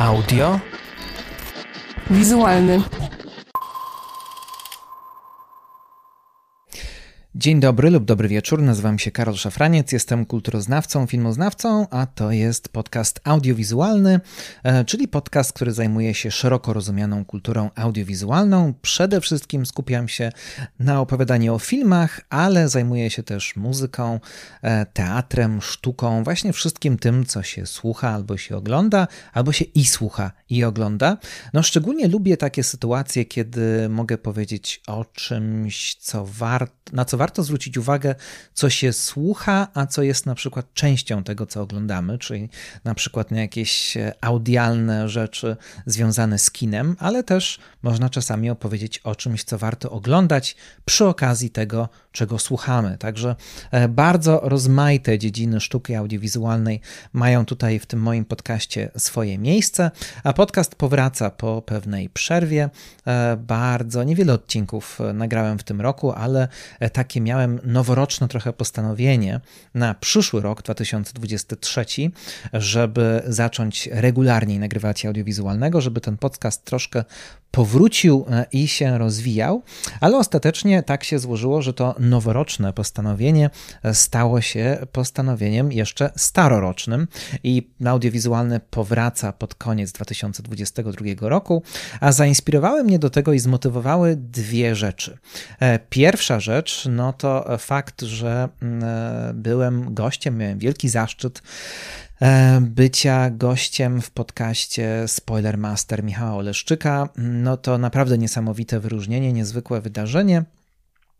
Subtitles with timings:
[0.00, 0.58] Audio.
[2.08, 2.82] Wizualny.
[7.40, 12.68] Dzień dobry lub dobry wieczór, nazywam się Karol Szafraniec, jestem kulturoznawcą, filmoznawcą, a to jest
[12.68, 14.20] podcast audiowizualny,
[14.62, 18.74] e, czyli podcast, który zajmuje się szeroko rozumianą kulturą audiowizualną.
[18.82, 20.32] Przede wszystkim skupiam się
[20.78, 24.20] na opowiadaniu o filmach, ale zajmuję się też muzyką,
[24.62, 29.84] e, teatrem, sztuką, właśnie wszystkim tym, co się słucha albo się ogląda, albo się i
[29.84, 31.16] słucha i ogląda.
[31.52, 37.29] No szczególnie lubię takie sytuacje, kiedy mogę powiedzieć o czymś, co warto, na co warto
[37.38, 38.14] zwrócić uwagę,
[38.54, 42.48] co się słucha, a co jest na przykład częścią tego, co oglądamy, czyli
[42.84, 48.98] na przykład na jakieś e, audialne rzeczy związane z kinem, ale też można czasami opowiedzieć
[48.98, 52.98] o czymś, co warto oglądać przy okazji tego, czego słuchamy.
[52.98, 53.36] Także
[53.70, 56.80] e, bardzo rozmaite dziedziny sztuki audiowizualnej
[57.12, 59.90] mają tutaj w tym moim podcaście swoje miejsce,
[60.24, 62.70] a podcast powraca po pewnej przerwie.
[63.06, 66.48] E, bardzo niewiele odcinków nagrałem w tym roku, ale
[66.92, 69.40] takie miałem noworoczne trochę postanowienie
[69.74, 71.84] na przyszły rok 2023,
[72.52, 77.04] żeby zacząć regularniej nagrywać audiowizualnego, żeby ten podcast troszkę
[77.50, 79.62] powrócił e, i się rozwijał,
[80.00, 83.50] ale ostatecznie tak się złożyło, że to noworoczne postanowienie
[83.82, 87.08] e, stało się postanowieniem jeszcze starorocznym
[87.44, 91.62] i audiowizualny powraca pod koniec 2022 roku,
[92.00, 95.18] a zainspirowały mnie do tego i zmotywowały dwie rzeczy.
[95.60, 98.84] E, pierwsza rzecz, no to fakt, że mm,
[99.42, 101.42] byłem gościem, miałem wielki zaszczyt
[102.60, 107.08] bycia gościem w podcaście Spoilermaster Michała Oleszczyka.
[107.16, 110.44] No to naprawdę niesamowite wyróżnienie, niezwykłe wydarzenie.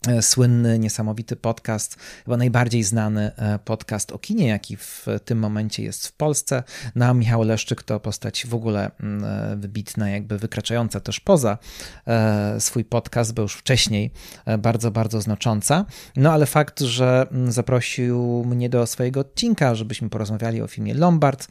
[0.09, 5.83] E, słynny, niesamowity podcast, chyba najbardziej znany e, podcast o kinie, jaki w tym momencie
[5.83, 6.63] jest w Polsce.
[6.95, 11.59] No a Michał Leszczyk to postać w ogóle mm, e, wybitna, jakby wykraczająca też poza
[12.59, 14.11] swój podcast, bo już wcześniej
[14.59, 15.85] bardzo, bardzo znacząca.
[16.17, 21.49] No ale fakt, że mm, zaprosił mnie do swojego odcinka, żebyśmy porozmawiali o filmie Lombard,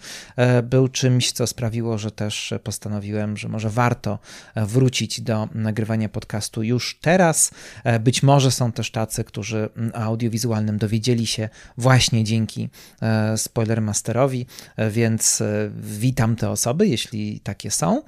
[0.63, 4.19] był czymś, co sprawiło, że też postanowiłem, że może warto
[4.55, 7.51] wrócić do nagrywania podcastu już teraz.
[7.99, 12.69] Być może może są też tacy, którzy mm, audiowizualnym dowiedzieli się właśnie dzięki
[13.01, 14.45] e, Spoilermasterowi,
[14.75, 18.01] e, więc e, witam te osoby, jeśli takie są.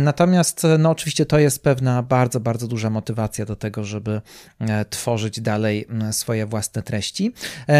[0.00, 4.20] Natomiast, no oczywiście to jest pewna bardzo, bardzo duża motywacja do tego, żeby
[4.90, 7.32] tworzyć dalej swoje własne treści.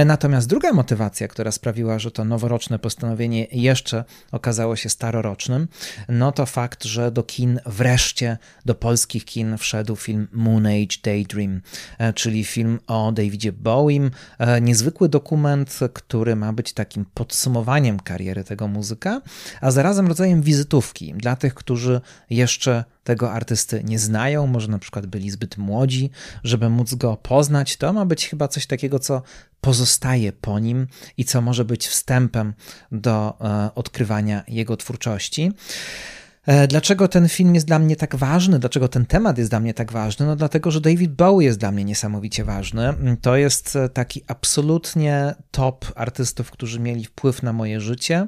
[0.07, 5.69] Natomiast druga motywacja, która sprawiła, że to noworoczne postanowienie jeszcze okazało się starorocznym,
[6.09, 11.61] no to fakt, że do kin wreszcie, do polskich kin wszedł film Moon Age Daydream.
[11.99, 14.11] E, czyli film o Davidzie Bowiem.
[14.39, 19.21] E, niezwykły dokument, który ma być takim podsumowaniem kariery tego muzyka,
[19.61, 22.01] a zarazem rodzajem wizytówki dla tych, którzy
[22.31, 26.11] jeszcze tego artysty nie znają, może na przykład byli zbyt młodzi,
[26.45, 27.77] żeby móc go poznać.
[27.77, 29.23] To ma być chyba coś takiego, co
[29.61, 32.55] pozostaje po nim i co może być wstępem
[32.93, 35.53] do e, odkrywania jego twórczości.
[36.49, 38.59] E, dlaczego ten film jest dla mnie tak ważny?
[38.59, 40.27] Dlaczego ten temat jest dla mnie tak ważny?
[40.27, 42.95] No dlatego, że David Bowie jest dla mnie niesamowicie ważny.
[43.23, 48.27] To jest e, taki absolutnie top artystów, którzy mieli wpływ na moje życie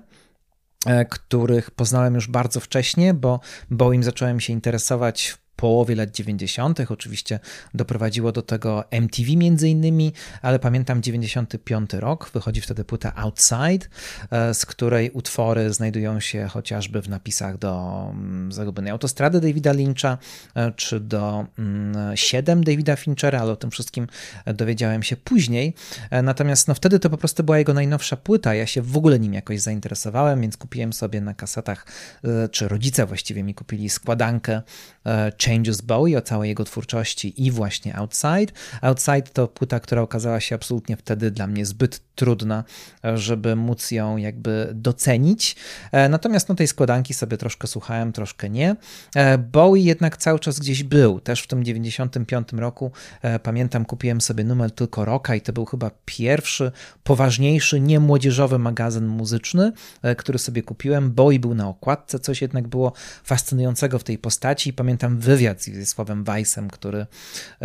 [0.87, 6.81] e, których poznałem już bardzo wcześnie, bo Bowiem zacząłem się interesować połowie lat 90.
[6.91, 7.41] Oczywiście
[7.75, 10.13] doprowadziło do tego MTV między innymi,
[10.43, 13.87] ale pamiętam 95 rok, wychodzi wtedy płyta Outside,
[14.31, 20.19] e, z której utwory znajdują się chociażby w napisach do mm, Zagubionej Autostrady Davida Lyncha,
[20.55, 21.47] e, czy do
[22.15, 24.07] 7 mm, Davida Finchera, ale o tym wszystkim
[24.47, 25.75] dowiedziałem się później.
[26.11, 29.19] E, natomiast no, wtedy to po prostu była jego najnowsza płyta, ja się w ogóle
[29.19, 31.87] nim jakoś zainteresowałem, więc kupiłem sobie na kasetach,
[32.51, 34.63] czy rodzice właściwie mi kupili składankę
[35.47, 38.53] Changes Bowie, o całej jego twórczości i właśnie Outside.
[38.83, 42.65] Outside to płyta, która okazała się absolutnie wtedy dla mnie zbyt trudna,
[43.15, 45.57] żeby móc ją jakby docenić.
[45.93, 48.77] E, natomiast no tej składanki sobie troszkę słuchałem, troszkę nie.
[49.15, 51.21] E, Bowie jednak cały czas gdzieś był.
[51.21, 52.93] Też w tym 95 roku
[53.23, 56.73] e, pamiętam kupiłem sobie numer tylko Rocka i to był chyba pierwszy
[57.05, 59.73] poważniejszy, nie młodzieżowy magazyn muzyczny,
[60.17, 61.13] który sobie kupiłem.
[61.13, 62.93] Bowie był na okładce, coś jednak było
[63.25, 64.73] fascynującego w tej postaci.
[64.73, 67.07] Pamiętam wywiad z Sławem Weissem, który,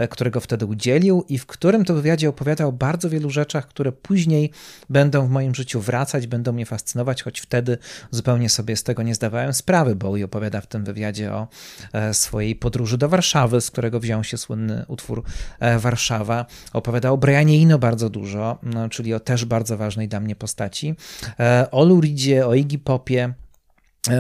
[0.10, 4.52] którego wtedy udzielił i w którym to wywiadzie opowiadał o bardzo wielu rzeczach, które później
[4.90, 7.78] będą w moim życiu wracać, będą mnie fascynować, choć wtedy
[8.12, 11.48] zupełnie sobie z tego nie zdawałem sprawy, bo i opowiada w tym wywiadzie o
[11.94, 15.24] e, swojej podróży do Warszawy, z którego wziął się słynny utwór
[15.60, 16.46] e, Warszawa.
[16.74, 20.96] Opowiada o Brianie Ino bardzo dużo, no, czyli o też bardzo ważnej dla mnie postaci.
[21.40, 23.45] E, o Luridzie, o Iggy Popie, E,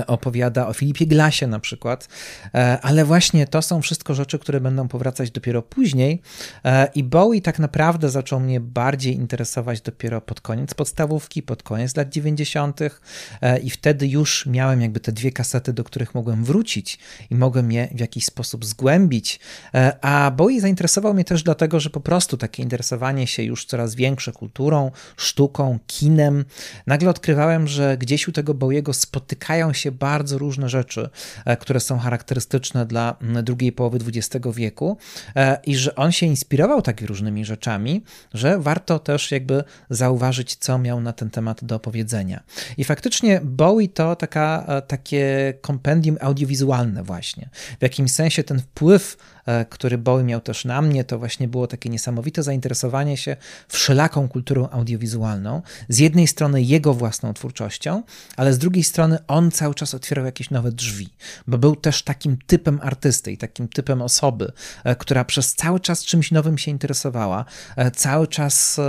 [0.07, 2.07] opowiada o Filipie Glasie na przykład,
[2.53, 6.21] e, ale właśnie to są wszystko rzeczy, które będą powracać dopiero później.
[6.65, 11.95] E, i Bowie tak naprawdę zaczął mnie bardziej interesować dopiero pod koniec podstawówki, pod koniec
[11.95, 12.79] lat 90.
[13.63, 16.99] i wtedy już miałem jakby te dwie kasety, do których mogłem wrócić
[17.29, 19.39] i mogłem je w jakiś sposób zgłębić,
[20.01, 24.31] a Bowie zainteresował mnie też dlatego, że po prostu takie interesowanie się już coraz większe
[24.31, 26.45] kulturą, sztuką, kinem,
[26.87, 31.09] nagle odkrywałem, że gdzieś u tego Bowiego spotykają się bardzo różne rzeczy,
[31.45, 34.97] e, które są charakterystyczne dla drugiej połowy XX wieku
[35.35, 40.77] e, i że on się inspirował takimi różnymi rzeczami, że warto też jakby zauważyć, co
[40.77, 42.43] miał na ten temat do powiedzenia.
[42.77, 47.49] I faktycznie Bowie to taka, e, takie kompendium audiowizualne właśnie.
[47.79, 49.17] W jakimś sensie ten wpływ
[49.69, 53.37] który Bowie miał też na mnie, to właśnie było takie niesamowite zainteresowanie się
[53.67, 55.61] wszelaką kulturą audiowizualną.
[55.89, 58.03] Z jednej strony jego własną twórczością,
[58.37, 61.09] ale z drugiej strony on cały czas otwierał jakieś nowe drzwi,
[61.47, 64.51] bo był też takim typem artysty i takim typem osoby,
[64.83, 67.45] e, która przez cały czas czymś nowym się interesowała,
[67.75, 68.79] e, cały czas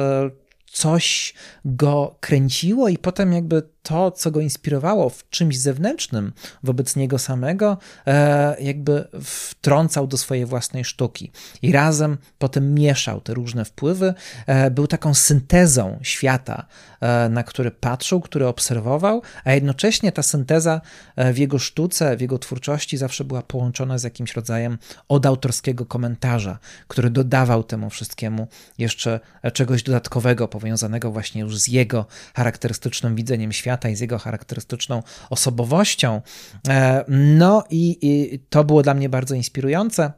[0.76, 7.18] coś go kręciło i potem jakby to, co go inspirowało w czymś zewnętrznym wobec niego
[7.18, 11.32] samego, e, jakby wtrącał do swojej własnej sztuki.
[11.62, 14.14] I razem potem mieszał te różne wpływy.
[14.46, 16.66] E, był taką syntezą świata,
[17.00, 20.80] e, na który patrzył, który obserwował, a jednocześnie ta synteza
[21.16, 24.78] w jego sztuce, w jego twórczości zawsze była połączona z jakimś rodzajem
[25.08, 28.48] odautorskiego komentarza, który dodawał temu wszystkiemu
[28.78, 29.20] jeszcze
[29.52, 35.02] czegoś dodatkowego, powiązanego właśnie już z jego charakterystycznym widzeniem świata świata i z jego charakterystyczną
[35.30, 36.20] osobowością.
[36.68, 40.12] E, no i, i to było dla mnie bardzo inspirujące.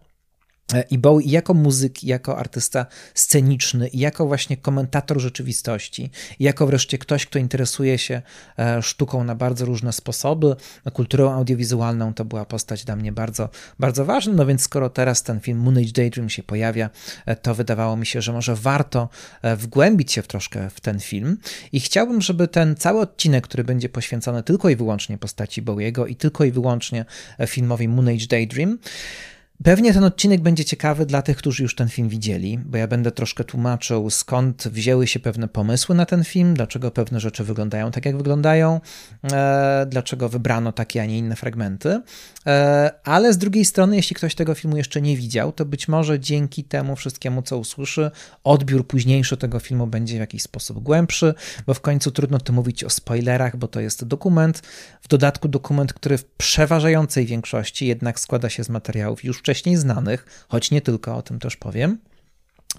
[0.74, 6.10] E, I Bowie jako muzyk, jako artysta sceniczny, jako właśnie komentator rzeczywistości,
[6.40, 8.22] jako wreszcie ktoś, kto interesuje się
[8.58, 10.56] e, sztuką na bardzo różne sposoby,
[10.92, 13.48] kulturą audiowizualną, to była postać dla mnie bardzo,
[13.78, 14.32] bardzo ważna.
[14.34, 16.90] No więc skoro teraz ten film Moon Age Daydream się pojawia,
[17.26, 19.08] e, to wydawało mi się, że może warto
[19.56, 21.38] wgłębić się w troszkę w ten film.
[21.72, 26.16] I chciałbym, żeby ten cały odcinek, który będzie poświęcony tylko i wyłącznie postaci Bowiego i
[26.16, 27.04] tylko i wyłącznie
[27.46, 28.78] filmowi Moon Age Daydream,
[29.64, 33.10] Pewnie ten odcinek będzie ciekawy dla tych, którzy już ten film widzieli, bo ja będę
[33.10, 38.06] troszkę tłumaczył, skąd wzięły się pewne pomysły na ten film, dlaczego pewne rzeczy wyglądają tak,
[38.06, 38.80] jak wyglądają,
[39.32, 42.02] e, dlaczego wybrano takie, a nie inne fragmenty.
[42.48, 46.20] E, ale z drugiej strony, jeśli ktoś tego filmu jeszcze nie widział, to być może
[46.20, 48.10] dzięki temu wszystkiemu, co usłyszy,
[48.44, 51.34] odbiór późniejszy tego filmu będzie w jakiś sposób głębszy,
[51.66, 54.62] bo w końcu trudno tu mówić o spoilerach, bo to jest dokument,
[55.02, 60.46] w dodatku dokument, który w przeważającej większości jednak składa się z materiałów już wcześniej znanych,
[60.48, 61.98] choć nie tylko, o tym też powiem.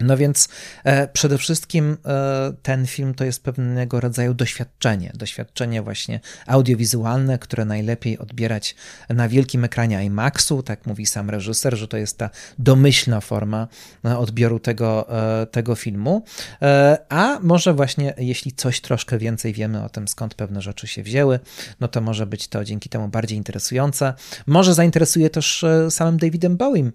[0.00, 0.48] No więc
[0.84, 7.64] e, przede wszystkim e, ten film to jest pewnego rodzaju doświadczenie, doświadczenie właśnie audiowizualne, które
[7.64, 8.74] najlepiej odbierać
[9.08, 13.68] na wielkim ekranie IMAX-u, tak mówi sam reżyser, że to jest ta domyślna forma
[14.04, 15.06] e, odbioru tego,
[15.42, 16.24] e, tego filmu.
[16.62, 21.02] E, a może właśnie, jeśli coś troszkę więcej wiemy o tym, skąd pewne rzeczy się
[21.02, 21.40] wzięły,
[21.80, 24.14] no to może być to dzięki temu bardziej interesujące.
[24.46, 26.92] Może zainteresuje też e, samym Davidem Bowiem,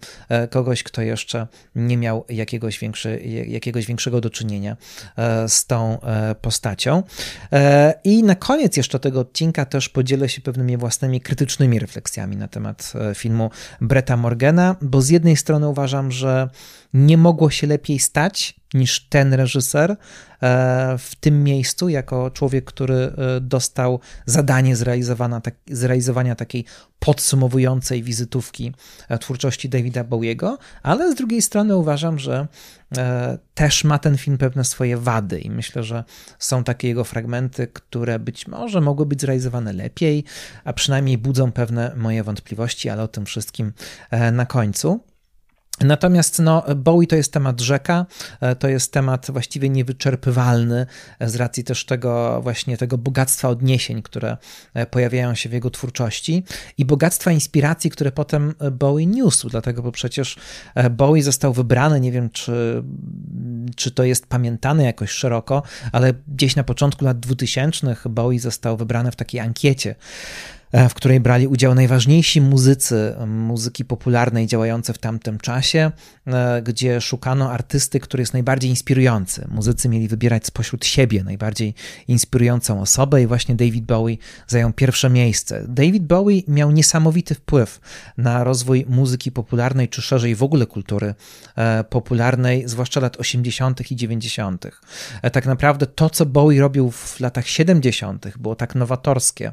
[0.50, 2.78] kogoś, kto jeszcze nie miał jakiegoś
[3.48, 4.78] jakiegoś większego do czynienia
[5.18, 7.04] e, z tą e, postacią.
[7.52, 12.48] E, I na koniec jeszcze tego odcinka też podzielę się pewnymi własnymi krytycznymi refleksjami na
[12.48, 13.50] temat filmu
[13.82, 16.50] Bretta Morgana, bo z jednej strony uważam, że
[16.94, 19.98] nie mogło się lepiej stać niż ten reżyser e,
[20.98, 26.66] w tym miejscu, jako człowiek, który e, dostał zadanie zrealizowania, tak, zrealizowania takiej
[27.00, 28.74] podsumowującej wizytówki
[29.10, 32.48] e, twórczości Davida Bowiego, ale z drugiej strony uważam, że
[33.54, 36.04] też ma ten film pewne swoje wady i myślę, że
[36.40, 40.24] są takie jego fragmenty, które być może mogły być zrealizowane lepiej,
[40.64, 43.74] a przynajmniej budzą pewne moje wątpliwości, ale o tym wszystkim
[44.32, 45.00] na końcu.
[45.82, 48.06] Natomiast no, Bowie to jest temat rzeka,
[48.42, 50.86] e, to jest temat właściwie niewyczerpywalny
[51.20, 54.38] e, z racji też tego właśnie tego bogactwa odniesień, które
[54.74, 56.44] e, pojawiają się w jego twórczości
[56.78, 60.38] i bogactwa inspiracji, które potem Bowie niósł, dlatego bo przecież
[60.92, 62.84] Bowie został wybrany, nie wiem czy,
[63.76, 69.12] czy to jest pamiętane jakoś szeroko, ale gdzieś na początku lat 2000 Bowie został wybrany
[69.12, 69.96] w takiej ankiecie
[70.76, 75.92] w której brali udział najważniejsi muzycy muzyki popularnej działające w tamtym czasie,
[76.28, 79.48] e, gdzie szukano artysty, który jest najbardziej inspirujący.
[79.52, 81.74] Muzycy mieli wybierać spośród siebie najbardziej
[82.08, 84.18] inspirującą osobę i właśnie David Bowie
[84.48, 85.66] zajął pierwsze miejsce.
[85.68, 87.80] David Bowie miał niesamowity wpływ
[88.18, 91.16] na rozwój muzyki popularnej, czy szerzej w ogóle kultury
[91.56, 93.92] e, popularnej, zwłaszcza lat 80.
[93.92, 94.68] i 90.
[95.32, 99.52] Tak naprawdę to, co Bowie robił w latach 70., było tak nowatorskie,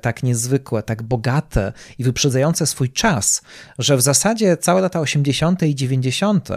[0.00, 3.42] tak niezwykle niezwykłe, tak bogate i wyprzedzające swój czas,
[3.78, 5.62] że w zasadzie całe lata 80.
[5.62, 6.48] i 90.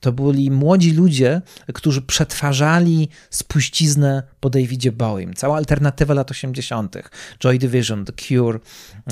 [0.00, 1.42] to byli młodzi ludzie,
[1.74, 5.34] którzy przetwarzali spuściznę po Davidzie Bowiem.
[5.34, 6.96] Cała alternatywa lat 80.
[7.40, 8.58] Joy Division, The Cure,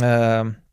[0.01, 0.66] e,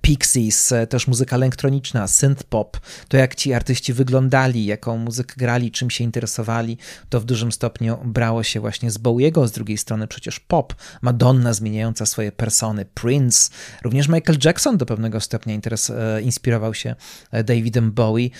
[0.00, 5.70] Pixies, e, też muzyka elektroniczna, synth pop, to jak ci artyści wyglądali, jaką muzykę grali,
[5.70, 10.06] czym się interesowali, to w dużym stopniu brało się właśnie z Bowiego, z drugiej strony
[10.06, 13.50] przecież pop, Madonna zmieniająca swoje persony, Prince,
[13.82, 16.94] również Michael Jackson do pewnego stopnia interes, e, inspirował się
[17.30, 18.30] e, Davidem Bowie,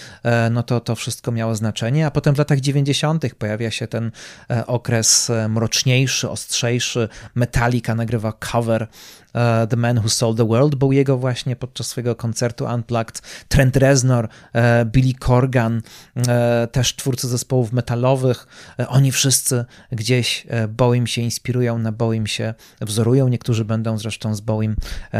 [0.51, 3.35] no to to wszystko miało znaczenie, a potem w latach 90.
[3.35, 4.11] pojawia się ten
[4.67, 8.89] okres mroczniejszy, ostrzejszy, Metallica nagrywa cover
[9.71, 14.29] The Man Who Sold the World był jego właśnie podczas swojego koncertu Unplugged, Trent Reznor,
[14.53, 15.83] e, Billy Corgan,
[16.29, 18.47] e, też twórcy zespołów metalowych,
[18.89, 24.77] oni wszyscy gdzieś Bowiem się inspirują, na Bowiem się wzorują, niektórzy będą zresztą z Bowiem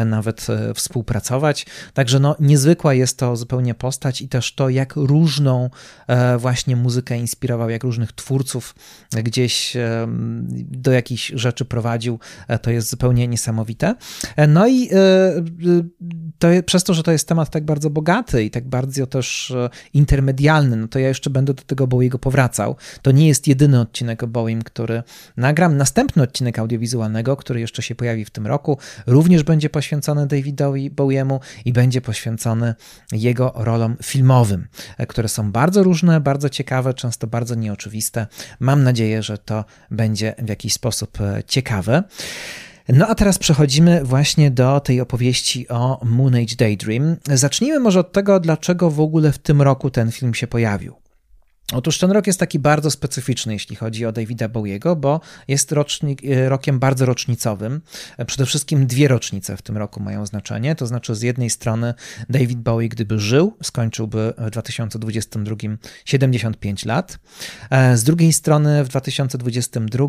[0.07, 5.71] nawet współpracować, także no niezwykła jest to zupełnie postać i też to, jak różną
[6.39, 8.75] właśnie muzykę inspirował, jak różnych twórców
[9.13, 9.77] gdzieś
[10.53, 12.19] do jakichś rzeczy prowadził,
[12.63, 13.95] to jest zupełnie niesamowite.
[14.49, 14.95] No i e,
[16.39, 19.71] to, przez to, że to jest temat tak bardzo bogaty i tak bardzo też e,
[19.95, 22.77] intermedialny, no to ja jeszcze będę do tego Bowiego powracał.
[23.03, 25.03] To nie jest jedyny odcinek o Bowiem, który
[25.37, 25.77] nagram.
[25.77, 31.41] Następny odcinek audiowizualnego, który jeszcze się pojawi w tym roku, również będzie poświęcony Davidowi Bowiemu
[31.65, 32.75] i będzie poświęcony
[33.13, 34.67] jego rolom filmowym,
[34.99, 38.27] e, które są bardzo różne, bardzo ciekawe, często bardzo nieoczywiste.
[38.61, 42.03] Mam nadzieję, że to będzie w jakiś sposób ciekawe.
[42.95, 47.17] No a teraz przechodzimy właśnie do tej opowieści o Moon Age Daydream.
[47.35, 51.02] Zacznijmy może od tego, dlaczego w ogóle w tym roku ten film się pojawił.
[51.73, 56.25] Otóż ten rok jest taki bardzo specyficzny, jeśli chodzi o Davida Bowiego, bo jest rocznik,
[56.25, 57.81] e, rokiem bardzo rocznicowym.
[58.19, 60.75] E, przede wszystkim dwie rocznice w tym roku mają znaczenie.
[60.75, 61.95] To znaczy, z jednej strony
[62.29, 65.57] David Bowie, gdyby żył, skończyłby w 2022
[66.05, 67.19] 75 lat.
[67.71, 70.09] E, z drugiej strony w 2022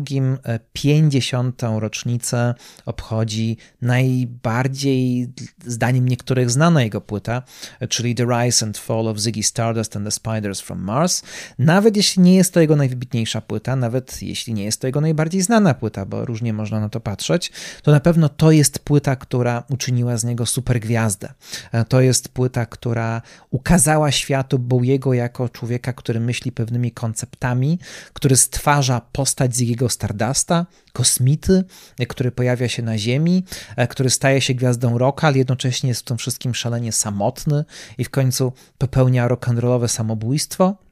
[0.72, 1.62] 50.
[1.78, 2.54] rocznicę
[2.86, 5.32] obchodzi najbardziej,
[5.66, 7.42] zdaniem niektórych, znana jego płyta,
[7.88, 11.22] czyli The Rise and Fall of Ziggy Stardust and the Spiders from Mars.
[11.58, 15.42] Nawet jeśli nie jest to jego najwybitniejsza płyta, nawet jeśli nie jest to jego najbardziej
[15.42, 19.64] znana płyta, bo różnie można na to patrzeć, to na pewno to jest płyta, która
[19.70, 21.32] uczyniła z niego supergwiazdę.
[21.72, 27.78] E, to jest płyta, która ukazała światu Bowiego jako człowieka, który myśli pewnymi konceptami,
[28.12, 31.64] który stwarza postać jego Stardusta, kosmity,
[31.98, 33.44] e, który pojawia się na Ziemi,
[33.76, 37.64] e, który staje się gwiazdą rocka, ale jednocześnie jest w tym wszystkim szalenie samotny
[37.98, 40.83] i w końcu popełnia rock'n'rollowe samobójstwo.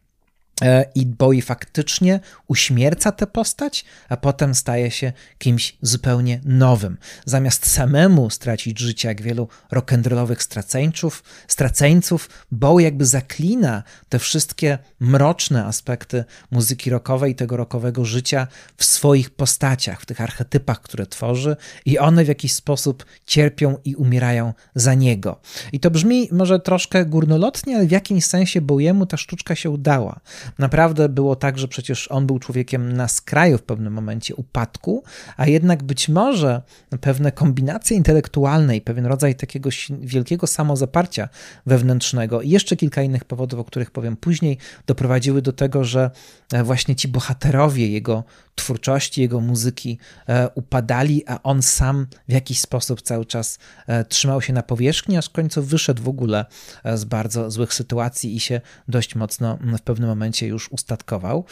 [0.63, 6.99] E, I Bowie faktycznie uśmierca tę postać, a potem staje się kimś zupełnie nowym.
[7.25, 15.65] Zamiast samemu stracić życie, jak wielu rock'n'rollowych straceńców, straceńców, Bowie jakby zaklina te wszystkie mroczne
[15.65, 21.99] aspekty muzyki rockowej, tego rockowego życia w swoich postaciach, w tych archetypach, które tworzy, i
[21.99, 25.41] one w jakiś sposób cierpią i umierają za niego.
[25.73, 30.21] I to brzmi może troszkę górnolotnie, ale w jakimś sensie Bowiemu ta sztuczka się udała
[30.59, 35.05] Naprawdę było tak, że przecież on był człowiekiem na skraju w pewnym momencie upadku,
[35.37, 36.63] a jednak być może
[37.01, 41.29] pewne kombinacje intelektualne i pewien rodzaj takiego wielkiego samozaparcia
[41.67, 46.11] wewnętrznego i jeszcze kilka innych powodów, o których powiem później, doprowadziły do tego, że
[46.53, 52.61] e, właśnie ci bohaterowie jego twórczości, jego muzyki e, upadali, a on sam w jakiś
[52.61, 56.47] sposób cały czas e, trzymał się na powierzchni, aż w końcu wyszedł w ogóle
[56.95, 61.45] z bardzo złych sytuacji i się dość mocno w pewnym momencie już ustatkował.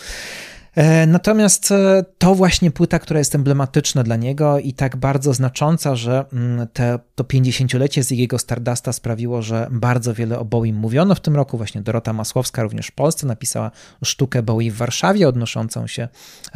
[0.81, 5.97] E, natomiast e, to właśnie płyta, która jest emblematyczna dla niego i tak bardzo znacząca,
[5.97, 11.15] że mm, te, to 50-lecie z jego Stardusta sprawiło, że bardzo wiele o Bowie mówiono
[11.15, 11.57] w tym roku.
[11.57, 13.71] Właśnie Dorota Masłowska również w Polsce napisała
[14.05, 16.09] sztukę Bowie w Warszawie odnoszącą się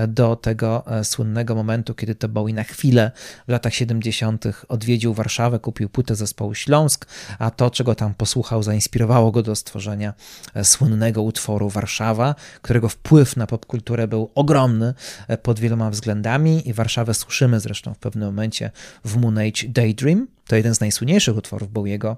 [0.09, 3.11] do tego e, słynnego momentu, kiedy to Bowie na chwilę
[3.49, 4.45] w latach 70.
[4.69, 7.07] odwiedził Warszawę, kupił płytę zespołu Śląsk,
[7.38, 10.14] a to, czego tam posłuchał, zainspirowało go do stworzenia
[10.62, 14.94] słynnego utworu Warszawa, którego wpływ na popkulturę był ogromny
[15.28, 18.71] e, pod wieloma względami i Warszawę słyszymy zresztą w pewnym momencie
[19.04, 20.26] w Moon Age Daydream.
[20.47, 22.16] To jeden z najsłynniejszych utworów Bowiego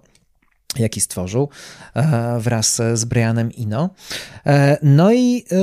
[0.78, 1.49] jaki stworzył
[1.94, 3.90] e, wraz z Brianem Ino.
[4.46, 5.56] E, no i e,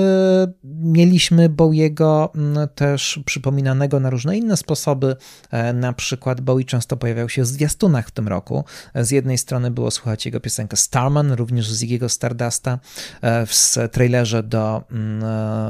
[0.63, 2.33] mieliśmy Bowiego
[2.75, 5.15] też przypominanego na różne inne sposoby.
[5.73, 8.65] Na przykład Bowie często pojawiał się w zwiastunach w tym roku.
[8.95, 12.79] Z jednej strony było słuchać jego piosenkę Starman, również z Ziggy'ego Stardusta
[13.21, 14.83] w trailerze do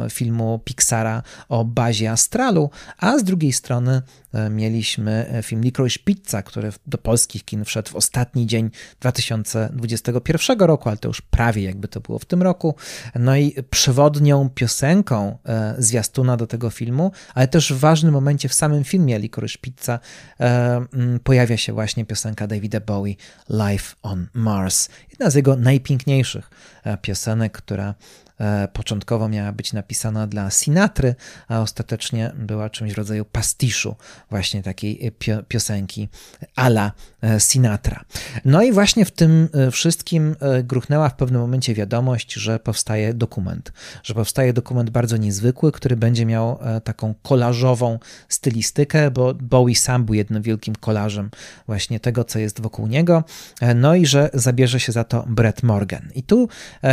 [0.10, 4.02] filmu Pixara o bazie Astralu, a z drugiej strony
[4.50, 10.98] mieliśmy film Licorice Pizza, który do polskich kin wszedł w ostatni dzień 2021 roku, ale
[10.98, 12.76] to już prawie jakby to było w tym roku.
[13.16, 18.54] No i przewodnią piosenką e, zwiastuna do tego filmu, ale też w ważnym momencie w
[18.54, 20.00] samym filmie Licorice Pizza
[20.40, 20.86] e,
[21.24, 23.16] pojawia się właśnie piosenka Davida Bowie
[23.50, 24.90] Life on Mars.
[25.10, 26.50] Jedna z jego najpiękniejszych
[26.84, 28.23] e, piosenek, która E,
[28.74, 31.16] początkowo miała być napisana dla Sinatry,
[31.48, 33.96] a ostatecznie była czymś w rodzaju pastiszu
[34.30, 35.12] właśnie takiej
[35.48, 36.10] piosenki
[36.56, 38.06] ala e, Sinatra.
[38.46, 43.74] No i właśnie w tym e, wszystkim gruchnęła w pewnym momencie wiadomość, że powstaje dokument,
[44.04, 48.00] że powstaje dokument bardzo niezwykły, który będzie miał taką kolażową
[48.30, 51.30] stylistykę, bo Bowie sam był jednym wielkim kolażem
[51.68, 53.24] właśnie tego, co jest wokół niego,
[53.76, 56.10] no i że zabierze się za to Brett Morgan.
[56.16, 56.48] I tu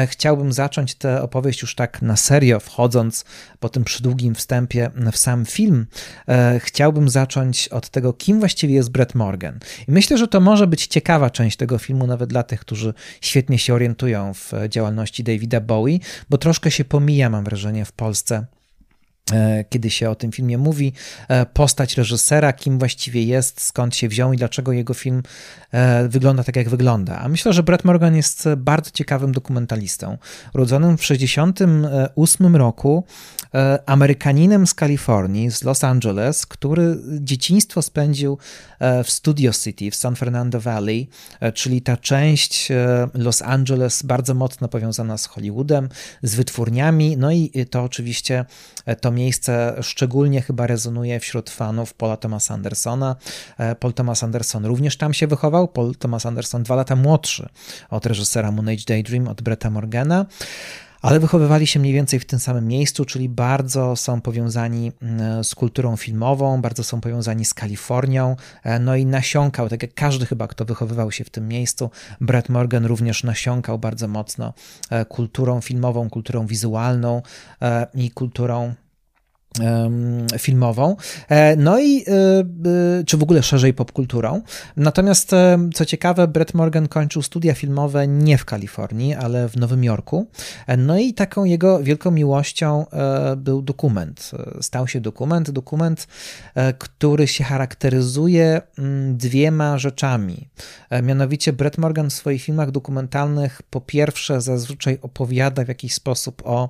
[0.06, 3.24] chciałbym zacząć tę opowieść już tak na serio, wchodząc
[3.60, 5.86] po tym przydługim wstępie w sam film,
[6.28, 9.58] e, chciałbym zacząć od tego, kim właściwie jest Brett Morgan.
[9.88, 13.58] I myślę, że to może być ciekawa część tego filmu, nawet dla tych, którzy świetnie
[13.58, 15.98] się orientują w działalności Davida Bowie,
[16.30, 18.59] bo troszkę się pomija, mam wrażenie, w Polsce E,
[19.68, 20.92] kiedy się o tym filmie mówi,
[21.28, 25.22] e, postać reżysera, kim właściwie jest, skąd się wziął i dlaczego jego film
[25.72, 27.18] e, wygląda tak, jak wygląda.
[27.18, 30.18] A myślę, że Brett Morgan jest bardzo ciekawym dokumentalistą.
[30.54, 33.04] Urodzonym w 1968 roku,
[33.86, 38.38] Amerykaninem z Kalifornii, z Los Angeles, który dzieciństwo spędził
[39.04, 41.08] w Studio City w San Fernando Valley,
[41.54, 42.68] czyli ta część
[43.14, 45.88] Los Angeles bardzo mocno powiązana z Hollywoodem,
[46.22, 48.44] z wytwórniami, no i to oczywiście
[49.00, 53.16] to miejsce szczególnie chyba rezonuje wśród fanów Paula Thomasa Andersona.
[53.58, 55.68] E, Paul Thomas Anderson również tam się wychował.
[55.68, 57.48] Paul Thomas Anderson dwa lata młodszy
[57.90, 60.26] od reżysera Moon Age Daydream, od Bretta Morgana
[61.02, 65.54] ale wychowywali się mniej więcej w tym samym miejscu, czyli bardzo są powiązani mm, z
[65.54, 70.48] kulturą filmową, bardzo są powiązani z Kalifornią, e, no i nasiąkał, tak jak każdy chyba,
[70.48, 74.52] kto wychowywał się w tym miejscu, Brett Morgan również nasiąkał bardzo mocno
[74.90, 77.22] e, kulturą filmową, kulturą wizualną
[77.94, 78.74] i kulturą
[80.38, 80.96] filmową,
[81.28, 82.12] e, no i e,
[83.00, 84.42] e, czy w ogóle szerzej popkulturą.
[84.76, 85.30] Natomiast
[85.74, 90.26] co ciekawe, Brett Morgan kończył studia filmowe nie w Kalifornii, ale w Nowym Jorku.
[90.78, 92.86] No i taką jego wielką miłością
[93.36, 94.30] był dokument.
[94.60, 96.08] Stał się dokument, dokument,
[96.78, 100.48] który się charakteryzuje mm, dwiema rzeczami.
[101.02, 106.68] Mianowicie Brett Morgan w swoich filmach dokumentalnych po pierwsze zazwyczaj opowiada w jakiś sposób o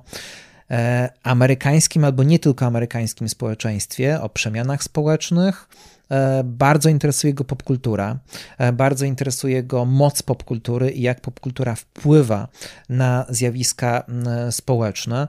[1.23, 5.67] amerykańskim albo nie tylko amerykańskim społeczeństwie, o przemianach społecznych.
[6.11, 8.17] E, bardzo interesuje go popkultura,
[8.57, 12.47] e, bardzo interesuje go moc popkultury i jak popkultura wpływa
[12.89, 14.03] na zjawiska
[14.51, 15.27] społeczne.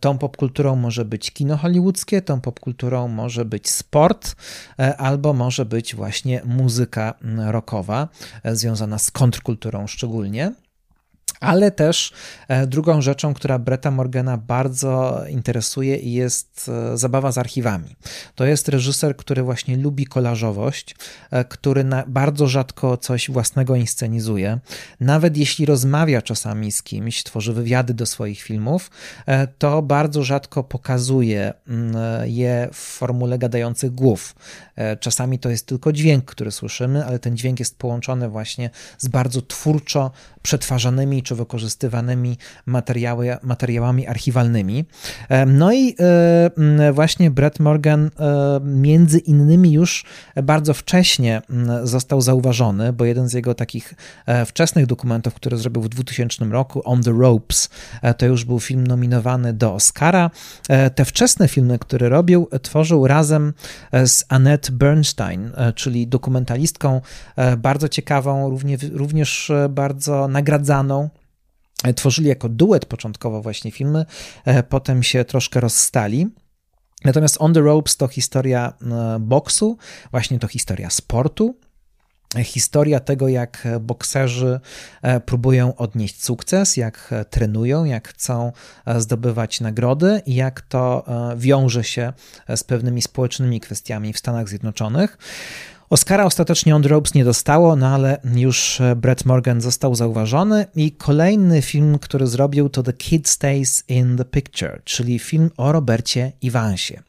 [0.00, 4.36] Tą popkulturą może być kino hollywoodzkie, tą popkulturą może być sport,
[4.98, 7.14] albo może być właśnie muzyka
[7.46, 8.08] rockowa,
[8.44, 10.52] związana z kontrkulturą szczególnie.
[11.44, 12.12] Ale też
[12.48, 17.96] e, drugą rzeczą, która Bretta Morgana bardzo interesuje jest e, zabawa z archiwami.
[18.34, 20.96] To jest reżyser, który właśnie lubi kolażowość,
[21.30, 24.58] e, który bardzo rzadko coś własnego inscenizuje.
[25.00, 28.90] Nawet jeśli rozmawia czasami z kimś, tworzy wywiady do swoich filmów,
[29.58, 34.34] to bardzo rzadko pokazuje mm, je w formule gadających głów.
[35.00, 39.42] Czasami to jest tylko dźwięk, który słyszymy, ale ten dźwięk jest połączony właśnie z bardzo
[39.42, 40.10] twórczo
[40.42, 44.84] przetwarzanymi czy wykorzystywanymi materiały, materiałami archiwalnymi.
[45.46, 45.96] No i
[46.78, 50.04] e, właśnie Brett Morgan e, między innymi już
[50.42, 51.42] bardzo wcześnie
[51.82, 53.94] został zauważony, bo jeden z jego takich
[54.26, 57.70] e, wczesnych dokumentów, który zrobił w 2000 roku, On the Ropes,
[58.18, 60.30] to już był film nominowany do Oscara.
[60.94, 63.52] Te wczesne filmy, które robił, tworzył razem
[63.92, 67.00] z Annette Bernstein, czyli dokumentalistką
[67.58, 68.58] bardzo ciekawą,
[68.92, 71.08] również bardzo nagradzaną.
[71.96, 74.06] Tworzyli jako duet początkowo właśnie filmy,
[74.44, 76.28] e, potem się troszkę rozstali.
[77.04, 79.78] Natomiast On the Ropes to historia e, boksu,
[80.10, 81.56] właśnie to historia sportu,
[82.44, 84.60] historia tego, jak bokserzy
[85.02, 88.52] e, próbują odnieść sukces, jak trenują, jak chcą
[88.96, 91.04] zdobywać nagrody i jak to
[91.36, 92.12] wiąże się
[92.56, 95.18] z pewnymi społecznymi kwestiami w Stanach Zjednoczonych.
[95.90, 100.92] Oscara ostatecznie On Ropes nie dostało, no ale już e, Brett Morgan został zauważony i
[100.92, 106.32] kolejny film, który zrobił to The Kid Stays in the Picture, czyli film o Robercie
[106.42, 107.02] Iwansie.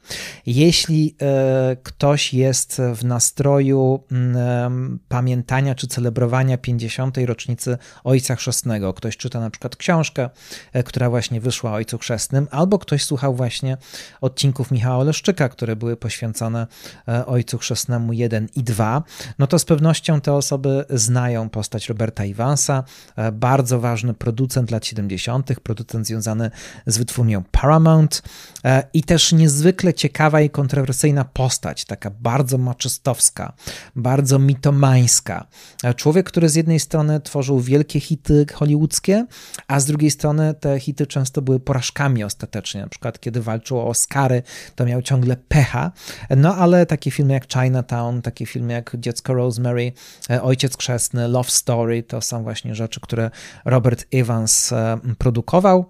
[0.45, 4.71] Jeśli e, ktoś jest w nastroju e,
[5.07, 7.17] pamiętania czy celebrowania 50.
[7.25, 10.29] rocznicy Ojca Chrzestnego, ktoś czyta na przykład książkę,
[10.73, 13.77] e, która właśnie wyszła o Ojcu Chrzestnym, albo ktoś słuchał właśnie
[14.21, 16.67] odcinków Michała Leszczyka, które były poświęcone
[17.07, 19.03] e, Ojcu Chrzestnemu 1 i 2,
[19.39, 22.83] no to z pewnością te osoby znają postać Roberta Iwansa,
[23.15, 26.51] e, bardzo ważny producent lat 70., producent związany
[26.85, 28.23] z wytwórnią Paramount
[28.65, 33.53] e, i też niezwykle ciekawa i kontrowersyjna postać, taka bardzo maczystowska,
[33.95, 35.47] bardzo mitomańska.
[35.83, 39.25] E, człowiek, który z jednej strony tworzył wielkie hity hollywoodzkie,
[39.67, 42.81] a z drugiej strony te hity często były porażkami ostatecznie.
[42.81, 44.43] Na przykład, kiedy walczył o Oscary,
[44.75, 45.91] to miał ciągle pecha.
[46.37, 49.91] No ale takie filmy jak Chinatown, takie filmy jak Dziecko Rosemary,
[50.29, 53.31] e, Ojciec Chrzestny, Love Story, to są właśnie rzeczy, które
[53.65, 55.85] Robert Evans e, produkował.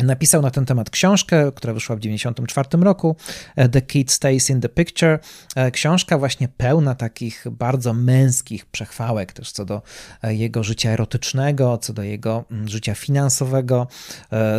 [0.00, 3.16] Napisał na ten temat książkę, która wyszła w 1994 roku,
[3.56, 5.18] e, The Kid Stays in the Picture.
[5.56, 9.82] E, książka właśnie pełna takich bardzo męskich przechwałek też co do
[10.22, 13.86] e, jego życia erotycznego, co do jego mm, życia finansowego,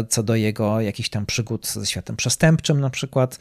[0.09, 3.39] co do jego jakichś tam przygód ze światem przestępczym na przykład.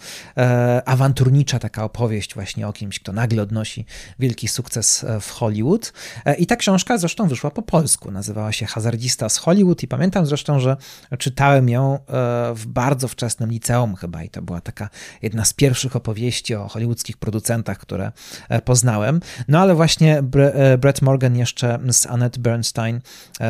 [0.84, 3.84] Awanturnicza taka opowieść właśnie o kimś, kto nagle odnosi
[4.18, 5.92] wielki sukces w Hollywood.
[6.38, 10.60] I ta książka zresztą wyszła po polsku, nazywała się Hazardzista z Hollywood i pamiętam zresztą,
[10.60, 10.76] że
[11.18, 14.88] czytałem ją E, w bardzo wczesnym liceum chyba i to była taka
[15.22, 18.12] jedna z pierwszych opowieści o hollywoodzkich producentach, które
[18.48, 19.20] e, poznałem.
[19.48, 23.00] No ale właśnie e, Brett Morgan jeszcze z Annette Bernstein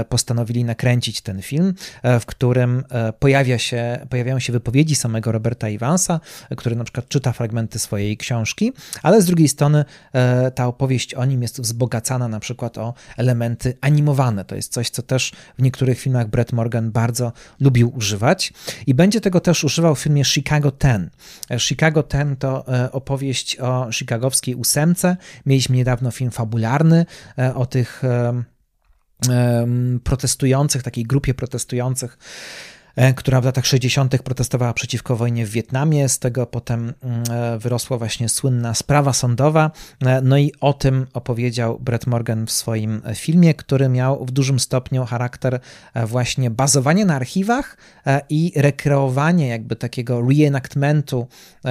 [0.09, 1.75] postanowili nakręcić ten film,
[2.21, 2.85] w którym
[3.19, 6.21] pojawia się, pojawiają się wypowiedzi samego Roberta Evansa,
[6.57, 9.85] który na przykład czyta fragmenty swojej książki, ale z drugiej strony
[10.55, 14.45] ta opowieść o nim jest wzbogacana na przykład o elementy animowane.
[14.45, 18.53] To jest coś, co też w niektórych filmach Brett Morgan bardzo lubił używać używać
[18.87, 21.11] i będzie tego też używał w filmie Chicago Ten.
[21.59, 25.17] Chicago Ten to e, opowieść o chicagowskiej ósemce.
[25.47, 27.07] Mieliśmy niedawno film fabularny
[27.39, 28.03] e, o tych
[30.05, 32.19] protestujących, takiej grupie protestujących
[33.17, 34.23] która w latach 60.
[34.23, 36.09] protestowała przeciwko wojnie w Wietnamie.
[36.09, 39.71] Z tego potem mm, e, wyrosła właśnie słynna sprawa sądowa.
[40.01, 44.61] E, no i o tym opowiedział Brett Morgan w swoim filmie, który miał w dużym
[44.61, 45.61] stopniu charakter
[46.07, 47.77] właśnie bazowania na archiwach
[48.29, 51.29] i rekreowanie jakby takiego reenactmentu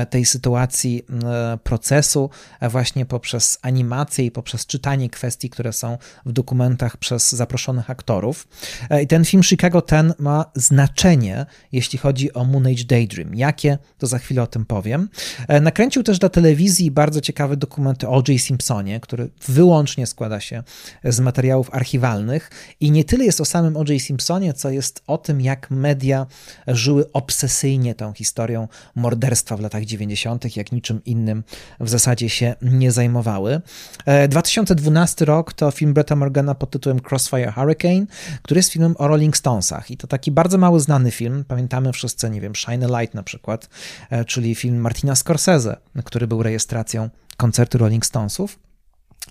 [0.10, 1.06] tej sytuacji
[1.64, 2.30] procesu
[2.62, 8.48] właśnie poprzez animację i poprzez czytanie kwestii, które są w dokumentach przez zaproszonych aktorów.
[9.04, 11.17] I ten film Chicago ten ma znaczenie
[11.72, 13.36] jeśli chodzi o Moon Age Daydream.
[13.36, 15.10] Jakie, to za chwilę o tym powiem.
[15.48, 18.42] E, nakręcił też dla telewizji bardzo ciekawy dokument o O.J.
[18.42, 20.64] Simpsonie, który wyłącznie składa się
[21.04, 22.50] z materiałów archiwalnych
[22.80, 24.02] i nie tyle jest o samym O.J.
[24.02, 26.26] Simpsonie, co jest o tym, jak media
[26.68, 31.44] żyły obsesyjnie tą historią morderstwa w latach 90., jak niczym innym
[31.80, 33.62] w zasadzie się nie zajmowały.
[34.30, 38.06] 2012 e, rok to film Bretta Morgana pod tytułem Crossfire Hurricane,
[38.42, 41.46] który jest filmem o Rolling Stonesach i to taki bardzo mały znany film.
[41.48, 43.70] Pamiętamy wszyscy, nie wiem, Shine a Light na przykład,
[44.10, 48.60] e, czyli film Martina Scorsese, który był rejestracją koncertu Rolling Stonesów.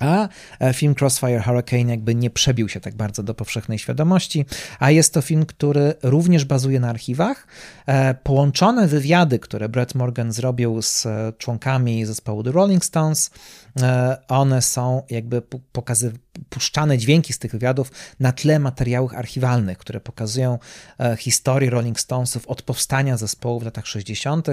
[0.01, 0.29] A
[0.61, 4.45] e, film Crossfire Hurricane jakby nie przebił się tak bardzo do powszechnej świadomości,
[4.79, 7.47] a jest to film, który również bazuje na archiwach.
[7.87, 11.07] E, połączone wywiady, które Brett Morgan zrobił z
[11.39, 13.31] członkami zespołu The Rolling Stones,
[14.29, 20.59] one są jakby pokazywane puszczane dźwięki z tych wywiadów na tle materiałów archiwalnych, które pokazują
[21.01, 24.47] e, historię Rolling Stonesów od powstania zespołu w latach 60.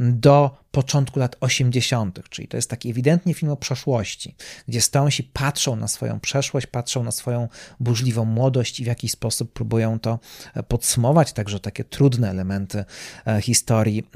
[0.00, 4.34] do początku lat 80., czyli to jest taki ewidentnie film o przeszłości,
[4.68, 7.48] gdzie Stonesi patrzą na swoją przeszłość, patrzą na swoją
[7.80, 10.18] burzliwą młodość i w jakiś sposób próbują to
[10.54, 12.84] e, podsumować, także takie trudne elementy
[13.26, 14.08] e, historii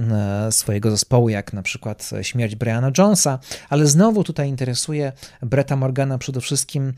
[0.50, 6.40] swojego zespołu, jak na przykład śmierć Briana Jonesa, ale znowu tutaj interesuje Bretta Morgana przede
[6.40, 6.92] wszystkim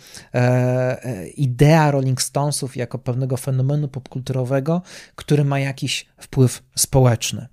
[1.37, 4.83] idea Rolling Stonesów jako pewnego fenomenu popkulturowego,
[5.17, 7.47] który ma jakiś wpływ społeczny.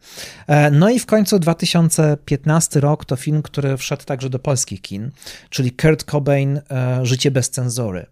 [0.48, 5.12] E, no i w końcu 2015 rok to film, który wszedł także do polskich kin,
[5.50, 6.62] czyli Kurt Cobain
[7.04, 8.06] Życie bez cenzury.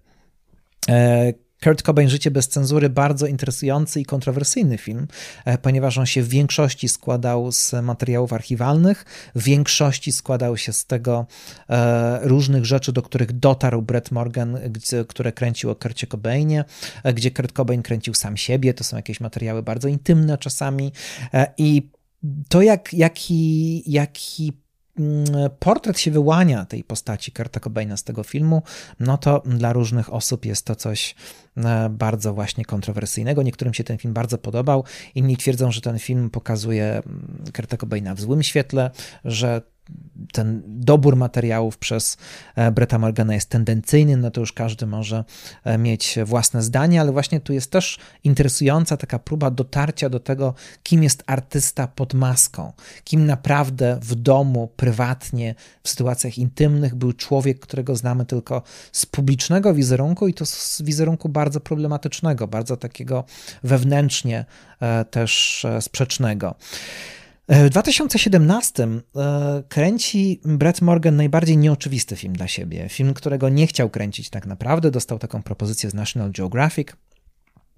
[1.64, 5.08] Kurt Cobain Życie bez cenzury bardzo interesujący i kontrowersyjny film,
[5.46, 10.86] e, ponieważ on się w większości składał z materiałów archiwalnych, w większości składał się z
[10.86, 11.26] tego
[11.70, 14.60] e, różnych rzeczy, do których dotarł Brett Morgan,
[15.08, 16.66] które kręcił o Kurcie Cobainie,
[17.04, 20.92] e, gdzie Kurt Cobain kręcił sam siebie, to są jakieś materiały bardzo intymne czasami.
[21.58, 21.90] I
[22.50, 24.54] to jak, jaki, jaki
[25.60, 28.64] portret się wyłania tej postaci Kurta Cobaina z tego filmu,
[29.00, 31.16] no to dla różnych osób jest to coś
[31.90, 33.44] bardzo właśnie kontrowersyjnego.
[33.44, 34.84] Niektórym się ten film bardzo podobał,
[35.16, 37.02] inni twierdzą, że ten film pokazuje
[37.56, 38.92] Kurta Cobaina w złym świetle,
[39.26, 39.62] że
[40.32, 42.18] ten dobór materiałów przez
[42.56, 45.24] e, Bretta Morgana jest tendencyjny, no to już każdy może
[45.64, 50.54] e, mieć własne zdanie, ale właśnie tu jest też interesująca taka próba dotarcia do tego,
[50.84, 52.74] kim jest artysta pod maską,
[53.04, 59.74] kim naprawdę w domu, prywatnie, w sytuacjach intymnych był człowiek, którego znamy tylko z publicznego
[59.74, 63.24] wizerunku i to z wizerunku bardzo problematycznego, bardzo takiego
[63.64, 64.46] wewnętrznie
[64.82, 66.56] e, też sprzecznego.
[67.52, 72.90] W 2017 e, kręci Brett Morgan najbardziej nieoczywisty film dla siebie.
[72.90, 74.92] Film, którego nie chciał kręcić tak naprawdę.
[74.92, 76.88] Dostał taką propozycję z National Geographic.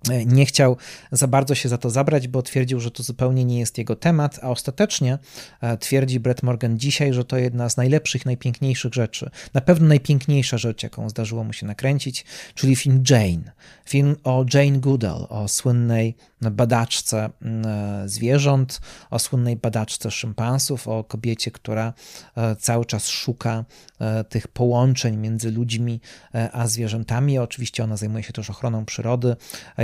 [0.10, 0.78] E, nie chciał
[1.12, 4.40] za bardzo się za to zabrać, bo twierdził, że to zupełnie nie jest jego temat,
[4.42, 5.18] a ostatecznie
[5.62, 9.30] e, twierdzi Brett Morgan dzisiaj, że to jedna z najlepszych, najpiękniejszych rzeczy.
[9.54, 13.52] Na pewno najpiękniejsza rzecz, jaką zdarzyło mu się nakręcić, czyli film Jane.
[13.86, 16.16] Film o Jane Goodall, o słynnej
[16.52, 21.94] badaczce mm, e, zwierząt, o słynnej badaczce szympansów, o kobiecie, która
[22.60, 23.66] cały czas szuka
[24.30, 26.02] tych połączeń między ludźmi
[26.52, 27.40] a zwierzętami.
[27.40, 29.36] Oczywiście ona zajmuje się też ochroną przyrody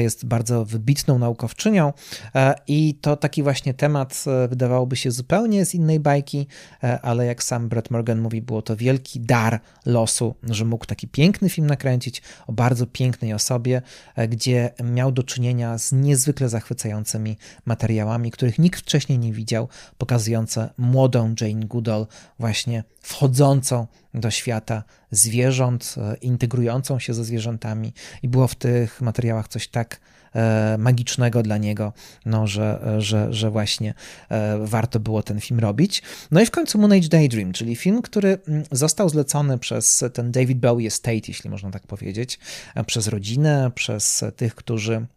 [0.07, 1.93] jest bardzo wybitną naukowczynią
[2.35, 6.47] e, i to taki właśnie temat e, wydawałoby się zupełnie z innej bajki,
[6.83, 11.07] e, ale jak sam Brett Morgan mówi, było to wielki dar losu, że mógł taki
[11.07, 13.81] piękny film nakręcić o bardzo pięknej osobie,
[14.29, 19.67] gdzie miał do czynienia z niezwykle zachwycającymi materiałami, których nikt wcześniej nie widział,
[19.97, 22.07] pokazujące młodą Jane Goodall
[22.39, 27.93] właśnie wchodzącą do świata zwierząt, e, integrującą się ze zwierzętami,
[28.23, 29.99] i było w tych materiałach coś tak
[30.35, 31.93] e, magicznego dla niego,
[32.25, 33.93] no, że, że, że właśnie
[34.29, 36.01] e, warto było ten film robić.
[36.31, 40.31] No i w końcu Moon Age Daydream, czyli film, który mm, został zlecony przez ten
[40.31, 42.39] David Bowie Estate, jeśli można tak powiedzieć,
[42.85, 45.16] przez rodzinę, przez tych, którzy E,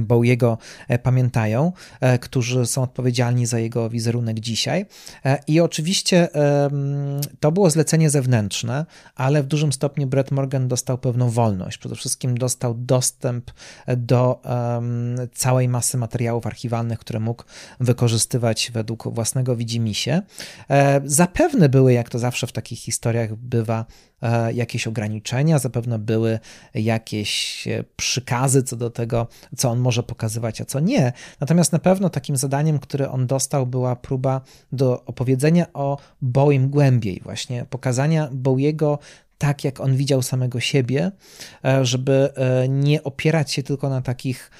[0.00, 4.86] Bowiego e, pamiętają, e, którzy są odpowiedzialni za jego wizerunek dzisiaj.
[5.46, 6.28] I oczywiście
[7.40, 11.78] to było zlecenie zewnętrzne, ale w dużym stopniu Brett Morgan dostał pewną wolność.
[11.78, 13.50] Przede wszystkim dostał dostęp
[13.96, 14.42] do
[15.34, 17.44] całej masy materiałów archiwalnych, które mógł
[17.80, 20.22] wykorzystywać według własnego widzimisię.
[21.04, 24.11] Zapewne były, jak to zawsze w takich historiach bywa, E,
[24.54, 26.38] jakieś ograniczenia, zapewne były
[26.74, 31.12] jakieś e, przykazy co do tego, co on może pokazywać, a co nie.
[31.40, 34.40] Natomiast na pewno takim zadaniem, które on dostał, była próba
[34.72, 38.98] do opowiedzenia o Bowiem głębiej, właśnie pokazania Bowiego
[39.38, 41.10] tak, jak on widział samego siebie,
[41.64, 42.30] e, żeby
[42.68, 44.50] nie opierać się tylko na takich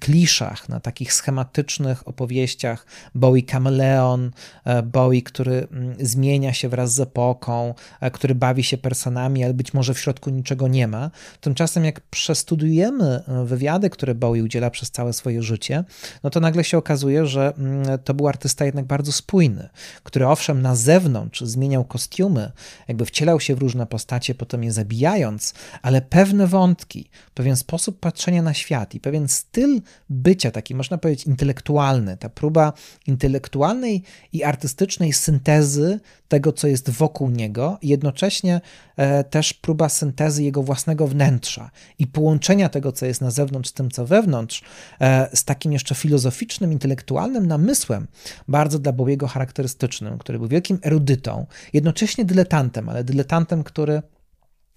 [0.00, 2.86] kliszach, na takich schematycznych opowieściach.
[3.14, 4.30] Bowie kameleon,
[4.64, 9.54] e, Bowie, który mm, zmienia się wraz z epoką, e, który bawi się personami, ale
[9.54, 11.10] być może w środku niczego nie ma.
[11.40, 15.84] Tymczasem jak przestudujemy e, wywiady, które Bowie udziela przez całe swoje życie,
[16.22, 19.68] no to nagle się okazuje, że mm, to był artysta jednak bardzo spójny,
[20.02, 22.52] który owszem na zewnątrz zmieniał kostiumy,
[22.88, 28.42] jakby wcielał się w różne postacie, potem je zabijając, ale pewne wątki, pewien sposób patrzenia
[28.42, 32.72] na świat i pewien styl bycia, taki można powiedzieć intelektualny, ta próba
[33.06, 38.60] intelektualnej i artystycznej syntezy tego, co jest wokół niego, jednocześnie
[38.96, 43.72] e, też próba syntezy jego własnego wnętrza i połączenia tego, co jest na zewnątrz, z
[43.72, 44.62] tym, co wewnątrz,
[45.00, 48.06] e, z takim jeszcze filozoficznym, intelektualnym namysłem,
[48.48, 54.02] bardzo dla Bowiego charakterystycznym, który był wielkim erudytą, jednocześnie dyletantem, ale dyletantem, który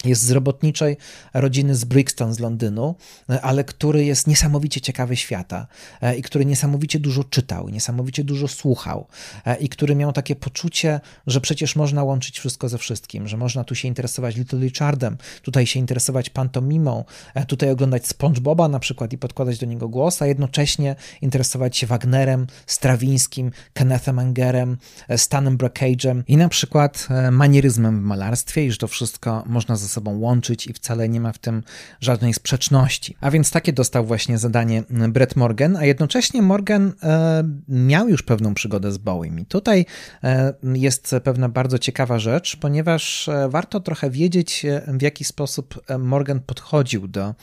[0.05, 0.97] jest z robotniczej
[1.33, 2.95] rodziny z Brixton z Londynu,
[3.41, 5.67] ale który jest niesamowicie ciekawy świata
[6.01, 9.07] e, i który niesamowicie dużo czytał, niesamowicie dużo słuchał
[9.45, 13.63] e, i który miał takie poczucie, że przecież można łączyć wszystko ze wszystkim, że można
[13.63, 19.13] tu się interesować Little Richardem, tutaj się interesować pantomimą, e, tutaj oglądać SpongeBoba na przykład
[19.13, 24.77] i podkładać do niego głos, a jednocześnie interesować się Wagnerem, Strawińskim, Kennethem Angerem,
[25.17, 30.19] Stanem Brackage'em i na przykład manieryzmem w malarstwie i że to wszystko można ze sobą
[30.19, 31.63] łączyć i wcale nie ma w tym
[32.01, 33.15] żadnej sprzeczności.
[33.21, 38.53] A więc takie dostał właśnie zadanie Brett Morgan, a jednocześnie Morgan e, miał już pewną
[38.53, 39.39] przygodę z Bowiem.
[39.39, 39.85] I tutaj
[40.23, 46.39] e, jest pewna bardzo ciekawa rzecz, ponieważ e, warto trochę wiedzieć, w jaki sposób Morgan
[46.39, 47.35] podchodził do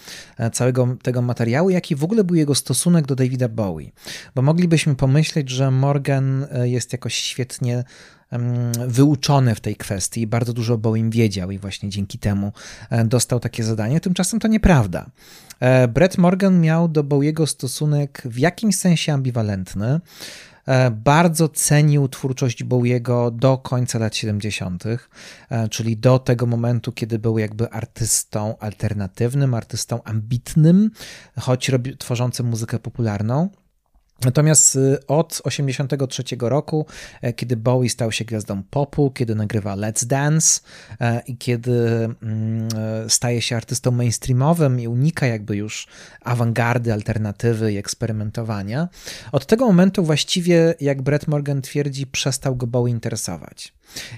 [0.52, 3.90] całego tego materiału, jaki w ogóle był jego stosunek do Davida Bowie.
[4.34, 7.84] Bo moglibyśmy pomyśleć, że Morgan jest jakoś świetnie
[8.88, 12.52] wyuczony w tej kwestii, bardzo dużo o wiedział i właśnie dzięki temu
[12.90, 14.00] e, dostał takie zadanie.
[14.00, 15.06] Tymczasem to nieprawda.
[15.60, 20.00] E, Brett Morgan miał do Bowiego stosunek w jakimś sensie ambiwalentny.
[20.66, 24.84] e, bardzo cenił twórczość Bowiego do końca lat 70.,
[25.50, 30.90] e, czyli do tego momentu, kiedy był jakby artystą alternatywnym, artystą ambitnym,
[31.40, 33.48] choć robi, tworzącym muzykę popularną.
[34.24, 36.86] Natomiast y, od 1983 roku,
[37.22, 40.60] e, kiedy Bowie stał się gwiazdą popu, kiedy nagrywa Let's Dance
[41.00, 41.88] e, i kiedy
[42.22, 45.86] mm, e, staje się artystą mainstreamowym i unika jakby już
[46.20, 48.88] awangardy, alternatywy i eksperymentowania,
[49.32, 53.72] od tego momentu właściwie, jak Brett Morgan twierdzi, przestał go Bowie interesować.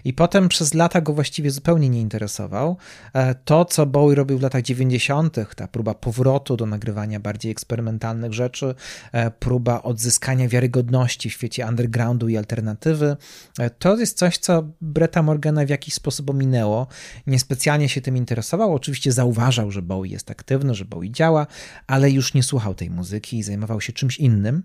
[0.05, 2.77] I potem przez lata go właściwie zupełnie nie interesował.
[3.13, 8.33] E, to, co Bowie robił w latach 90., ta próba powrotu do nagrywania bardziej eksperymentalnych
[8.33, 8.75] rzeczy,
[9.13, 13.17] e, próba odzyskania wiarygodności w świecie undergroundu i alternatywy,
[13.59, 16.87] e, to jest coś, co Bretta Morgana w jakiś sposób ominęło.
[17.27, 18.75] Niespecjalnie się tym interesował.
[18.75, 21.47] Oczywiście zauważał, że Bowie jest aktywny, że Bowie działa,
[21.87, 24.63] ale już nie słuchał tej muzyki i zajmował się czymś innym.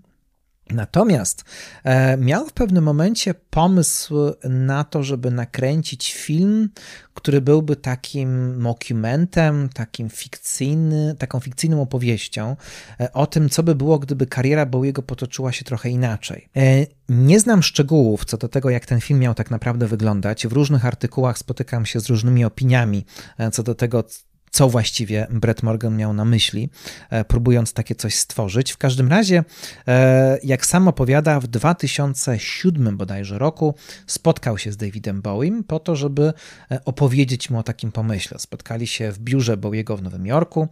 [0.73, 1.43] Natomiast
[1.83, 4.15] e, miał w pewnym momencie pomysł
[4.49, 6.69] na to, żeby nakręcić film,
[7.13, 12.55] który byłby takim mockumentem, takim fikcyjny, taką fikcyjną opowieścią
[12.99, 16.49] e, o tym, co by było, gdyby kariera Bowiego potoczyła się trochę inaczej.
[16.57, 20.47] E, nie znam szczegółów co do tego, jak ten film miał tak naprawdę wyglądać.
[20.47, 23.05] W różnych artykułach spotykam się z różnymi opiniami
[23.51, 24.03] co do tego,
[24.51, 26.69] co właściwie Brett Morgan miał na myśli,
[27.09, 28.71] e, próbując takie coś stworzyć.
[28.71, 29.43] W każdym razie,
[29.87, 33.75] e, jak sam opowiada, w 2007 bodajże roku
[34.07, 36.33] spotkał się z Davidem Bowiem po to, żeby
[36.71, 38.39] e, opowiedzieć mu o takim pomyśle.
[38.39, 40.67] Spotkali się w biurze Bowiego w Nowym Jorku,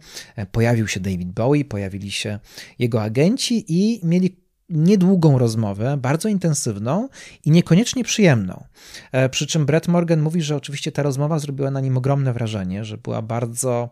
[0.52, 2.38] pojawił się David Bowie, pojawili się
[2.78, 7.08] jego agenci i mieli niedługą rozmowę, bardzo intensywną
[7.44, 8.64] i niekoniecznie przyjemną.
[9.12, 12.84] E, przy czym Brett Morgan mówi, że oczywiście ta rozmowa zrobiła na nim ogromne wrażenie,
[12.84, 13.88] że była bardzo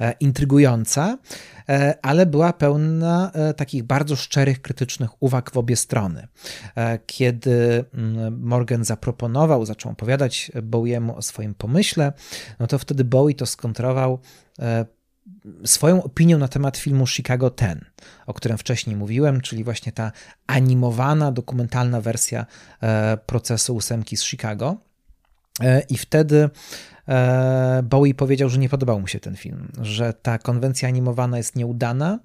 [0.00, 1.18] e, intrygująca,
[1.68, 6.28] e, ale była pełna takich bardzo szczerych, krytycznych uwag w obie strony.
[7.06, 12.12] Kiedy mm, Morgan zaproponował, zaczął opowiadać Bowiemu o swoim pomyśle,
[12.60, 14.18] no to wtedy Bowie to skontrował
[15.64, 17.84] swoją opinią na temat filmu Chicago Ten,
[18.26, 20.12] o którym wcześniej mówiłem, czyli właśnie ta
[20.46, 22.46] animowana, dokumentalna wersja
[22.82, 24.76] e, procesu ósemki z Chicago.
[25.60, 26.50] E, I wtedy
[27.82, 32.18] Bowie powiedział, że nie podobał mu się ten film, że ta konwencja animowana jest nieudana,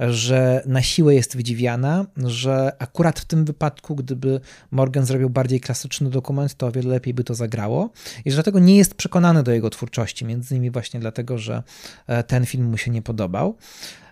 [0.00, 4.40] że na siłę jest wydziwiana, że akurat w tym wypadku, gdyby
[4.70, 7.90] Morgan zrobił bardziej klasyczny dokument, to o wiele lepiej by to zagrało
[8.24, 11.62] i że dlatego nie jest przekonany do jego twórczości, między innymi właśnie dlatego, że
[12.06, 13.56] e, ten film mu się nie podobał.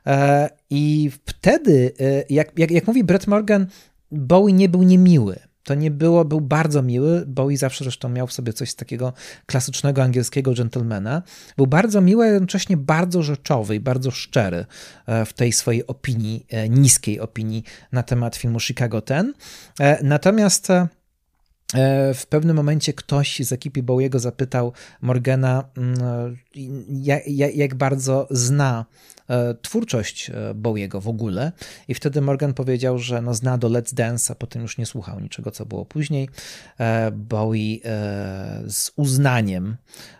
[0.07, 1.93] E, I wtedy,
[2.31, 3.67] jak, jak, jak mówi Brett Morgan,
[4.11, 8.33] Bowie nie był niemiły to nie było, był bardzo miły, Bowie zawsze zresztą miał w
[8.33, 9.13] sobie coś z takiego
[9.47, 11.23] klasycznego angielskiego gentlemana.
[11.57, 14.67] Był bardzo miły, a jednocześnie bardzo rzeczowy i bardzo szczery
[15.07, 19.35] e, w tej swojej opinii, e, niskiej opinii na temat filmu Chicago Ten.
[19.81, 20.69] E, natomiast
[22.15, 26.37] w pewnym momencie ktoś z ekipy Bowiego zapytał Morgana, mm,
[27.55, 28.87] jak, bardzo zna
[29.31, 31.53] E, twórczość e, Bowiego w ogóle
[31.89, 35.21] i wtedy Morgan powiedział, że no zna do Let's Dance, a potem już nie słuchał
[35.21, 36.29] niczego, co było później.
[36.81, 37.79] E, Bowie
[38.67, 39.77] z uznaniem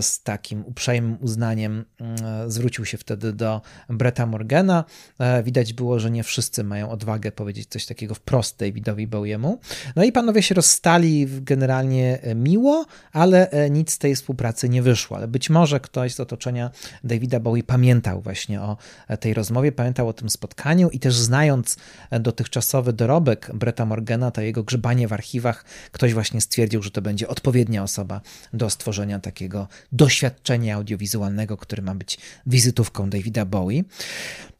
[0.00, 4.84] z takim uprzejmym uznaniem e, zwrócił się wtedy do Bretta Morgana.
[5.18, 9.60] E, widać było, że nie wszyscy mają odwagę powiedzieć coś takiego wprost Davidowi Bowiemu.
[9.96, 15.16] No i panowie się rozstali generalnie miło, ale nic z tej współpracy nie wyszło.
[15.16, 16.70] Ale być może ktoś z otoczenia
[17.04, 18.76] Davida Bowie pamiętał właśnie o
[19.20, 21.76] tej rozmowie, pamiętał o tym spotkaniu i też znając
[22.20, 27.28] dotychczasowy dorobek Bretta Morgana, to jego grzebanie w archiwach, ktoś właśnie stwierdził, że to będzie
[27.28, 28.20] odpowiednia osoba
[28.52, 33.84] do stworzenia takiego takiego doświadczenia audiowizualnego, który ma być wizytówką Davida Bowie.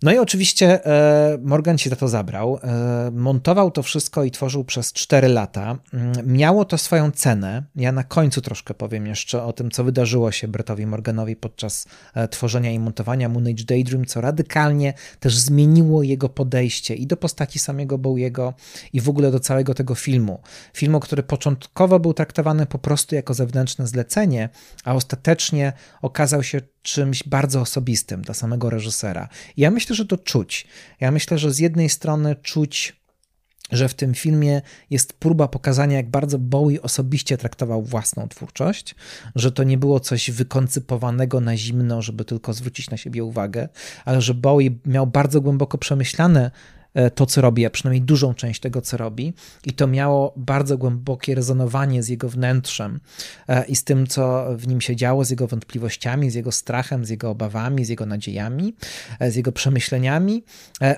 [0.02, 2.58] No i oczywiście e, Morgan się za to zabrał.
[2.62, 5.78] E, montował to wszystko i tworzył przez 4 lata.
[5.92, 7.62] Mm, miało to swoją cenę.
[7.76, 12.28] Ja na końcu troszkę powiem jeszcze o tym, co wydarzyło się Brettowi Morganowi podczas e,
[12.28, 17.58] tworzenia i montowania Moon Age Daydream, co radykalnie też zmieniło jego podejście i do postaci
[17.58, 18.54] samego Bowiego
[18.92, 20.40] i w ogóle do całego tego filmu.
[20.74, 24.48] Filmu, który początkowo był traktowany po prostu jako zewnętrzne zlecenie,
[24.84, 29.28] a ostatecznie okazał się czymś bardzo osobistym dla samego reżysera.
[29.56, 30.66] I ja myślę, że to czuć.
[31.00, 32.98] Ja myślę, że z jednej strony czuć
[33.70, 38.94] że w tym filmie jest próba pokazania, jak bardzo Bowie osobiście traktował własną twórczość,
[39.34, 43.68] że to nie było coś wykoncypowanego na zimno, żeby tylko zwrócić na siebie uwagę,
[44.04, 46.50] ale że Bowie miał bardzo głęboko przemyślane
[47.14, 49.34] to, co robi, a przynajmniej dużą część tego, co robi,
[49.66, 53.00] i to miało bardzo głębokie rezonowanie z jego wnętrzem
[53.68, 57.08] i z tym, co w nim się działo, z jego wątpliwościami, z jego strachem, z
[57.08, 58.74] jego obawami, z jego nadziejami,
[59.20, 60.44] z jego przemyśleniami,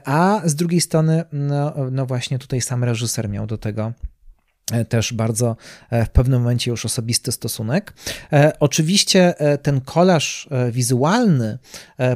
[0.05, 4.20] a z drugiej strony, no, no właśnie tutaj sam reżyser miał do tego E,
[4.89, 5.57] też bardzo
[5.91, 7.93] e, w pewnym momencie już osobisty stosunek.
[8.33, 11.59] E, oczywiście ten kolaż wizualny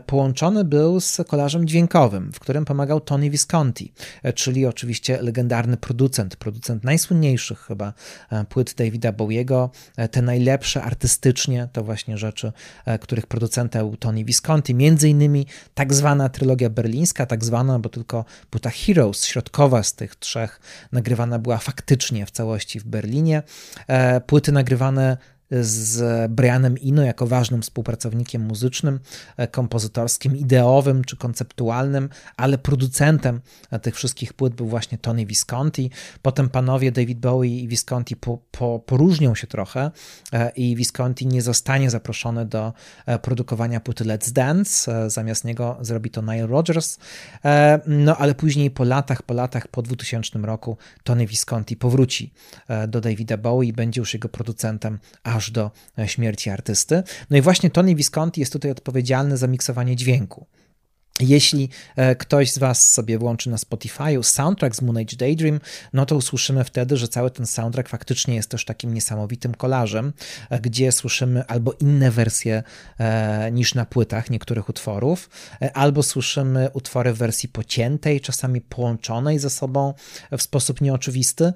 [0.07, 3.93] połączony był z kolażem dźwiękowym, w którym pomagał Tony Visconti,
[4.35, 7.93] czyli oczywiście legendarny producent, producent najsłynniejszych chyba
[8.49, 9.71] płyt Davida Bowiego,
[10.11, 12.53] te najlepsze artystycznie to właśnie rzeczy,
[13.01, 18.25] których producentem był Tony Visconti, między innymi tak zwana trylogia berlińska, tak zwana, bo tylko
[18.51, 20.61] płyta Heroes, środkowa z tych trzech,
[20.93, 23.43] nagrywana była faktycznie w całym całości w Berlinie.
[23.87, 25.17] E, płyty nagrywane
[25.61, 29.01] z Brianem Ino jako ważnym współpracownikiem muzycznym,
[29.37, 33.41] e, kompozytorskim, ideowym czy konceptualnym, ale producentem
[33.83, 35.91] tych wszystkich płyt był właśnie Tony Visconti.
[36.23, 39.91] Potem panowie David Bowie i Visconti po, po, poróżnią się trochę
[40.33, 42.73] e, i Visconti nie zostanie zaproszony do
[43.07, 45.11] e, produkowania płyty Let's Dance.
[45.11, 46.99] Zamiast niego zrobi to Nile Rodgers.
[47.87, 52.33] No ale później po latach, po latach, po 2000 roku Tony Visconti powróci
[52.89, 55.71] do Davida Bowie i będzie już jego producentem aż aż do
[56.07, 57.03] śmierci artysty.
[57.31, 60.47] No i właśnie Tony Visconti jest tutaj odpowiedzialny za miksowanie dźwięku.
[61.21, 65.61] Jeśli e, ktoś z Was sobie włączy na Spotify soundtrack z Moon Age Daydream,
[65.93, 70.13] no to usłyszymy wtedy, że cały ten soundtrack faktycznie jest też takim niesamowitym kolażem,
[70.51, 72.63] e, gdzie słyszymy albo inne wersje
[72.99, 75.31] e, niż na płytach niektórych utworów,
[75.75, 79.95] albo słyszymy utwory w wersji pociętej, czasami połączonej ze sobą
[80.39, 81.53] w sposób nieoczywisty.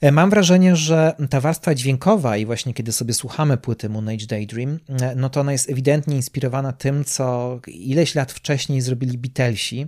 [0.00, 4.26] E, mam wrażenie, że ta warstwa dźwiękowa i właśnie kiedy sobie słuchamy płyty Moon Age
[4.26, 9.86] Daydream, e, no to ona jest ewidentnie inspirowana tym, co ileś lat wcześniej zrobili Beatlesi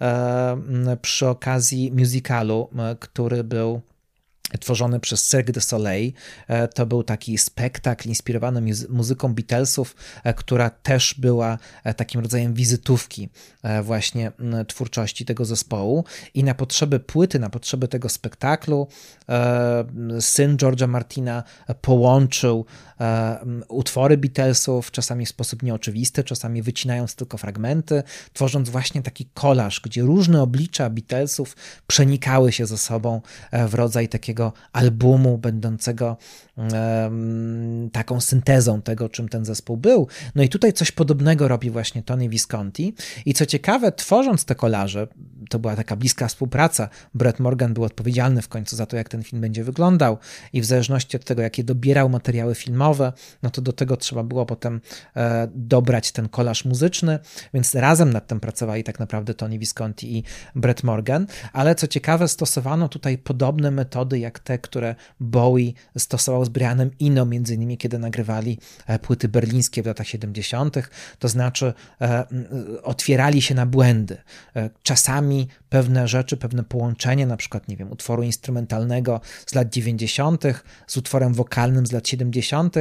[0.00, 2.68] e, przy okazji musicalu,
[3.00, 3.80] który był
[4.60, 6.12] tworzony przez Cirque du Soleil.
[6.48, 12.54] E, to był taki spektakl inspirowany muzyką Beatlesów, e, która też była e, takim rodzajem
[12.54, 13.28] wizytówki
[13.82, 14.32] właśnie
[14.68, 16.04] twórczości tego zespołu.
[16.34, 18.88] I na potrzeby płyty, na potrzeby tego spektaklu
[20.20, 21.42] syn George'a Martina
[21.80, 22.64] połączył
[23.68, 30.02] utwory Beatlesów, czasami w sposób nieoczywisty, czasami wycinając tylko fragmenty, tworząc właśnie taki kolaż, gdzie
[30.02, 33.20] różne oblicza Beatlesów przenikały się ze sobą
[33.68, 36.16] w rodzaj takiego albumu będącego
[37.92, 40.08] taką syntezą tego, czym ten zespół był.
[40.34, 42.94] No i tutaj coś podobnego robi właśnie Tony Visconti.
[43.26, 45.06] I co ciekawe, tworząc te kolarze,
[45.50, 46.88] to była taka bliska współpraca.
[47.14, 50.18] Brett Morgan był odpowiedzialny w końcu za to, jak ten film będzie wyglądał,
[50.52, 54.46] i w zależności od tego, jakie dobierał materiały filmowe, no to do tego trzeba było
[54.46, 54.80] potem
[55.16, 57.18] e, dobrać ten kolaż muzyczny,
[57.54, 61.26] więc razem nad tym pracowali tak naprawdę Tony Visconti i Brett Morgan.
[61.52, 67.26] Ale co ciekawe, stosowano tutaj podobne metody, jak te, które Bowie stosował z Brianem Ino,
[67.26, 70.76] między innymi kiedy nagrywali e, płyty berlińskie w latach 70.,
[71.18, 72.26] to znaczy e,
[72.82, 74.16] otwierali się na błędy.
[74.56, 80.44] E, czasami pewne rzeczy, pewne połączenie, na przykład, nie wiem, utworu instrumentalnego z lat 90.
[80.86, 82.76] z utworem wokalnym z lat 70.,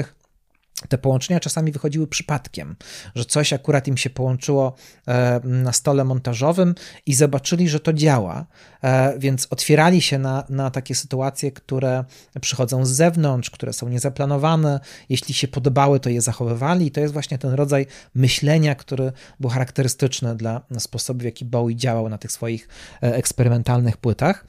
[0.89, 2.75] te połączenia czasami wychodziły przypadkiem,
[3.15, 4.75] że coś akurat im się połączyło
[5.07, 8.76] e, na stole montażowym i zobaczyli, że to działa, e,
[9.17, 12.03] więc otwierali się na, na takie sytuacje, które
[12.41, 14.79] przychodzą z zewnątrz, które są niezaplanowane.
[15.09, 19.49] Jeśli się podobały, to je zachowywali, i to jest właśnie ten rodzaj myślenia, który był
[19.49, 22.67] charakterystyczny dla sposobu, w jaki Bowie działał na tych swoich
[23.03, 24.45] e, eksperymentalnych płytach.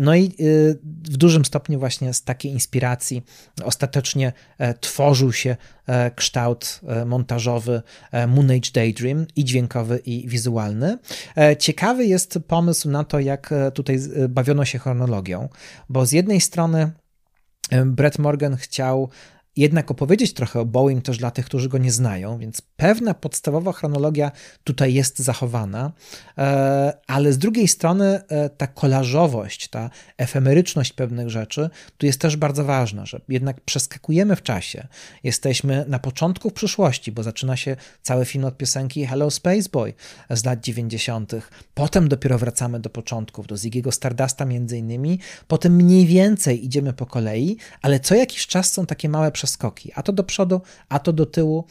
[0.00, 0.34] No i
[1.04, 3.22] w dużym stopniu, właśnie z takiej inspiracji
[3.64, 4.32] ostatecznie
[4.80, 5.79] tworzył się E,
[6.16, 7.82] kształt e, montażowy
[8.12, 10.98] e, Moon Age Daydream i dźwiękowy i wizualny.
[11.58, 15.48] Ciekawy jest pomysł na to, jak tutaj bawiono się chronologią,
[15.88, 16.90] bo z jednej strony
[17.86, 19.10] Brett Morgan chciał
[19.60, 23.72] jednak opowiedzieć trochę o Boeing też dla tych, którzy go nie znają, więc pewna podstawowa
[23.72, 24.32] chronologia
[24.64, 25.92] tutaj jest zachowana,
[26.38, 32.36] e, ale z drugiej strony e, ta kolażowość, ta efemeryczność pewnych rzeczy tu jest też
[32.36, 34.88] bardzo ważna, że jednak przeskakujemy w czasie.
[35.24, 39.94] Jesteśmy na początku w przyszłości, bo zaczyna się cały film od piosenki Hello Space Boy
[40.30, 41.32] z lat 90.
[41.74, 47.06] Potem dopiero wracamy do początków, do Ziggy'ego Stardusta między innymi, potem mniej więcej idziemy po
[47.06, 51.12] kolei, ale co jakiś czas są takie małe przeskoki, a to do przodu, a to
[51.12, 51.64] do tyłu.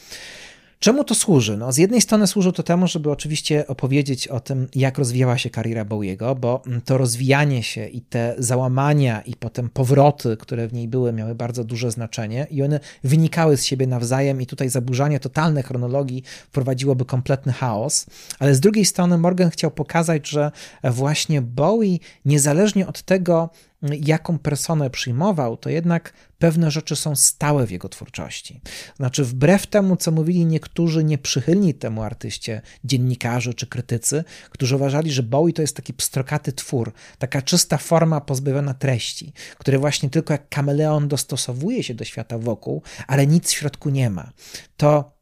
[0.80, 1.58] Czemu to służy?
[1.58, 5.50] No, z jednej strony służy to temu, żeby oczywiście opowiedzieć o tym, jak rozwijała się
[5.50, 10.88] kariera Bowiego, bo to rozwijanie się i te załamania i potem powroty, które w niej
[10.88, 15.64] były, miały bardzo duże znaczenie i one wynikały z siebie nawzajem i tutaj zaburzanie totalne
[15.64, 18.06] chronologii wprowadziłoby kompletny chaos.
[18.40, 20.52] Ale z drugiej strony Morgan chciał pokazać, że
[20.84, 23.50] właśnie Bowie, niezależnie od tego,
[23.82, 28.62] jaką personę przyjmował, to jednak pewne rzeczy są stałe w jego twórczości.
[28.96, 35.24] Znaczy, wbrew temu, co mówili niektórzy nieprzychylni temu artyście, dziennikarze czy krytycy, którzy uważali, że
[35.24, 40.50] Bowie to jest taki pstrokaty twór, taka czysta forma pozbawiona treści, który właśnie tylko jak
[40.50, 44.32] kameleon dostosowuje się do świata wokół, ale nic w środku nie ma.
[44.78, 45.19] To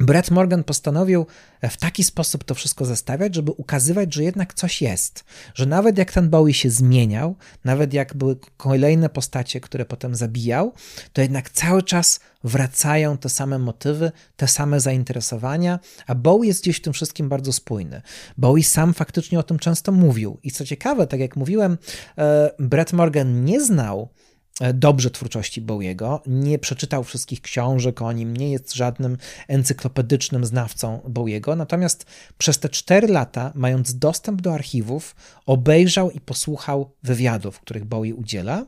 [0.00, 1.26] Brett Morgan postanowił
[1.70, 5.24] w taki sposób to wszystko zestawiać, żeby ukazywać, że jednak coś jest,
[5.54, 10.72] że nawet jak ten Bowie się zmieniał, nawet jak były kolejne postacie, które potem zabijał,
[11.12, 16.76] to jednak cały czas wracają te same motywy, te same zainteresowania, a Bowie jest gdzieś
[16.76, 18.02] w tym wszystkim bardzo spójny.
[18.38, 21.78] Bowie sam faktycznie o tym często mówił i co ciekawe, tak jak mówiłem,
[22.18, 24.29] e, Brett Morgan nie znał E,
[24.74, 29.16] dobrze twórczości Bowiego, nie przeczytał wszystkich książek o nim, nie jest żadnym
[29.48, 32.06] encyklopedycznym znawcą Bowiego, natomiast
[32.38, 38.66] przez te cztery lata, mając dostęp do archiwów, obejrzał i posłuchał wywiadów, których Bowie udziela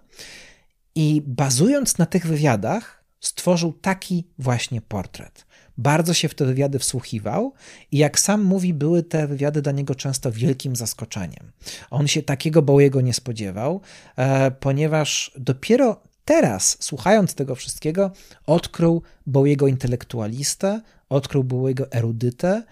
[0.95, 5.47] i bazując na tych wywiadach, stworzył taki właśnie portret.
[5.79, 7.53] Bardzo się w te wywiady wsłuchiwał
[7.93, 11.53] i jak sam mówi, były te wywiady dla niego często wielkim zaskoczeniem.
[11.91, 13.81] On się takiego Bowiego nie spodziewał,
[14.17, 18.11] e, ponieważ dopiero teraz, słuchając tego wszystkiego,
[18.47, 22.63] odkrył Bowiego intelektualistę, odkrył Bowiego erudytę,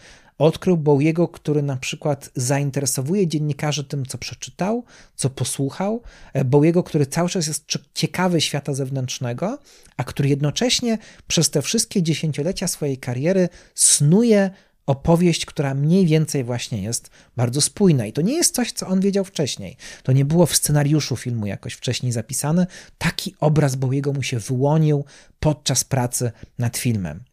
[0.40, 4.84] Odkrył Bowiego, który na przykład zainteresowuje dziennikarzy tym, co przeczytał,
[5.16, 6.02] co posłuchał.
[6.32, 7.64] E, Bowiego, który cały czas jest
[7.94, 9.58] ciekawy świata zewnętrznego,
[9.96, 14.50] a który jednocześnie przez te wszystkie dziesięciolecia swojej kariery snuje
[14.86, 18.06] opowieść, która mniej więcej właśnie jest bardzo spójna.
[18.06, 19.76] I to nie jest coś, co on wiedział wcześniej.
[20.02, 22.66] To nie było w scenariuszu filmu jakoś wcześniej zapisane.
[22.98, 25.04] Taki obraz Bowiego mu się wyłonił
[25.40, 27.29] podczas pracy nad filmem.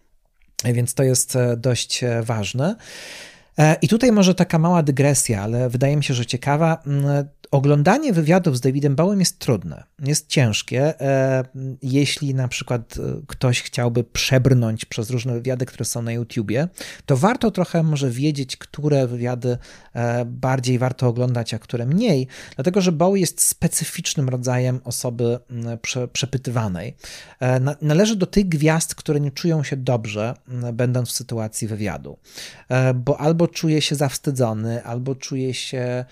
[0.63, 2.75] Więc to jest e, dość e, ważne.
[3.57, 6.83] E, I tutaj może taka mała dygresja, ale wydaje mi się, że ciekawa.
[7.51, 11.01] Oglądanie wywiadów z Davidem Bowiem jest trudne, jest ciężkie.
[11.01, 11.43] E,
[11.81, 16.67] jeśli na przykład e, ktoś chciałby przebrnąć przez różne wywiady, które są na YouTubie,
[17.05, 19.57] to warto trochę może wiedzieć, które wywiady
[19.93, 25.39] e, bardziej warto oglądać, a które mniej, dlatego że Bowie jest specyficznym rodzajem osoby
[25.81, 26.95] prze, przepytywanej.
[27.81, 30.33] Należy do tych gwiazd, które nie czują się dobrze,
[30.73, 32.17] będąc w sytuacji wywiadu,
[32.95, 36.05] bo albo czuje się zawstydzony, albo czuje się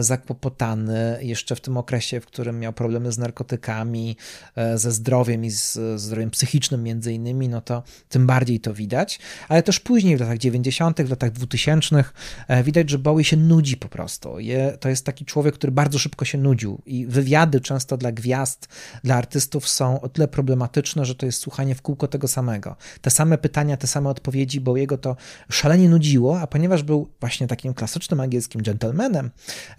[0.00, 4.16] zakłopotany jeszcze w tym okresie, w którym miał problemy z narkotykami,
[4.56, 9.18] e, ze zdrowiem i z zdrowiem psychicznym między innymi, no to tym bardziej to widać,
[9.48, 12.04] ale też później w latach 90., w latach 2000
[12.48, 14.36] e, widać, że Bowie się nudzi po prostu.
[14.80, 18.68] To jest taki człowiek, który bardzo szybko się nudził i wywiady często dla gwiazd,
[19.04, 22.76] dla artystów są o tyle problematyczne, że to jest słuchanie w kółko tego samego.
[23.00, 25.16] Te same pytania, te same odpowiedzi, bo jego to
[25.50, 29.30] szalenie nudziło, a ponieważ był właśnie takim klasycznym angielskim gentlemanem,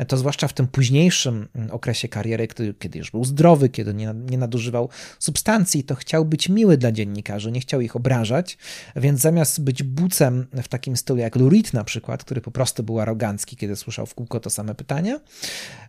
[0.08, 2.48] to zwłaszcza w tym późniejszym mm, okresie kariery,
[2.80, 7.60] kiedy, już był zdrowy, kiedy nie, nadużywał substancji, to chciał być miły dla dziennikarzy, nie
[7.60, 8.58] chciał ich obrażać,
[8.96, 13.00] więc zamiast być bucem w takim stylu jak Lurid na przykład, który po prostu był
[13.00, 15.20] arogancki, kiedy słyszał w kółko to same pytania,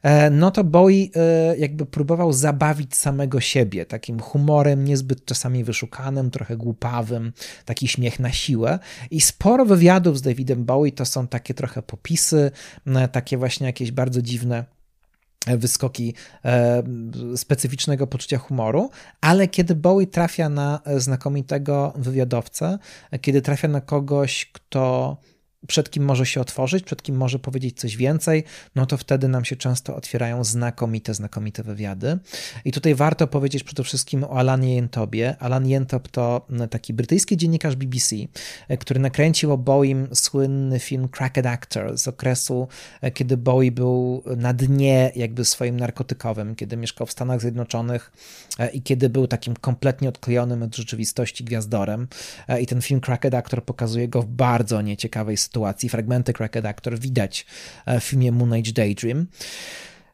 [0.03, 6.30] e, no to Bowie e, jakby próbował zabawić samego siebie takim humorem niezbyt czasami wyszukanym,
[6.30, 7.32] trochę głupawym,
[7.64, 8.78] taki śmiech na siłę.
[9.11, 12.51] I sporo wywiadów z Davidem Bowie to są takie trochę popisy,
[13.12, 14.64] takie właśnie jakieś jakieś bardzo dziwne
[15.47, 16.14] e, wyskoki
[16.45, 16.82] e,
[17.36, 22.78] specyficznego poczucia humoru, ale kiedy Bowie trafia na e, znakomitego wywiadowcę,
[23.20, 25.16] kiedy trafia na kogoś, kto
[25.66, 28.44] przed kim może się otworzyć, przed kim może powiedzieć coś więcej,
[28.74, 32.18] no to wtedy nam się często otwierają znakomite, znakomite wywiady.
[32.64, 35.36] I tutaj warto powiedzieć przede wszystkim o Alanie Jentobie.
[35.38, 38.16] Alan Jentop to taki brytyjski dziennikarz BBC,
[38.80, 42.68] który nakręcił o Bowie słynny film Cracked Actor z okresu,
[43.14, 48.12] kiedy Bowie był na dnie jakby swoim narkotykowym, kiedy mieszkał w Stanach Zjednoczonych
[48.58, 52.08] e, i kiedy był takim kompletnie odklejonym od rzeczywistości gwiazdorem.
[52.48, 55.88] E, I ten film Cracked Actor pokazuje go w bardzo nieciekawej sytuacji sytuacji.
[55.88, 57.46] Fragmenty Cracked Actor widać
[57.86, 59.26] e, w filmie Moon Age Daydream.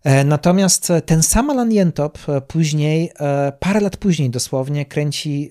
[0.04, 3.12] E, natomiast ten sam Alan Jentop e, później,
[3.60, 5.50] parę lat później dosłownie, kręci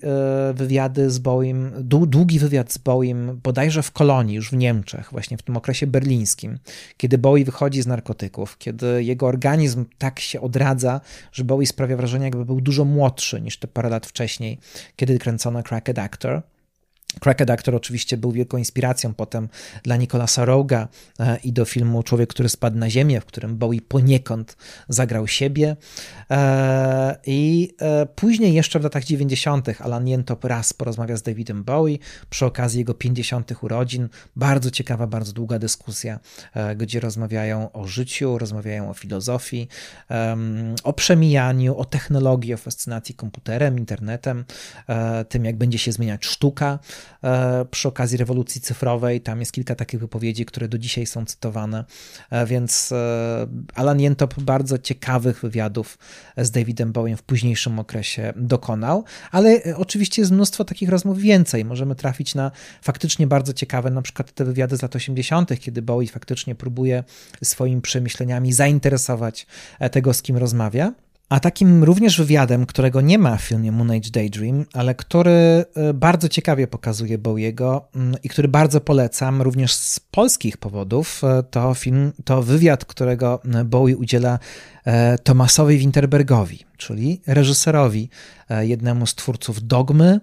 [0.54, 1.72] wywiady z Bowiem,
[2.06, 6.58] długi wywiad z Bowiem, bodajże w kolonii, już w Niemczech, właśnie w tym okresie berlińskim,
[6.96, 11.00] kiedy Bowie wychodzi z narkotyków, kiedy jego organizm tak się odradza,
[11.32, 14.58] że Bowie sprawia wrażenie, jakby był dużo młodszy niż te parę lat wcześniej,
[14.96, 16.42] kiedy kręcono Cracked Actor.
[17.20, 19.48] Cracked Actor oczywiście był wielką inspiracją potem
[19.82, 20.88] dla Nicolasa Roga
[21.18, 24.56] e, i do filmu Człowiek, który spadł na ziemię, w którym Bowie poniekąd
[24.88, 25.76] zagrał siebie.
[26.30, 29.80] E, I e, później jeszcze w latach 90.
[29.80, 31.98] Alan Jentop raz porozmawia z Davidem Bowie
[32.30, 33.52] przy okazji jego 50.
[33.62, 34.08] urodzin.
[34.36, 36.20] Bardzo ciekawa, bardzo długa dyskusja,
[36.76, 39.68] gdzie rozmawiają o życiu, rozmawiają o filozofii,
[40.82, 44.44] o przemijaniu, o technologii, o fascynacji komputerem, internetem,
[45.28, 46.78] tym jak będzie się zmieniać sztuka
[47.70, 49.20] przy okazji rewolucji cyfrowej.
[49.20, 51.84] Tam jest kilka takich wypowiedzi, które do dzisiaj są cytowane,
[52.30, 55.98] e, więc e, Alan Jentop bardzo ciekawych wywiadów
[56.36, 61.64] z Davidem Bowiem w późniejszym okresie dokonał, ale oczywiście jest mnóstwo takich rozmów więcej.
[61.64, 62.50] Możemy trafić na
[62.82, 67.04] faktycznie bardzo ciekawe, na przykład te wywiady z lat 80., kiedy Bowie faktycznie próbuje
[67.44, 69.46] swoimi przemyśleniami zainteresować
[69.90, 70.92] tego, z kim rozmawia.
[71.28, 75.32] A takim również wywiadem, którego nie ma w filmie Moon Age Daydream, ale który
[75.74, 81.42] e, bardzo ciekawie pokazuje Bowiego mm, i który bardzo polecam również z polskich powodów, e,
[81.42, 84.38] to film, to wywiad, którego e, Bowie udziela
[85.22, 88.10] Tomasowi Winterbergowi, czyli reżyserowi,
[88.60, 90.20] jednemu z twórców Dogmy.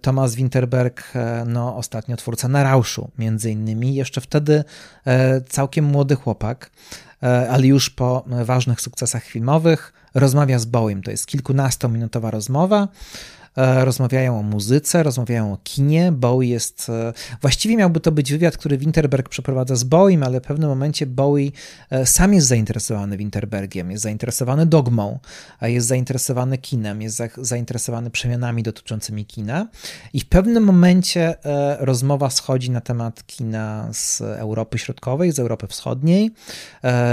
[0.00, 1.12] Thomas Winterberg,
[1.46, 4.64] no ostatnio twórca Na Rauszu, między innymi, jeszcze wtedy
[5.48, 6.70] całkiem młody chłopak,
[7.50, 11.02] ale już po ważnych sukcesach filmowych, rozmawia z Bowiem.
[11.02, 12.88] To jest kilkunastominutowa rozmowa.
[13.56, 16.12] E, rozmawiają o muzyce, rozmawiają o kinie.
[16.12, 16.88] Bowie jest.
[16.88, 21.06] E, właściwie miałby to być wywiad, który Winterberg przeprowadza z Bowiem, ale w pewnym momencie
[21.06, 21.50] Bowie
[21.90, 25.18] e, sam jest zainteresowany Winterbergiem, jest zainteresowany dogmą,
[25.62, 29.68] jest zainteresowany kinem, jest zainteresowany przemianami dotyczącymi kina.
[30.12, 31.34] I w pewnym momencie
[31.78, 36.30] rozmowa schodzi na temat kina z Europy Środkowej, z Europy Wschodniej.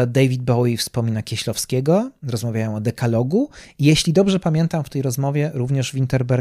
[0.08, 3.50] David Bowie wspomina Kieślowskiego, rozmawiają o dekalogu.
[3.80, 6.32] I jeśli dobrze pamiętam, w tej rozmowie również Winterberg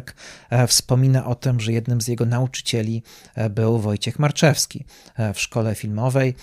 [0.51, 3.03] E, wspomina o tym, że jednym z jego nauczycieli
[3.35, 4.85] e, był Wojciech Marczewski
[5.17, 6.35] e, w szkole filmowej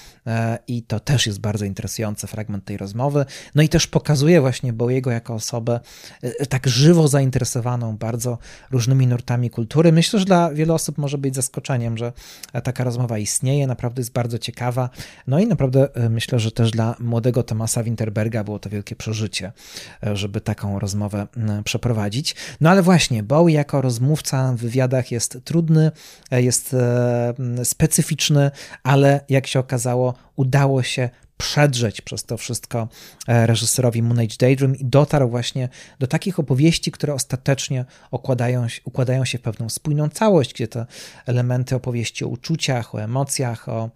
[0.68, 3.26] i to też jest bardzo interesujący fragment tej rozmowy.
[3.56, 5.80] No i też pokazuje właśnie Bowiego jako osobę
[6.50, 8.38] tak żywo zainteresowaną bardzo
[8.72, 9.92] różnymi nurtami kultury.
[9.92, 12.14] Myślę, że dla wielu osób może być zaskoczeniem, że
[12.64, 14.90] taka rozmowa istnieje, naprawdę jest bardzo ciekawa.
[15.28, 19.52] No i naprawdę myślę, że też dla młodego Tomasa Winterberga było to wielkie przeżycie,
[20.14, 21.28] żeby taką rozmowę
[21.64, 22.36] przeprowadzić.
[22.62, 25.92] No ale właśnie, bo Jako rozmówca w wywiadach jest trudny,
[26.32, 27.34] jest e,
[27.64, 28.52] specyficzny,
[28.84, 31.10] ale jak się okazało, udało się
[31.40, 32.88] przedrzeć przez to wszystko
[33.28, 35.70] e, reżyserowi Moon Age Daydream i dotarł właśnie
[36.00, 40.86] do takich opowieści, które ostatecznie układają, się w pewną spójną całość, gdzie te
[41.26, 43.90] elementy opowieści o uczuciach, o emocjach, o e,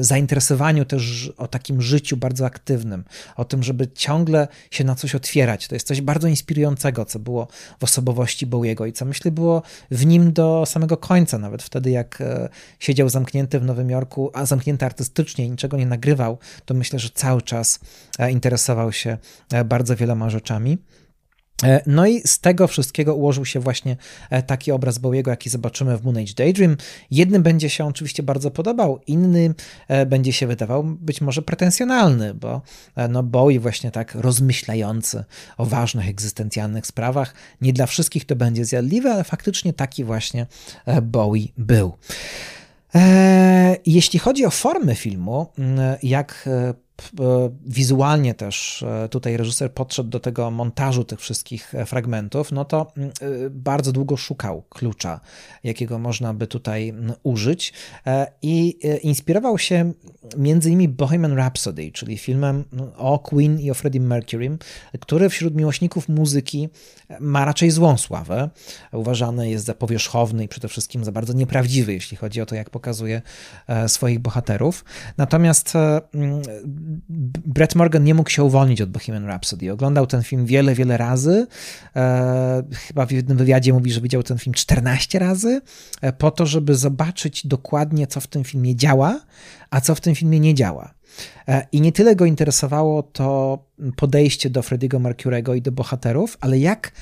[0.00, 3.04] zainteresowaniu też o takim życiu bardzo aktywnym,
[3.36, 5.68] o tym, żeby ciągle się na coś otwierać.
[5.68, 7.48] To jest coś bardzo inspirującego, co było
[7.80, 12.20] w osobowości Bowiego i co myślę było w nim do samego końca, nawet wtedy jak
[12.20, 17.08] e, siedział zamknięty w Nowym Jorku, a zamknięty artystycznie niczego nie nagrywał, to myślę, że
[17.14, 17.80] cały czas
[18.18, 19.18] e, interesował się
[19.52, 20.78] e, bardzo wieloma rzeczami.
[21.64, 23.96] E, no i z tego wszystkiego ułożył się właśnie
[24.46, 26.76] taki obraz Bowiego, jaki zobaczymy w Moon Age Daydream.
[27.10, 29.54] Jednym będzie się oczywiście bardzo podobał, inny
[30.06, 32.62] będzie się wydawał być może pretensjonalny, bo
[33.08, 35.24] no Bowie właśnie tak rozmyślający
[35.56, 37.34] o ważnych egzystencjalnych sprawach.
[37.60, 40.46] Nie dla wszystkich to będzie zjadliwe, ale faktycznie taki właśnie
[41.02, 41.92] Bowie był.
[42.94, 45.46] E, jeśli chodzi o formę filmu,
[46.02, 46.74] jak e, E,
[47.66, 52.92] wizualnie też e, tutaj reżyser podszedł do tego montażu tych wszystkich e, fragmentów, no to
[52.96, 53.12] mm,
[53.50, 55.20] bardzo długo szukał klucza,
[55.64, 57.72] jakiego można by tutaj mm, użyć
[58.42, 59.92] i inspirował się
[60.36, 64.58] między innymi Bohemian Rhapsody, czyli filmem no, o Queen i o Freddie Mercury,
[65.00, 66.68] który wśród miłośników muzyki
[67.20, 68.50] ma raczej złą sławę.
[68.92, 72.70] Uważany jest za powierzchowny i przede wszystkim za bardzo nieprawdziwy, jeśli chodzi o to, jak
[72.70, 73.22] pokazuje
[73.86, 74.84] swoich bohaterów.
[75.16, 75.72] Natomiast
[76.14, 76.42] mm,
[77.46, 79.72] Brett Morgan nie mógł się uwolnić od Bohemian Rhapsody.
[79.72, 81.46] Oglądał ten film wiele, wiele razy.
[81.96, 85.60] E, chyba w jednym wywiadzie mówi, że widział ten film 14 razy,
[86.00, 89.20] e, po to, żeby zobaczyć dokładnie, co w tym filmie działa,
[89.70, 90.94] a co w tym filmie nie działa.
[91.48, 93.58] E, I nie tyle go interesowało to
[93.96, 96.92] podejście do Frediego Mercurego i do bohaterów, ale jak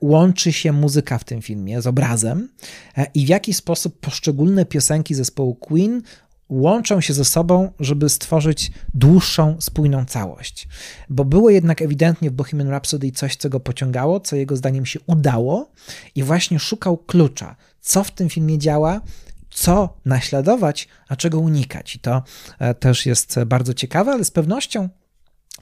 [0.00, 2.48] łączy się muzyka w tym filmie z obrazem
[3.14, 6.02] i w jaki sposób poszczególne piosenki zespołu Queen
[6.54, 10.68] łączą się ze sobą, żeby stworzyć dłuższą, spójną całość.
[11.10, 15.00] Bo było jednak ewidentnie w Bohemian Rhapsody coś, co go pociągało, co jego zdaniem się
[15.06, 15.70] udało
[16.14, 19.00] i właśnie szukał klucza, co w tym filmie działa,
[19.50, 21.94] co naśladować, a czego unikać.
[21.94, 22.22] I to
[22.58, 24.88] e, też jest bardzo ciekawe, ale z pewnością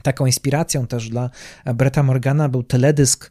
[0.02, 1.30] Taką inspiracją też dla
[1.74, 3.30] Bretta Morgana był teledysk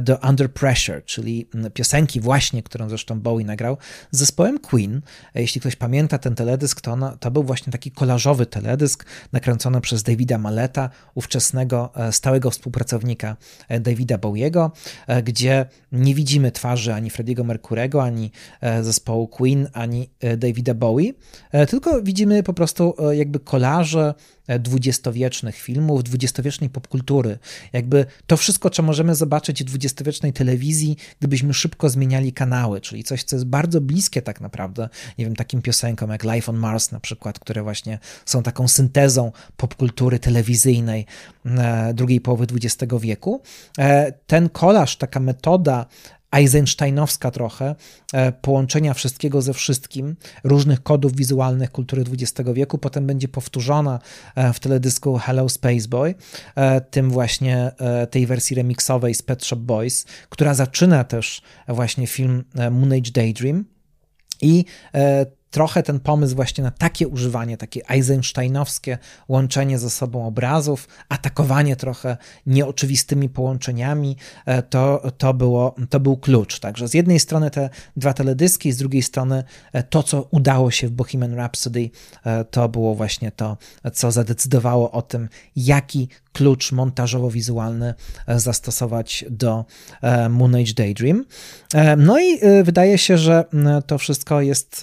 [0.00, 3.76] do Under Pressure, czyli piosenki właśnie, którą zresztą Bowie nagrał
[4.10, 5.00] z zespołem Queen.
[5.34, 10.38] Jeśli ktoś pamięta ten teledysk, to, to był właśnie taki kolażowy teledysk nakręcony przez Davida
[10.38, 13.36] Maleta, ówczesnego stałego współpracownika
[13.80, 14.72] Davida Bowiego,
[15.24, 18.30] gdzie nie widzimy twarzy ani Frediego Mercurego, ani
[18.82, 21.12] zespołu Queen, ani Davida Bowie,
[21.68, 24.14] tylko widzimy po prostu jakby kolaże
[24.60, 27.38] dwudziestowiecznych filmów, dwudziestowiecznej popkultury.
[27.72, 33.36] Jakby to wszystko, co możemy zobaczyć dwudziestowiecznej telewizji, gdybyśmy szybko zmieniali kanały, czyli coś, co
[33.36, 37.38] jest bardzo bliskie tak naprawdę, nie wiem, takim piosenkom jak Life on Mars na przykład,
[37.38, 41.06] które właśnie są taką syntezą popkultury telewizyjnej
[41.46, 43.42] e, drugiej połowy XX wieku.
[43.78, 45.86] E, ten kolaż, taka metoda
[46.32, 47.74] Eisensteinowska trochę,
[48.12, 53.98] e, połączenia wszystkiego ze wszystkim, różnych kodów wizualnych kultury XX wieku, potem będzie powtórzona
[54.34, 56.14] e, w teledysku Hello Space Boy,
[56.54, 57.72] e, tym właśnie
[58.10, 63.64] tej wersji remixowej z Pet Shop Boys, która zaczyna też właśnie film Moon Age Daydream.
[64.42, 64.64] I
[65.50, 68.98] trochę ten pomysł właśnie na takie używanie, takie Eisensteinowskie
[69.28, 76.60] łączenie ze sobą obrazów, atakowanie trochę nieoczywistymi połączeniami, e, to, to, było, to był klucz.
[76.60, 80.88] Także z jednej strony te dwa teledyski, z drugiej strony e, to, co udało się
[80.88, 81.90] w Bohemian Rhapsody,
[82.24, 83.56] e, to było właśnie to,
[83.92, 87.94] co zadecydowało o tym, jaki klucz montażowo-wizualny
[88.28, 89.64] zastosować do
[90.30, 91.24] Moon Age Daydream.
[91.96, 93.44] No i wydaje się, że
[93.86, 94.82] to wszystko jest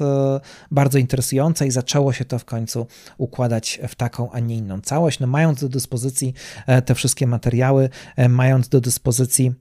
[0.72, 2.88] bardzo interesujące i zaczęło się to w końcu
[3.18, 5.20] układać w taką, a nie inną całość.
[5.20, 6.34] No, mając do dyspozycji
[6.68, 9.54] e, te wszystkie materiały, e, mając do dyspozycji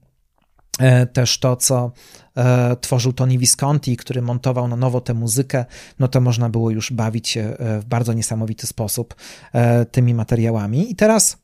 [0.79, 1.93] e, też to, co
[2.81, 5.65] tworzył Tony Visconti, który montował na nowo tę muzykę,
[5.99, 9.15] no to można było już bawić się w bardzo niesamowity sposób
[9.93, 10.91] tymi materiałami.
[10.91, 11.39] I teraz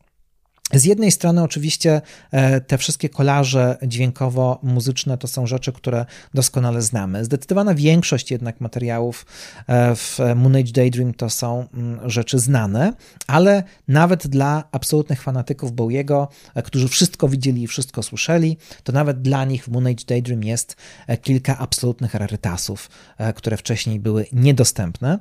[0.73, 2.01] z jednej strony, oczywiście,
[2.31, 7.25] e, te wszystkie kolaże dźwiękowo-muzyczne to są rzeczy, które doskonale znamy.
[7.25, 9.27] Zdecydowana większość jednak materiałów
[9.67, 12.93] e, w Moon Age Daydream to są mm, rzeczy znane,
[13.27, 19.23] ale nawet dla absolutnych fanatyków Bowiego, e, którzy wszystko widzieli i wszystko słyszeli, to nawet
[19.23, 20.77] dla nich w Moon Age Daydream jest
[21.23, 22.91] kilka absolutnych rarytasów,
[23.35, 25.19] które wcześniej były niedostępne.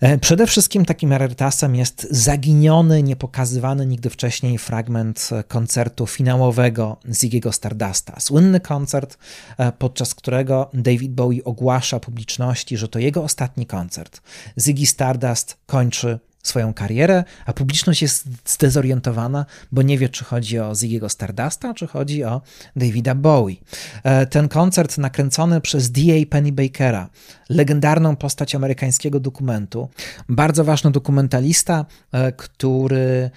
[0.00, 7.52] E, przede wszystkim takim rarytasem jest zaginiony, niepokazywany nigdy wcześniej fragment e, koncertu finałowego Ziggy'ego
[7.52, 8.20] Stardusta.
[8.20, 9.18] Słynny koncert,
[9.58, 14.20] e, podczas którego David Bowie ogłasza publiczności, że to jego ostatni koncert.
[14.58, 20.72] Ziggy Stardust kończy swoją karierę, a publiczność jest zdezorientowana, bo nie wie, czy chodzi o
[20.72, 22.40] Ziggy'ego Stardusta, czy chodzi o
[22.76, 23.56] Davida Bowie.
[24.04, 26.26] E, ten koncert nakręcony przez D.A.
[26.30, 27.08] Pennybakera,
[27.48, 29.88] legendarną postać amerykańskiego dokumentu,
[30.28, 33.30] bardzo ważny dokumentalista, e, który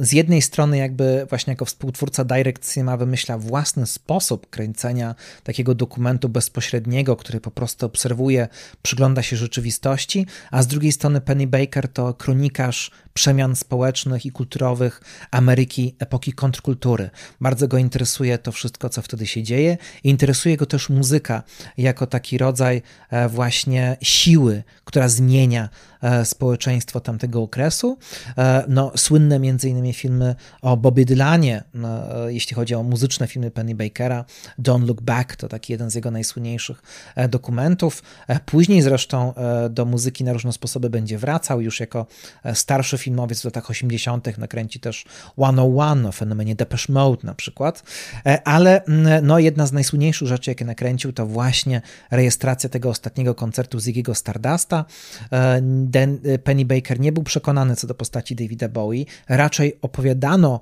[0.00, 6.28] z jednej strony, jakby właśnie jako współtwórca Direct Cinema wymyśla własny sposób kręcenia takiego dokumentu
[6.28, 8.48] bezpośredniego, który po prostu obserwuje,
[8.82, 15.00] przygląda się rzeczywistości, a z drugiej strony Penny Baker to kronikarz przemian społecznych i kulturowych
[15.30, 17.10] Ameryki epoki kontrkultury.
[17.40, 19.78] Bardzo go interesuje to wszystko, co wtedy się dzieje.
[20.04, 21.42] Interesuje go też muzyka
[21.78, 25.68] jako taki rodzaj e, właśnie siły, która zmienia
[26.24, 27.98] społeczeństwo tamtego okresu.
[28.38, 31.64] E, no, słynne między innymi filmy o Bobie Dylanie,
[32.26, 34.24] jeśli chodzi o muzyczne filmy Penny Bakera.
[34.58, 36.82] Don't Look Back to taki jeden z jego najsłynniejszych
[37.28, 38.02] dokumentów.
[38.46, 39.34] Później zresztą
[39.70, 42.06] do muzyki na różne sposoby będzie wracał już jako
[42.54, 44.38] starszy filmowiec w latach 80.
[44.38, 45.04] nakręci też
[45.38, 47.82] 101 o fenomenie Depeche Mode na przykład,
[48.26, 48.82] e, ale
[49.22, 54.84] no, jedna z najsłynniejszych rzeczy, jakie nakręcił, to właśnie rejestracja tego ostatniego koncertu Ziggy'ego Stardusta.
[56.44, 60.60] Penny Baker nie był przekonany co do postaci Davida Bowie, raczej opowiadano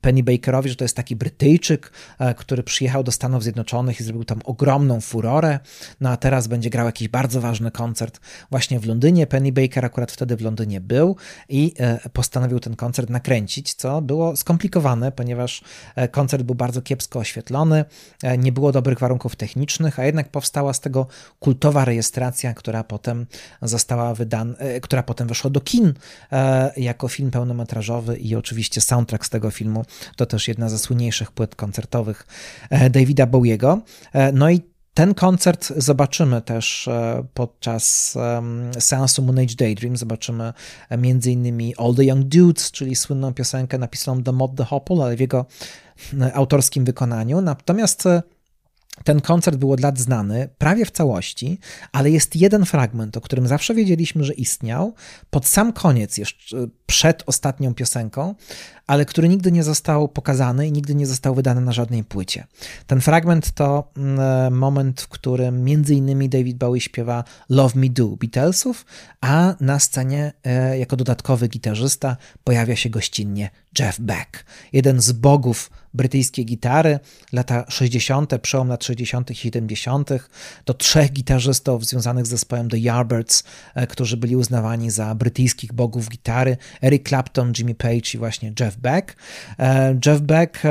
[0.00, 4.24] Penny Bakerowi, że to jest taki Brytyjczyk, e, który przyjechał do Stanów Zjednoczonych i zrobił
[4.24, 5.58] tam ogromną furorę,
[6.00, 9.26] no a teraz będzie grał jakiś bardzo ważny koncert właśnie w Londynie.
[9.26, 11.16] Penny Baker akurat wtedy w Londynie był
[11.48, 15.62] i e, postanowił ten koncert nakręcić, co było skomplikowane, ponieważ
[16.10, 17.84] koncert był bardzo kiepsko oświetlony,
[18.38, 21.06] nie było dobrych warunków technicznych, a jednak powstała z tego
[21.40, 23.26] kultowa rejestracja, która potem
[23.62, 25.94] została wydana, która potem weszła do kin
[26.76, 29.84] jako film pełnometrażowy i oczywiście soundtrack z tego tego filmu.
[30.16, 32.26] To też jedna ze słynniejszych płyt koncertowych
[32.70, 33.82] e, Davida Bowiego.
[34.12, 34.60] E, no i
[34.94, 38.14] ten koncert zobaczymy też e, podczas
[38.78, 39.96] seansu Moon Age Daydream.
[39.96, 40.52] Zobaczymy
[41.26, 45.20] innymi All the Young Dudes, czyli słynną piosenkę napisaną The Mod the Hopple, ale w
[45.20, 45.46] jego
[46.34, 47.40] autorskim wykonaniu.
[47.40, 48.04] Natomiast
[49.04, 51.58] ten koncert był od lat znany prawie w całości,
[51.92, 54.94] ale jest jeden fragment, o którym zawsze wiedzieliśmy, że istniał,
[55.30, 58.34] pod sam koniec, jeszcze przed ostatnią piosenką,
[58.88, 62.46] ale który nigdy nie został pokazany i nigdy nie został wydany na żadnej płycie.
[62.86, 68.08] Ten fragment to mm, moment, w którym między innymi David Bowie śpiewa Love Me Do
[68.08, 68.86] Beatlesów,
[69.20, 75.70] a na scenie e, jako dodatkowy gitarzysta pojawia się gościnnie Jeff Beck, jeden z bogów
[75.94, 76.98] brytyjskiej gitary,
[77.32, 79.30] lata 60., przełom lat 60.
[79.30, 80.10] i 70.
[80.64, 86.08] To trzech gitarzystów związanych z zespołem The Yardbirds, e, którzy byli uznawani za brytyjskich bogów
[86.08, 86.56] gitary.
[86.82, 89.16] Eric Clapton, Jimmy Page i właśnie Jeff Beck.
[89.58, 90.62] E, Jeff Beck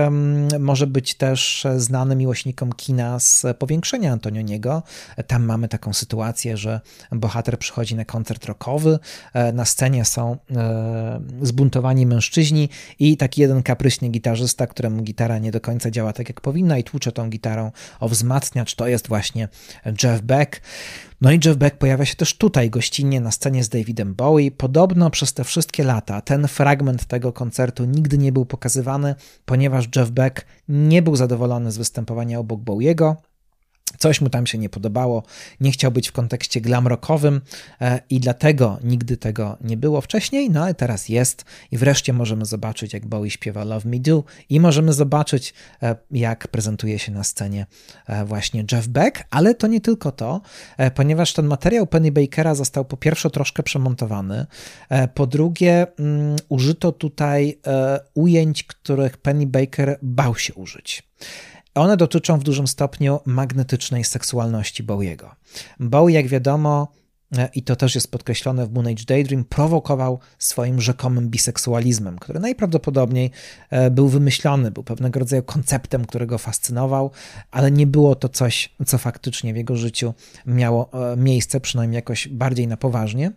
[0.59, 4.83] może być też znany miłośnikom kina z powiększenia Antonioniego.
[5.27, 6.81] Tam mamy taką sytuację, że
[7.11, 8.99] bohater przychodzi na koncert rockowy,
[9.33, 10.37] e, na scenie są
[11.41, 16.41] zbuntowani mężczyźni i taki jeden kapryśny gitarzysta, któremu gitara nie do końca działa tak jak
[16.41, 19.47] powinna i tłucze tą gitarą o wzmacniacz, to jest właśnie
[20.03, 20.61] Jeff Beck.
[21.21, 24.51] No i Jeff Beck pojawia się też tutaj gościnnie na scenie z Davidem Bowie.
[24.51, 29.15] Podobno przez te wszystkie lata ten fragment tego koncertu nigdy nie był pokazywany,
[29.45, 33.15] ponieważ Jeff Beck nie był zadowolony z występowania obok Bowiego.
[33.97, 35.23] Coś mu tam się nie podobało,
[35.59, 37.41] nie chciał być w kontekście glam rockowym
[37.81, 41.45] e, i dlatego nigdy tego nie było wcześniej, no ale teraz jest.
[41.71, 46.47] I wreszcie możemy zobaczyć, jak Bowie śpiewa Love Me Do i możemy zobaczyć, e, jak
[46.47, 47.65] prezentuje się na scenie
[48.07, 50.41] e, właśnie Jeff Beck, ale to nie tylko to,
[50.95, 54.45] ponieważ ten materiał Penny Bakera został po pierwsze troszkę przemontowany,
[55.13, 57.59] po drugie um, użyto tutaj
[58.13, 61.03] ujęć, których Penny Baker bał się użyć.
[61.77, 65.35] One dotyczą w dużym stopniu magnetycznej seksualności Bowiego.
[65.79, 66.87] Bowie, jak wiadomo,
[67.37, 72.39] e, i to też jest podkreślone w Moon Age Daydream, prowokował swoim rzekomym biseksualizmem, który
[72.39, 73.31] najprawdopodobniej
[73.69, 77.11] e, był wymyślony, był pewnego rodzaju konceptem, którego fascynował,
[77.51, 80.13] ale nie było to coś, co faktycznie w jego życiu
[80.45, 83.31] miało e, miejsce, przynajmniej jakoś bardziej na poważnie.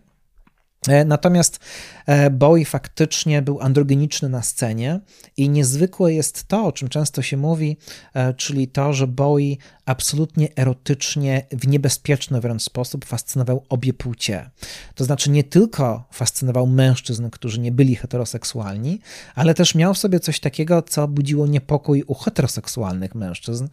[0.87, 1.59] E, natomiast
[2.05, 4.99] e, Bowie faktycznie był androgeniczny na scenie
[5.37, 7.77] i niezwykłe jest to, o czym często się mówi,
[8.13, 9.55] e, czyli to, że Bowie
[9.85, 14.49] absolutnie erotycznie, w niebezpieczny wręcz sposób fascynował obie płcie.
[14.95, 18.99] To znaczy nie tylko fascynował mężczyzn, którzy nie byli heteroseksualni,
[19.35, 23.67] ale też miał w sobie coś takiego, co budziło niepokój u heteroseksualnych mężczyzn,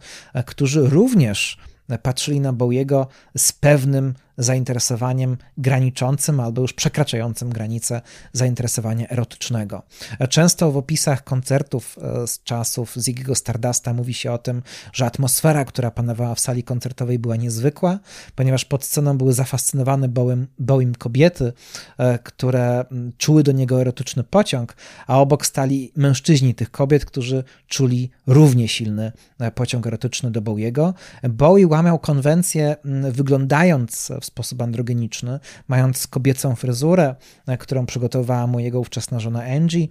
[0.45, 1.57] którzy również
[1.97, 3.07] patrzyli na Bowiego
[3.37, 8.01] z pewnym zainteresowaniem graniczącym albo już przekraczającym granicę
[8.33, 9.83] zainteresowania erotycznego.
[10.29, 14.61] Często w opisach koncertów e, z czasów Ziggy'ego Stardusta mówi się o tym,
[14.93, 17.99] że atmosfera, która panowała w sali koncertowej była niezwykła,
[18.35, 21.53] ponieważ pod sceną były zafascynowane Bowiem, Bowiem kobiety,
[21.97, 22.85] e, które
[23.17, 24.75] czuły do niego erotyczny pociąg,
[25.07, 30.93] a obok stali mężczyźni tych kobiet, którzy czuli równie silny e, pociąg erotyczny do Bowiego.
[31.23, 32.75] Bowie łamał konwencję
[33.11, 37.15] wyglądając w sposób androgeniczny, mając kobiecą fryzurę,
[37.47, 39.87] e, którą przygotowała mu jego ówczesna żona Angie,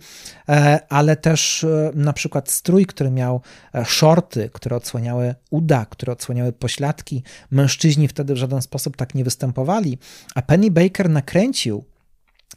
[0.48, 3.40] e, ale też e, na przykład strój, który miał
[3.84, 7.22] shorty, które odsłaniały uda, które odsłaniały pośladki.
[7.50, 9.98] Mężczyźni wtedy w żaden sposób tak nie występowali,
[10.34, 11.84] a Penny Baker nakręcił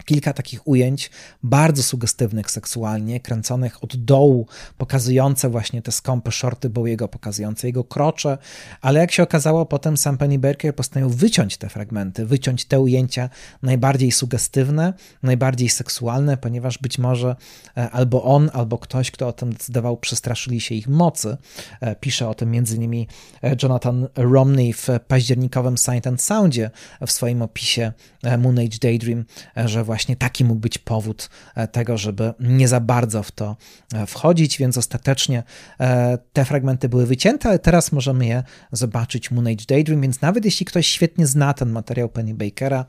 [0.06, 1.10] kilka takich ujęć
[1.43, 4.47] bardzo sugestywnych seksualnie, kręconych od dołu,
[4.78, 8.38] pokazujące właśnie te skąpe shorty Bowiego, pokazujące jego krocze,
[8.82, 13.30] ale jak się okazało, potem sam Penny Baker postanowił wyciąć te fragmenty, wyciąć te ujęcia
[13.62, 14.93] najbardziej sugestywne,
[15.24, 17.36] najbardziej seksualne, ponieważ być może
[17.78, 21.38] e, albo on, albo ktoś, kto o tym decydował, przestraszyli się ich mocy.
[21.82, 23.06] E, pisze o tym m.in.
[23.43, 26.72] E, Jonathan Romney w październikowym Sight and Soundzie
[27.08, 27.91] w swoim opisie
[28.38, 29.26] Moon Age Daydream,
[29.66, 33.57] że właśnie taki mógł być powód e, tego, żeby nie za bardzo w to
[33.93, 35.43] e, wchodzić, więc ostatecznie
[35.79, 40.45] e, te fragmenty były wycięte, ale teraz możemy je zobaczyć Moon Age Daydream, więc nawet
[40.45, 42.85] jeśli ktoś świetnie zna ten materiał Penny Bakera,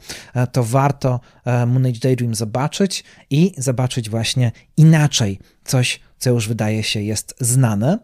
[0.53, 7.01] to warto Moon Age Daydream zobaczyć i zobaczyć właśnie inaczej coś, co już wydaje się
[7.01, 7.99] jest znane.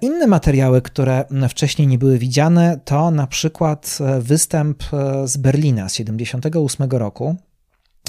[0.00, 4.82] Inne materiały, które wcześniej nie były widziane, to na przykład występ
[5.24, 7.36] z Berlina z 1978 roku.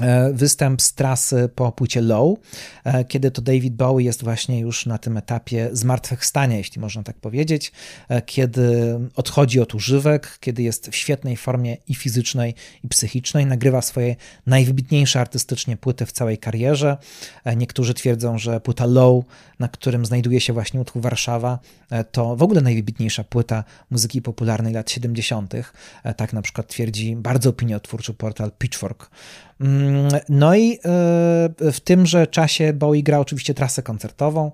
[0.02, 2.38] E, występ z trasy po płycie Low,
[2.84, 7.18] e, kiedy to David Bowie jest właśnie już na tym etapie zmartwychwstania, jeśli można tak
[7.18, 7.72] powiedzieć,
[8.10, 13.82] e, kiedy odchodzi od używek, kiedy jest w świetnej formie i fizycznej, i psychicznej, nagrywa
[13.82, 14.16] swoje
[14.46, 16.98] najwybitniejsze artystycznie płyty w całej karierze.
[17.58, 19.26] Niektórzy twierdzą, że płyta Low,
[19.60, 21.60] na którym znajduje się właśnie utwór Warszawa,
[22.12, 25.54] to w ogóle najwybitniejsza płyta muzyki popularnej lat 70.
[26.18, 29.10] Tak na przykład twierdzi bardzo opiniotwórczy portal Pitchfork.
[29.64, 30.80] Mm, no i
[31.60, 34.52] w tymże czasie Bowie grał oczywiście trasę koncertową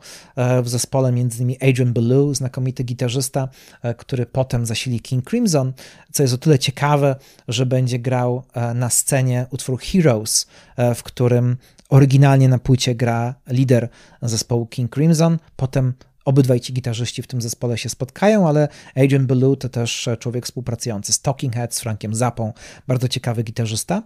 [0.63, 3.49] w zespole między innymi Adrian Belew, znakomity gitarzysta,
[3.97, 5.73] który potem zasili King Crimson,
[6.11, 7.15] co jest o tyle ciekawe,
[7.47, 8.43] że będzie grał
[8.75, 10.47] na scenie utwór Heroes,
[10.95, 11.57] w którym
[11.89, 13.89] Oryginalnie na płycie gra lider
[14.21, 15.93] zespołu King Crimson, potem
[16.25, 21.13] obydwaj ci gitarzyści w tym zespole się spotkają, ale Adrian Belew to też człowiek współpracujący
[21.13, 22.53] z Talking Heads, Frankiem Zapą,
[22.87, 24.03] bardzo ciekawy gitarzysta.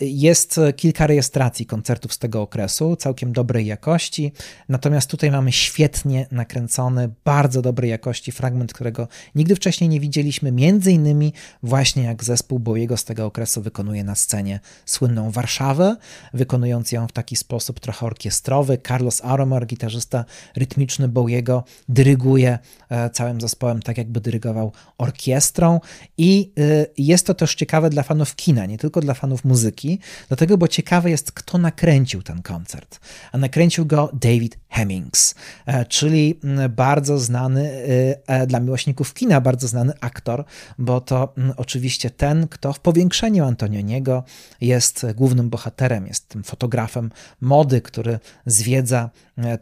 [0.00, 4.32] Jest kilka rejestracji koncertów z tego okresu, całkiem dobrej jakości,
[4.68, 10.92] natomiast tutaj mamy świetnie nakręcony, bardzo dobrej jakości fragment, którego nigdy wcześniej nie widzieliśmy, między
[10.92, 11.32] innymi
[11.62, 15.96] właśnie jak zespół Bowiego z tego okresu wykonuje na scenie słynną Warszawę,
[16.34, 18.78] wykonując ją w taki sposób trochę orkiestrowy.
[18.88, 20.24] Carlos Aromar, gitarzysta
[20.56, 25.80] rytmiczny Bowiego, dyryguje e, całym zespołem tak jakby dyrygował orkiestrą.
[26.18, 29.98] I e, jest to też ciekawe dla fanów kina, nie tylko dla fanów muzyki, muzyki,
[30.28, 33.00] dlatego, bo ciekawe jest, kto nakręcił ten koncert.
[33.32, 35.34] A nakręcił go David Hemmings,
[35.66, 40.44] e, czyli bardzo znany e, e, dla miłośników kina, bardzo znany aktor,
[40.78, 44.24] bo to oczywiście ten, kto w powiększeniu Antonioniego
[44.60, 47.10] jest głównym bohaterem, jest tym fotografem
[47.40, 49.10] mody, który zwiedza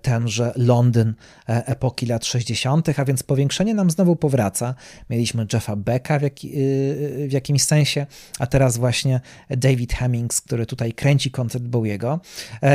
[0.03, 1.14] tenże Londyn
[1.47, 4.75] epoki lat 60., a więc powiększenie nam znowu powraca.
[5.11, 6.35] Mieliśmy Jeffa Becka w, jak,
[7.29, 8.07] w jakimś sensie,
[8.39, 9.20] a teraz właśnie
[9.51, 12.20] David Hemmings, który tutaj kręci koncert Bowiego.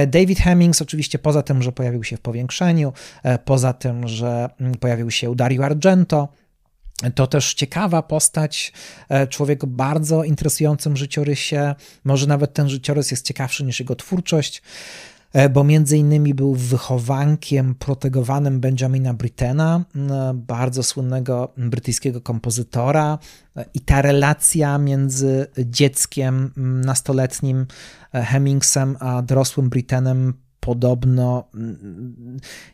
[0.07, 2.93] David Hemmings oczywiście poza tym, że pojawił się w powiększeniu,
[3.23, 6.27] e, poza tym, że mm, pojawił się Dario Argento,
[7.15, 8.73] to też ciekawa postać,
[9.09, 11.75] e, człowiek o bardzo interesującym życiorysie.
[12.03, 14.61] Może nawet ten życiorys jest ciekawszy niż jego twórczość, e,
[15.53, 19.85] bo między innymi był wychowankiem, protegowanym Benjamina Brittena,
[20.33, 23.19] bardzo słynnego brytyjskiego kompozytora.
[23.73, 26.51] I ta relacja między dzieckiem
[26.85, 27.65] nastoletnim
[28.13, 31.43] Hemmingsem a dorosłym Brittenem podobno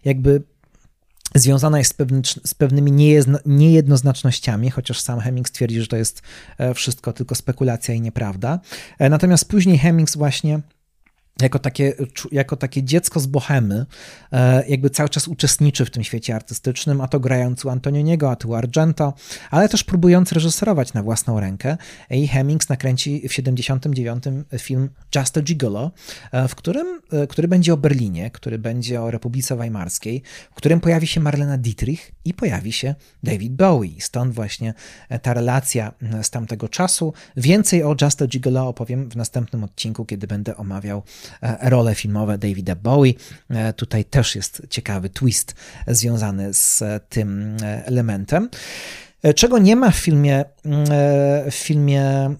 [0.05, 0.43] jakby
[1.35, 2.91] związana jest z, pewny, z pewnymi
[3.45, 6.21] niejednoznacznościami, chociaż sam Hemmings twierdzi, że to jest
[6.57, 8.59] e, wszystko tylko spekulacja i nieprawda.
[8.99, 10.59] E, natomiast później Hemmings właśnie
[11.41, 11.93] jako takie,
[12.31, 13.85] jako takie dziecko z bohemy,
[14.31, 18.35] e, jakby cały czas uczestniczy w tym świecie artystycznym, a to grając u Antonioniego, a
[18.35, 19.13] tu Argento,
[19.51, 21.77] ale też próbując reżyserować na własną rękę.
[22.09, 24.23] I Hemmings nakręci w 79
[24.57, 25.91] film Just a Gigolo,
[26.31, 30.21] e, w którym, e, który będzie o Berlinie, który będzie o Republice Weimarskiej,
[30.51, 33.89] w którym pojawi się Marlena Dietrich i pojawi się David Bowie.
[33.99, 34.73] Stąd właśnie
[35.21, 37.13] ta relacja z tamtego czasu.
[37.37, 41.03] Więcej o Just a Gigolo opowiem w następnym odcinku, kiedy będę omawiał
[41.61, 43.13] role filmowe Davida Bowie.
[43.49, 45.55] E, tutaj też jest ciekawy twist
[45.87, 48.49] związany z tym e, elementem.
[49.35, 50.45] Czego nie ma w filmie,
[51.51, 52.35] w filmie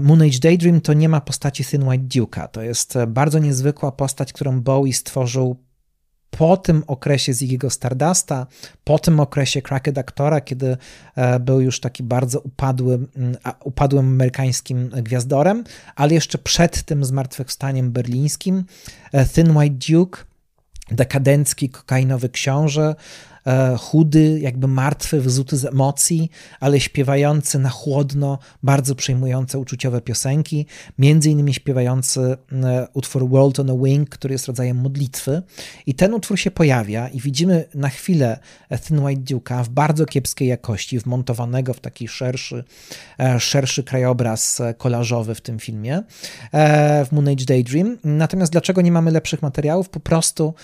[0.00, 2.48] Moon Age Daydream, to nie ma postaci Thin White Duke'a.
[2.48, 5.56] To jest bardzo niezwykła postać, którą Bowie stworzył
[6.30, 8.46] po tym okresie Ziggy'ego Stardusta,
[8.84, 10.76] po tym okresie Cracked Actora, kiedy
[11.16, 12.98] e, był już taki bardzo upadły,
[13.64, 15.64] upadłym amerykańskim gwiazdorem,
[15.96, 18.64] ale jeszcze przed tym zmartwychwstaniem berlińskim
[19.12, 20.24] e, Thin White Duke,
[20.90, 22.94] dekadencki kokainowy książę,
[23.78, 26.30] chudy, jakby martwy, wyzuty z emocji,
[26.60, 30.66] ale śpiewający na chłodno, bardzo przejmujące uczuciowe piosenki,
[30.98, 35.42] między innymi śpiewający e, utwór World on a Wing, który jest rodzajem modlitwy
[35.86, 38.38] i ten utwór się pojawia i widzimy na chwilę
[38.86, 42.64] Thin White Duke'a w bardzo kiepskiej jakości, wmontowanego w taki szerszy,
[43.18, 46.02] e, szerszy krajobraz kolażowy w tym filmie,
[47.06, 47.98] w Moon Age Daydream.
[48.04, 49.88] Natomiast dlaczego nie mamy lepszych materiałów?
[49.88, 50.54] Po prostu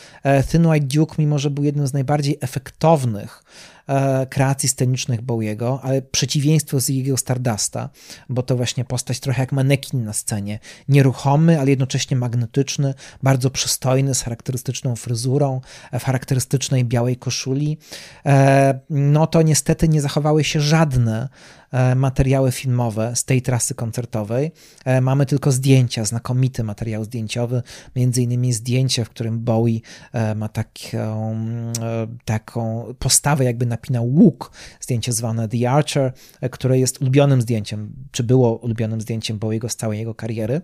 [0.51, 3.45] Thin White Duke, mimo że był jednym z najbardziej efektywnych efektownych
[3.89, 7.91] e, kreacji scenicznych Bowiego, ale przeciwieństwo z jego Stardusta,
[8.29, 10.59] bo to właśnie postać trochę jak manekin na scenie.
[10.89, 15.61] Nieruchomy, ale jednocześnie magnetyczny, bardzo przystojny, z charakterystyczną fryzurą,
[16.01, 17.79] w charakterystycznej białej koszuli.
[18.27, 21.29] E, no to niestety nie zachowały się żadne
[21.66, 21.66] E,
[21.97, 24.53] materiały filmowe z tej trasy koncertowej.
[24.85, 27.63] E, mamy tylko zdjęcia, znakomity materiał zdjęciowy,
[27.97, 29.81] między innymi zdjęcie, w którym Bowie
[30.13, 31.37] e, ma taką,
[32.25, 36.13] taką postawę, jakby napinał łuk, zdjęcie zwane The Archer,
[36.51, 40.61] które jest ulubionym zdjęciem, czy było ulubionym zdjęciem Bowiego z całej jego kariery.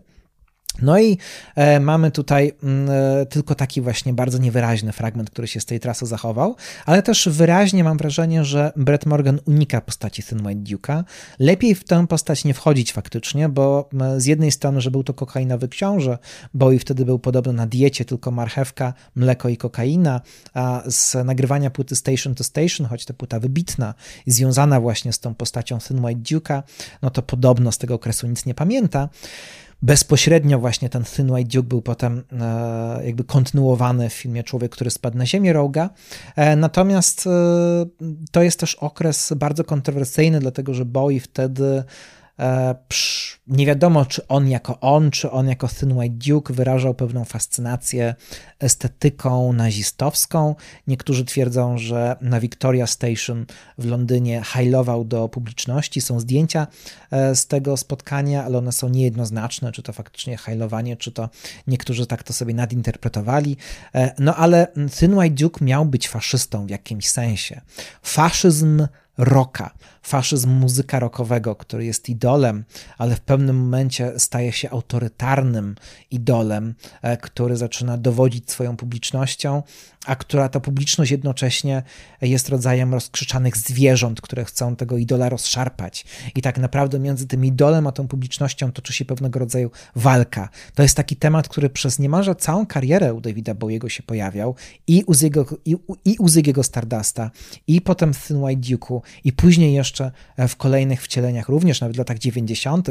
[0.82, 1.18] No i
[1.54, 5.80] e, mamy tutaj mm, e, tylko taki właśnie bardzo niewyraźny fragment, który się z tej
[5.80, 6.56] trasy zachował,
[6.86, 11.04] ale też wyraźnie mam wrażenie, że Brett Morgan unika postaci Thin White Duke'a.
[11.38, 15.68] Lepiej w tę postać nie wchodzić faktycznie, bo z jednej strony, że był to kokainowy
[15.68, 16.18] książę,
[16.54, 20.20] bo i wtedy był podobny na diecie, tylko marchewka, mleko i kokaina,
[20.54, 23.94] a z nagrywania płyty Station to Station, choć ta płyta wybitna
[24.26, 26.62] związana właśnie z tą postacią Thin White Duke'a,
[27.02, 29.08] no to podobno z tego okresu nic nie pamięta.
[29.82, 34.90] Bezpośrednio właśnie ten Thin White Duke był potem e, jakby kontynuowany w filmie Człowiek, który
[34.90, 35.90] spadł na ziemię Roga.
[36.36, 37.28] E, natomiast
[38.30, 41.84] to jest też okres bardzo kontrowersyjny, dlatego że Bowie wtedy E,
[43.46, 48.14] nie wiadomo, czy on jako on, czy on jako Thin White Duke wyrażał pewną fascynację
[48.60, 50.54] estetyką nazistowską.
[50.86, 53.46] Niektórzy twierdzą, że na Victoria Station
[53.78, 56.00] w Londynie hajlował do publiczności.
[56.00, 56.66] Są zdjęcia
[57.10, 61.28] e, z tego spotkania, ale one są niejednoznaczne, czy to faktycznie hajlowanie, czy to
[61.66, 63.56] niektórzy tak to sobie nadinterpretowali.
[63.94, 64.66] E, no ale
[64.98, 67.60] Thin White Duke miał być faszystą w jakimś sensie.
[68.02, 68.86] Faszyzm
[69.18, 69.70] rocka,
[70.02, 72.64] faszyzm muzyka rockowego, który jest idolem,
[72.98, 75.74] ale w pewnym momencie staje się autorytarnym
[76.10, 79.62] idolem, e, który zaczyna dowodzić swoją publicznością,
[80.06, 81.82] a która ta publiczność jednocześnie
[82.22, 86.04] jest rodzajem rozkrzyczanych zwierząt, które chcą tego idola rozszarpać.
[86.34, 90.48] I tak naprawdę między tym idolem a tą publicznością toczy się pewnego rodzaju walka.
[90.74, 94.54] To jest taki temat, który przez niemalże całą karierę u Davida Bowiego się pojawiał
[94.86, 96.26] i u Ziggy'ego, i, i u
[97.66, 100.10] i potem w Thin White Duke'u, i później jeszcze
[100.48, 102.88] w kolejnych wcieleniach, również nawet w latach 90.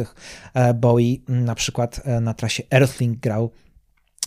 [0.54, 3.52] E, Bowie na przykład e, na trasie Earthling grał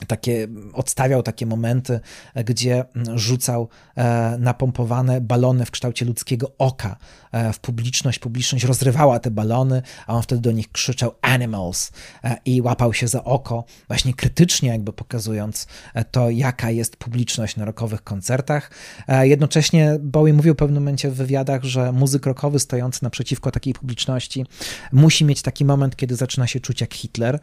[0.06, 2.00] takie, odstawiał takie momenty,
[2.44, 2.84] gdzie
[3.14, 6.96] rzucał e, napompowane balony w kształcie ludzkiego oka
[7.32, 8.18] e, w publiczność.
[8.18, 11.92] Publiczność rozrywała te balony, a on wtedy do nich krzyczał animals
[12.24, 15.66] e, i łapał się za oko, właśnie krytycznie jakby pokazując
[16.10, 18.70] to, jaka jest publiczność na rokowych koncertach.
[19.08, 24.46] Jednocześnie Bowie mówił w pewnym momencie w wywiadach, że muzyk rokowy stojący naprzeciwko takiej publiczności
[24.92, 27.38] musi mieć taki moment, kiedy zaczyna się czuć jak Hitler.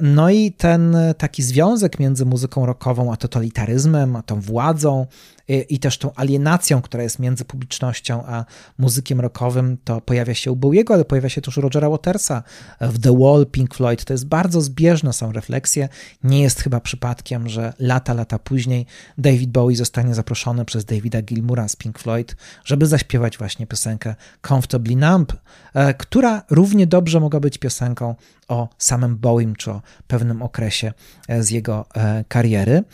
[0.00, 5.06] No i ten taki związek związek między muzyką rockową a totalitaryzmem, a tą władzą
[5.48, 8.44] i, i też tą alienacją, która jest między publicznością a
[8.78, 12.42] muzykiem rockowym, to pojawia się u Bowiego, ale pojawia się też u Rogera Watersa
[12.80, 14.04] w The Wall, Pink Floyd.
[14.04, 15.88] To jest bardzo zbieżne są refleksje.
[16.24, 18.86] Nie jest chyba przypadkiem, że lata, lata później
[19.18, 24.14] David Bowie zostanie zaproszony przez Davida Gilmura z Pink Floyd, żeby zaśpiewać właśnie piosenkę
[24.48, 25.32] Comfortably Numb,
[25.74, 28.14] e, która równie dobrze mogła być piosenką
[28.48, 30.92] o samym Bowiem, czy o pewnym okresie
[31.28, 32.84] e, z jego e, kariery.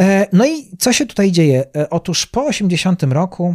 [0.00, 1.64] E, no i co się tutaj dzieje?
[1.90, 3.54] Otóż po 80 roku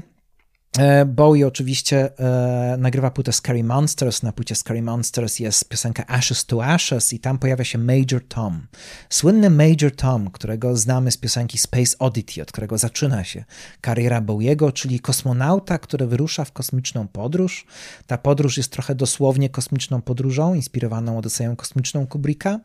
[1.05, 4.23] Bowie oczywiście e, nagrywa płytę Scary Monsters.
[4.23, 8.67] Na płycie Scary Monsters jest piosenka Ashes to Ashes i tam pojawia się Major Tom.
[9.09, 13.45] Słynny Major Tom, którego znamy z piosenki Space Oddity, od którego zaczyna się
[13.81, 17.65] kariera Bowiego, czyli kosmonauta, który wyrusza w kosmiczną podróż.
[18.07, 22.59] Ta podróż jest trochę dosłownie kosmiczną podróżą, inspirowaną Odyseją kosmiczną Kubricka,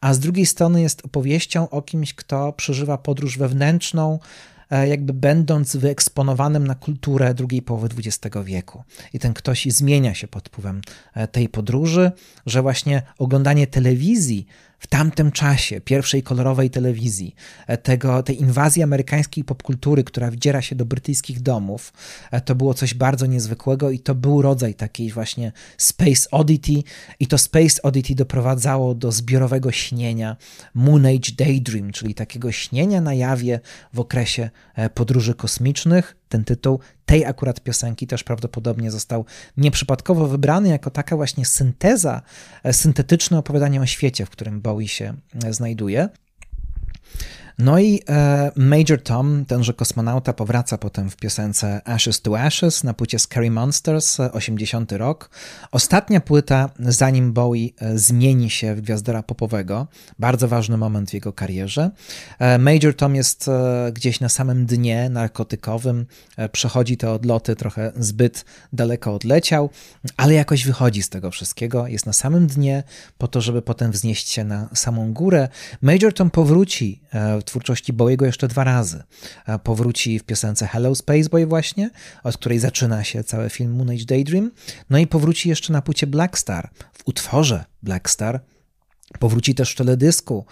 [0.00, 5.76] a z drugiej strony jest opowieścią o kimś, kto przeżywa podróż wewnętrzną, E, jakby będąc
[5.76, 8.82] wyeksponowanym na kulturę drugiej połowy XX wieku.
[9.12, 10.80] I ten ktoś zmienia się pod wpływem
[11.14, 12.12] e, tej podróży,
[12.46, 14.46] że właśnie oglądanie telewizji
[14.80, 17.34] w tamtym czasie, pierwszej kolorowej telewizji,
[17.66, 21.92] e, tego, tej inwazji amerykańskiej popkultury, która wdziera się do brytyjskich domów,
[22.30, 26.82] e, to było coś bardzo niezwykłego i to był rodzaj takiej właśnie Space Oddity
[27.20, 30.36] i to Space Oddity doprowadzało do zbiorowego śnienia
[30.74, 33.60] Moon Age Daydream, czyli takiego śnienia na jawie
[33.92, 39.24] w okresie e, podróży kosmicznych, ten tytuł tej akurat piosenki też prawdopodobnie został
[39.56, 42.22] nieprzypadkowo wybrany jako taka właśnie synteza,
[42.62, 45.14] e, syntetyczne opowiadanie o świecie, w którym Bowie się
[45.44, 46.08] e, znajduje.
[47.60, 52.94] No i e, Major Tom, tenże kosmonauta, powraca potem w piosence Ashes to Ashes na
[52.94, 55.30] płycie Scary Monsters, 80 rok.
[55.72, 59.86] Ostatnia płyta, zanim Bowie e, zmieni się w gwiazdora popowego.
[60.18, 61.90] Bardzo ważny moment w jego karierze.
[62.38, 63.50] E, Major Tom jest
[63.92, 66.06] gdzieś na samym dnie narkotykowym,
[66.52, 69.70] przechodzi te odloty, trochę zbyt daleko odleciał,
[70.16, 71.86] ale jakoś wychodzi z tego wszystkiego.
[71.86, 72.82] Jest na samym dnie
[73.18, 75.48] po to, żeby potem wznieść się na samą górę.
[75.82, 77.00] Major Tom powróci
[77.50, 79.02] twórczości Bowiego jeszcze dwa razy.
[79.64, 81.90] Powróci w piosence Hello Space Boy właśnie,
[82.24, 84.50] od której zaczyna się cały film Moon Age Daydream,
[84.90, 88.40] no i powróci jeszcze na płycie Black Star, w utworze Black Star,
[89.18, 90.44] Powróci też w teledysku,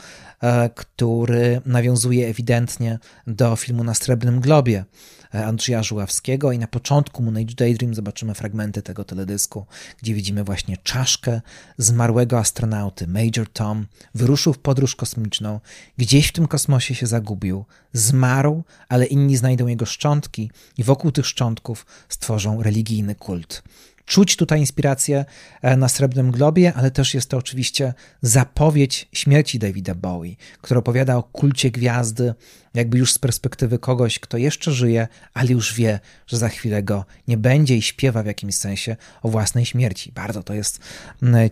[0.43, 4.79] e, który nawiązuje ewidentnie do filmu na Srebrnym Globie.
[4.79, 4.85] e,
[5.33, 9.67] Andrzeja Żuławskiego i na początku Moon Age Daydream zobaczymy fragmenty tego teledysku,
[10.03, 11.41] gdzie widzimy właśnie czaszkę
[11.79, 13.07] zmarłego astronauty.
[13.07, 15.61] Major Tom wyruszył w podróż kosmiczną,
[15.99, 21.27] gdzieś w tym kosmosie się zagubił, zmarł, ale inni znajdą jego szczątki i wokół tych
[21.27, 23.63] szczątków stworzą religijny kult.
[24.09, 25.25] Czuć tutaj inspirację
[25.63, 31.17] e, na Srebrnym Globie, ale też jest to oczywiście zapowiedź śmierci Davida Bowie, która opowiada
[31.17, 32.35] o kulcie gwiazdy
[32.75, 37.05] jakby już z perspektywy kogoś, kto jeszcze żyje, ale już wie, że za chwilę go
[37.29, 40.13] nie będzie i śpiewa w jakimś sensie o własnej śmierci.
[40.13, 40.81] Bardzo to jest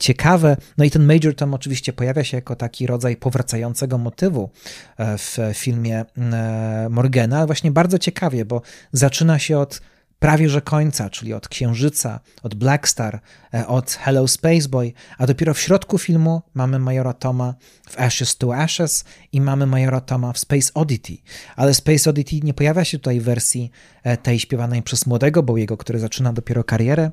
[0.01, 0.57] ciekawe.
[0.79, 4.51] No i ten Major Tom oczywiście pojawia się jako taki rodzaj powracającego motywu
[4.97, 8.63] e, w filmie mm, Morgana, ale właśnie bardzo ciekawie, bo
[8.93, 9.81] zaczyna się od
[10.27, 13.21] prawie że końca, czyli od Księżyca, od Black Star,
[13.55, 17.55] e, od Hello Spaceboy, a dopiero w środku filmu mamy Majora Toma
[17.91, 21.17] w Ashes to Ashes i mamy Majora Toma w Space Oddity.
[21.57, 23.71] Ale Space Oddity nie pojawia się tutaj w wersji
[24.03, 27.11] e, tej śpiewanej przez młodego Bowiego, który zaczyna dopiero karierę,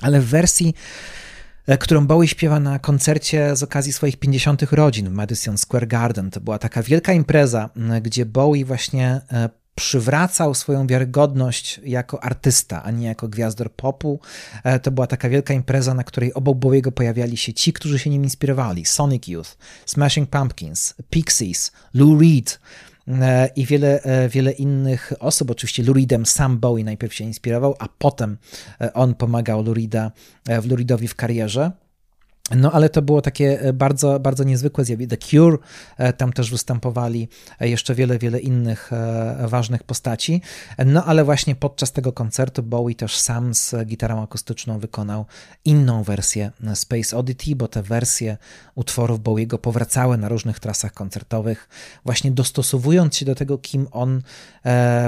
[0.00, 0.74] ale w wersji
[1.66, 4.62] e, którą Bowie śpiewa na koncercie z okazji swoich 50.
[4.62, 6.30] rodzin w Madison Square Garden.
[6.30, 7.70] To była taka wielka impreza,
[8.02, 9.20] gdzie Bowie właśnie
[9.74, 14.20] przywracał swoją wiarygodność jako artysta, a nie jako gwiazdor popu.
[14.64, 18.10] E, to była taka wielka impreza, na której obok Bowiego pojawiali się ci, którzy się
[18.10, 18.84] nim inspirowali.
[18.84, 19.56] Sonic Youth,
[19.86, 22.60] Smashing Pumpkins, Pixies, Lou Reed
[23.08, 25.50] e, i wiele, e, wiele innych osób.
[25.50, 28.36] Oczywiście Lou Reedem sam Bowie najpierw się inspirował, a potem
[28.94, 29.74] on pomagał Lou
[30.76, 31.83] Reedowi w karierze.
[32.50, 35.04] No, ale to było takie e, bardzo, bardzo niezwykłe zjawisko.
[35.04, 35.58] The Cure
[35.96, 37.28] e, tam też występowali,
[37.60, 38.90] e, jeszcze wiele, wiele innych
[39.44, 40.40] ważnych postaci.
[40.86, 45.26] No, ale właśnie podczas tego koncertu Bowie też sam z gitarą akustyczną wykonał
[45.64, 48.36] inną wersję Space Oddity, bo te wersje
[48.74, 51.68] utworów Bowiego powracały na różnych trasach koncertowych,
[52.04, 54.22] właśnie dostosowując się do tego, kim on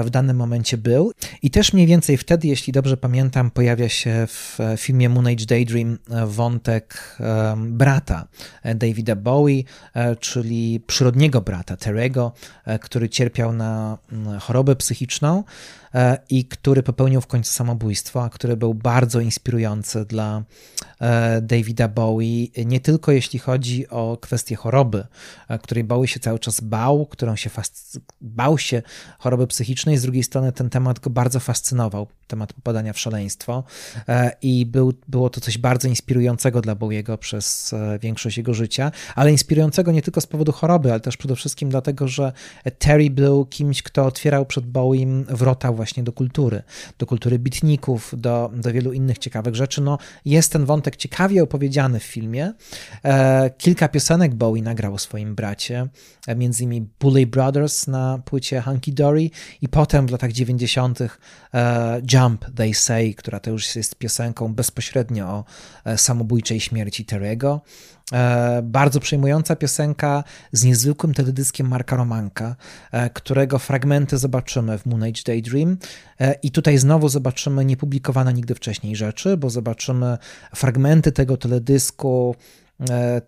[0.03, 1.11] w danym momencie był.
[1.41, 5.97] I też mniej więcej wtedy, jeśli dobrze pamiętam, pojawia się w filmie Moon Age Daydream
[6.27, 7.17] wątek
[7.57, 8.27] brata
[8.75, 9.63] Davida Bowie,
[9.93, 12.31] e, czyli przyrodniego brata Terego,
[12.65, 13.97] e, który cierpiał na
[14.39, 15.43] chorobę psychiczną.
[15.97, 20.43] E, i który popełnił w końcu samobójstwo, a który był bardzo inspirujący dla
[21.01, 25.07] e, Davida Bowie, nie tylko jeśli chodzi o kwestię choroby,
[25.47, 27.49] e, której Bowie się cały czas bał, którą się
[28.21, 28.81] bał się
[29.19, 33.63] choroby psychicznej, z drugiej strony ten temat go bardzo fascynował, temat popadania w szaleństwo
[34.41, 39.91] i był, było to coś bardzo inspirującego dla Bowiego przez większość jego życia, ale inspirującego
[39.91, 42.31] nie tylko z powodu choroby, ale też przede wszystkim dlatego, że
[42.79, 46.63] Terry był kimś, kto otwierał przed Bowiem wrota właśnie do kultury,
[46.97, 49.81] do kultury bitników, do, do wielu innych ciekawych rzeczy.
[49.81, 52.53] No, jest ten wątek ciekawie opowiedziany w filmie.
[53.03, 55.87] E, kilka piosenek Bowie nagrał o swoim bracie,
[56.27, 59.29] e, między innymi Bully Brothers na płycie Hunky Dory
[59.61, 60.99] i potem w latach 90.
[61.53, 65.45] E, Jump, They Say, która to już jest piosenką bezpośrednio o
[65.85, 67.61] e, samobójczej śmierci Terego.
[68.13, 72.55] E, bardzo przejmująca piosenka z niezwykłym teledyskiem Marka Romanka,
[72.91, 75.77] e, którego fragmenty zobaczymy w Moon Age Daydream.
[76.19, 80.17] E, I tutaj znowu zobaczymy niepublikowane nigdy wcześniej rzeczy, bo zobaczymy
[80.55, 82.35] fragmenty tego teledysku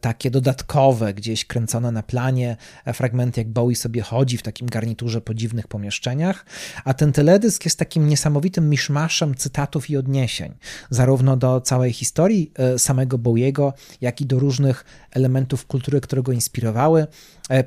[0.01, 5.21] takie dodatkowe, gdzieś kręcone na planie, e, fragmenty jak Bowie sobie chodzi w takim garniturze
[5.21, 6.45] po dziwnych pomieszczeniach,
[6.85, 10.53] a ten teledysk jest takim niesamowitym miszmaszem cytatów i odniesień,
[10.89, 16.31] zarówno do całej historii e, samego Bowiego, jak i do różnych elementów kultury, które go
[16.31, 17.07] inspirowały,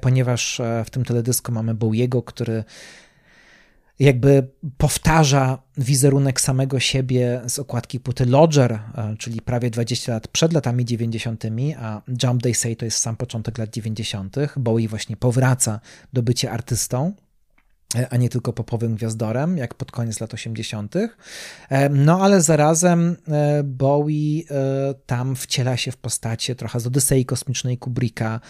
[0.00, 2.64] ponieważ w tym teledysku mamy Bowiego, który
[4.02, 10.52] jakby powtarza wizerunek samego siebie z okładki płyty Lodger, e, czyli prawie 20 lat przed
[10.52, 11.44] latami 90.,
[11.78, 15.80] a Jump They Say to jest sam początek lat 90., Bowie właśnie powraca
[16.12, 17.12] do bycia artystą
[18.10, 20.94] a nie tylko popowym gwiazdorem, jak pod koniec lat 80.
[20.96, 27.24] E, no ale zarazem e, Bowie e, tam wciela się w postacie trochę z Odysei
[27.24, 28.40] Kosmicznej Kubricka,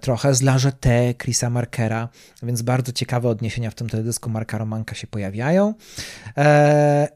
[0.00, 2.08] trochę z La Jetée Chrisa Markera,
[2.42, 5.74] więc bardzo ciekawe odniesienia w tym teledysku Marka Romanka się pojawiają.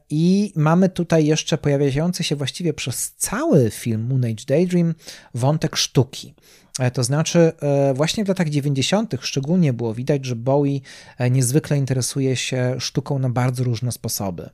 [0.09, 4.95] I mamy tutaj jeszcze pojawiający się właściwie przez cały film Moon Age Daydream
[5.33, 6.33] wątek sztuki.
[6.79, 9.13] E, to znaczy, e, właśnie w latach 90.
[9.21, 10.79] szczególnie było widać, że Bowie
[11.17, 14.49] e, niezwykle interesuje się sztuką na bardzo różne sposoby.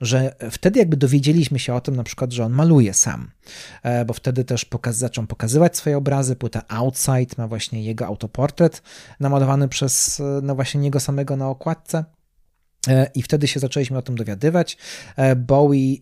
[0.00, 3.30] Że wtedy jakby dowiedzieliśmy się o tym, na przykład, że on maluje sam,
[4.06, 6.36] bo wtedy też pokaz zaczął pokazywać swoje obrazy.
[6.36, 8.82] Płyta Outside ma właśnie jego autoportret
[9.20, 12.04] namalowany przez no właśnie niego samego na okładce.
[13.14, 14.76] I wtedy się zaczęliśmy o tym dowiadywać.
[15.36, 15.96] Bowie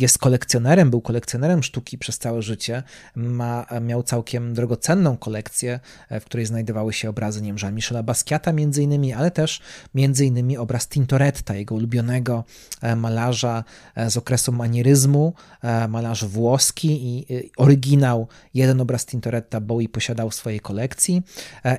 [0.00, 2.82] jest kolekcjonerem, był kolekcjonerem sztuki przez całe życie.
[3.14, 5.80] Ma, miał całkiem drogocenną kolekcję,
[6.10, 9.60] w której znajdowały się obrazy, nie wiem, Jean-Michela Basquiata między innymi, ale też
[9.94, 12.44] między innymi obraz Tintoretta, jego ulubionego
[12.82, 17.26] e, malarza e, z okresu manieryzmu, e, malarz włoski i
[17.56, 21.22] oryginał, jeden obraz Tintoretta Bowie posiadał w swojej kolekcji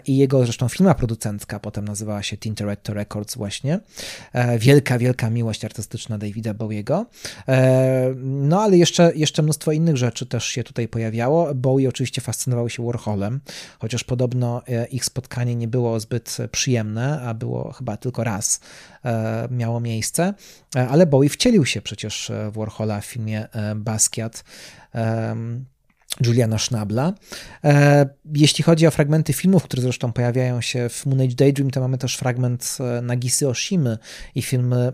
[0.06, 3.80] i jego zresztą firma producencka potem nazywała się Tintoretto Records właśnie.
[4.60, 7.06] Wielka, wielka miłość artystyczna Davida Bowiego.
[8.24, 11.56] No ale jeszcze, jeszcze mnóstwo innych rzeczy też się tutaj pojawiało.
[11.56, 13.40] Bowie oczywiście fascynował się Warholem,
[13.80, 14.62] chociaż podobno
[14.92, 18.60] ich spotkanie nie było zbyt przyjemne, a było chyba tylko raz
[19.52, 20.34] miało miejsce,
[20.90, 24.44] ale Bowie wcielił się przecież w Warhola w filmie Basquiat.
[26.26, 27.14] Juliana Schnabla.
[27.64, 31.82] E, jeśli chodzi o fragmenty filmów, które zresztą pojawiają się w Moon Age Daydream, to
[31.82, 33.98] mamy też fragment e, Nagisy Oshimy
[34.36, 34.94] i filmy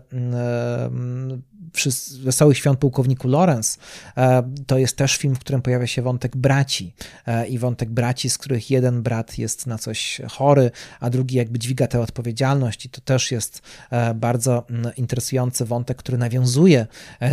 [2.22, 3.78] Wesołych Świąt Pułkowniku Lorenz.
[4.16, 6.94] E, to jest też film, w którym pojawia się wątek braci
[7.48, 10.70] i wątek braci, z których jeden brat jest na coś chory,
[11.00, 13.62] a drugi jakby dźwiga tę odpowiedzialność i to też jest
[14.14, 14.66] bardzo
[14.96, 16.86] interesujący wątek, który nawiązuje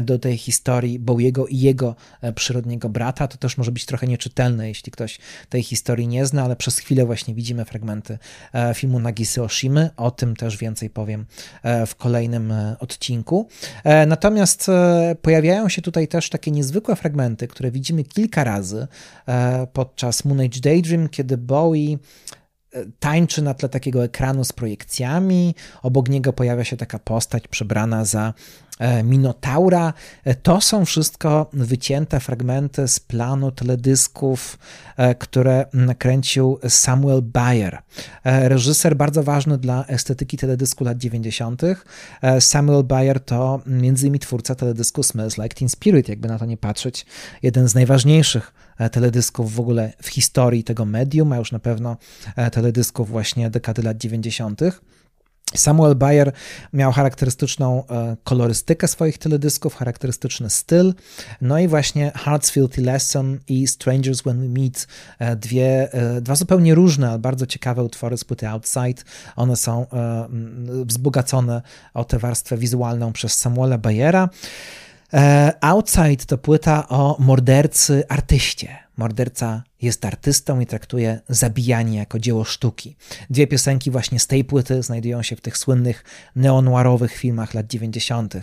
[0.04, 1.96] do tej historii Bowiego i jego
[2.36, 3.28] przyrodniego brata.
[3.28, 7.06] To też może być trochę nieczytelne, jeśli ktoś tej historii nie zna, ale przez chwilę
[7.06, 8.18] właśnie widzimy fragmenty
[8.54, 9.90] e, filmu Nagisy Oshimy.
[9.98, 11.26] O tym też więcej powiem
[11.64, 13.48] e, w kolejnym e, odcinku.
[14.08, 14.25] Natomiast
[15.22, 18.88] pojawiają się tutaj też takie niezwykłe fragmenty, które widzimy kilka razy
[19.74, 21.98] podczas Moon Age Daydream, kiedy Bowie
[23.00, 25.56] tańczy na tle takiego ekranu z projekcjami.
[25.84, 28.34] Obok niego pojawia się taka postać przebrana za
[28.80, 29.94] E, Minotaura.
[30.24, 34.58] E, to są wszystko wycięte fragmenty z planu teledysków,
[34.98, 37.82] e, które nakręcił Samuel Bayer.
[38.24, 41.62] Reżyser bardzo ważny dla estetyki teledysku lat 90.
[42.40, 46.58] Samuel Bayer to między innymi twórca teledysku Smells Like Teen Spirit, jakby na to nie
[46.58, 47.06] patrzeć.
[47.44, 48.54] Jeden z najważniejszych
[48.92, 51.98] teledysków w ogóle w historii tego medium, a już na pewno
[52.52, 54.62] teledysków właśnie dekady lat 90.
[55.56, 56.32] Samuel Bayer
[56.74, 60.94] miał charakterystyczną e, kolorystykę swoich teledysków, charakterystyczny styl.
[61.42, 64.88] No i właśnie Heart's Filthy Lesson i Strangers When We Meet,
[65.20, 69.04] e, dwie, e, dwa zupełnie różne, ale bardzo ciekawe utwory z płyty Outside.
[69.36, 69.86] One są
[70.86, 71.62] wzbogacone
[71.94, 74.30] o tę warstwę wizualną przez Samuela Bayera.
[75.62, 78.78] Outside to płyta o mordercy artyście.
[78.98, 82.96] Morderca jest artystą i traktuje zabijanie jako dzieło sztuki.
[83.30, 86.04] Dwie piosenki właśnie z tej płyty znajdują się w tych słynnych
[86.36, 88.36] neonuarowych filmach lat 90.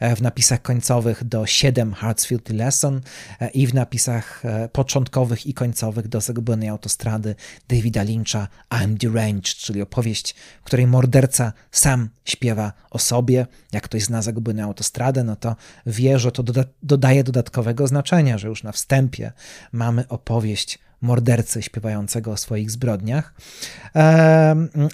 [0.00, 3.00] E, w napisach końcowych do 7 Hartsfield Lesson
[3.40, 7.34] e, i w napisach e, początkowych i końcowych do Zagubionej Autostrady
[7.68, 13.46] Davida Lyncha I'm Deranged, czyli opowieść, w której morderca sam śpiewa o sobie.
[13.72, 15.56] Jak ktoś zna Zagubioną Autostradę, no to
[15.86, 19.32] wie, że to doda dodaje dodatkowego znaczenia, że już na wstępie
[19.72, 23.34] mamy opowieść mordercy śpiewającego o swoich zbrodniach.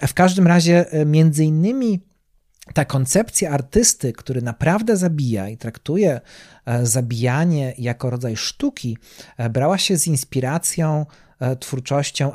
[0.07, 2.01] W każdym razie, e, między innymi,
[2.75, 6.21] ta koncepcja artysty, który naprawdę zabija i traktuje
[6.67, 8.99] e, zabijanie jako rodzaj sztuki,
[9.37, 11.07] e, brała się z inspiracją
[11.61, 12.33] twórczością,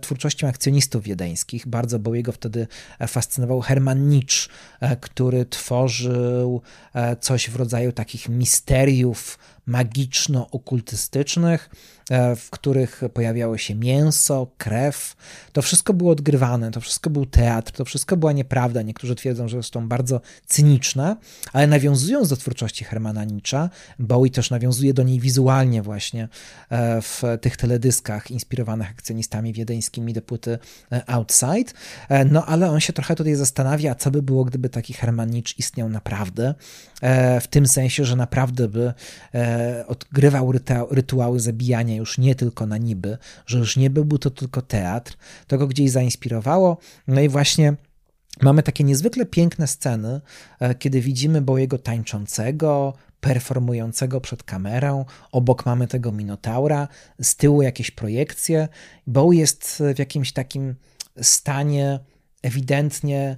[0.00, 1.66] twórczością akcjonistów wiedeńskich.
[1.66, 2.66] Bardzo Bowiego wtedy
[3.08, 4.50] fascynował Hermann Nietzsche,
[5.00, 6.62] który tworzył
[7.20, 11.70] coś w rodzaju takich misteriów magiczno-okultystycznych,
[12.36, 15.16] w których pojawiało się mięso, krew.
[15.52, 18.82] To wszystko było odgrywane, to wszystko był teatr, to wszystko była nieprawda.
[18.82, 21.16] Niektórzy twierdzą, że są bardzo cyniczne,
[21.52, 23.68] ale nawiązując do twórczości Hermana Nietzsche,
[23.98, 26.28] Bowie też nawiązuje do niej wizualnie właśnie
[26.70, 30.58] e, w tych teledyskach inspirowanych akcjonistami wiedeńskimi do płyty
[30.92, 31.72] e, Outside.
[32.30, 35.88] No ale on się trochę tutaj zastanawia, co by było, gdyby taki Herman Nietzsche istniał
[35.88, 36.54] naprawdę,
[37.40, 38.92] w tym sensie, że naprawdę by
[39.86, 40.52] odgrywał
[40.90, 45.16] rytuały zabijania już nie tylko na niby, że już nie był to tylko teatr,
[45.46, 46.78] to go gdzieś zainspirowało.
[47.06, 47.74] No i właśnie
[48.42, 50.20] mamy takie niezwykle piękne sceny,
[50.60, 56.88] e, kiedy widzimy Bowiego tańczącego, performującego przed kamerą, obok mamy tego Minotaura,
[57.22, 58.68] z tyłu jakieś projekcje.
[59.06, 60.74] Bowie jest w jakimś takim
[61.20, 62.00] stanie
[62.42, 63.36] ewidentnie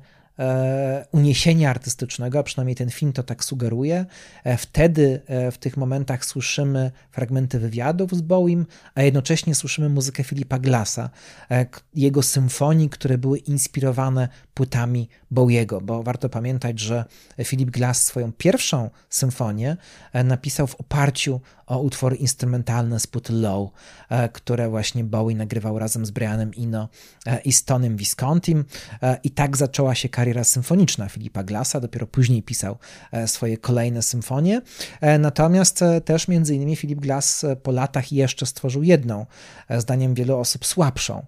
[1.12, 4.06] uniesienia artystycznego, a przynajmniej ten film to tak sugeruje.
[4.44, 10.24] E, wtedy e, w tych momentach słyszymy fragmenty wywiadów z Bowiem, a jednocześnie słyszymy muzykę
[10.24, 11.10] Filipa Glassa,
[11.94, 17.04] jego symfonii, które były inspirowane płytami Bowiego, bo warto pamiętać, że
[17.44, 19.76] Philip Glass swoją pierwszą symfonię
[20.24, 21.40] napisał w oparciu
[21.72, 23.70] o utwory instrumentalne z Low,
[24.08, 26.88] e, które właśnie Bowie nagrywał razem z Brianem Ino
[27.26, 28.64] e, i z Tonym Viscontim.
[29.02, 32.78] E, i tak zaczęła się kariera symfoniczna Filipa Glassa, dopiero później pisał
[33.26, 34.62] swoje kolejne symfonie,
[35.18, 39.26] natomiast też między innymi Filip Glass po latach jeszcze stworzył jedną,
[39.78, 41.26] zdaniem wielu osób słabszą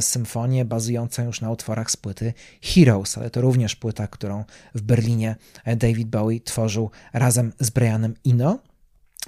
[0.00, 2.32] symfonię bazującą już na utworach z płyty
[2.62, 4.44] Heroes, ale to również płyta, którą
[4.74, 5.36] w Berlinie
[5.76, 8.58] David Bowie tworzył razem z Brianem Ino.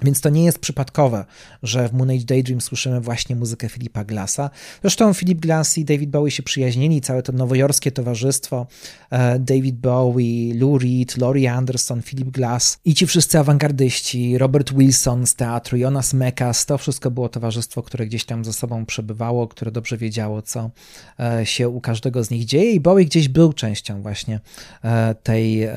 [0.01, 1.25] Więc to nie jest przypadkowe,
[1.63, 4.49] że w Moon Age Daydream słyszymy właśnie muzykę Filipa Glassa.
[4.81, 8.67] Zresztą Philip Glass i David Bowie się przyjaźnili, całe to nowojorskie towarzystwo,
[9.09, 15.27] e, David Bowie, Lou Reed, Laurie Anderson, Philip Glass i ci wszyscy awangardyści, Robert Wilson
[15.27, 19.71] z teatru, Jonas Mekas, to wszystko było towarzystwo, które gdzieś tam ze sobą przebywało, które
[19.71, 20.71] dobrze wiedziało, co
[21.19, 24.39] e, się u każdego z nich dzieje i Bowie gdzieś był częścią właśnie
[24.83, 25.67] e, tej,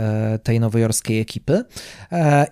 [0.42, 1.64] tej nowojorskiej ekipy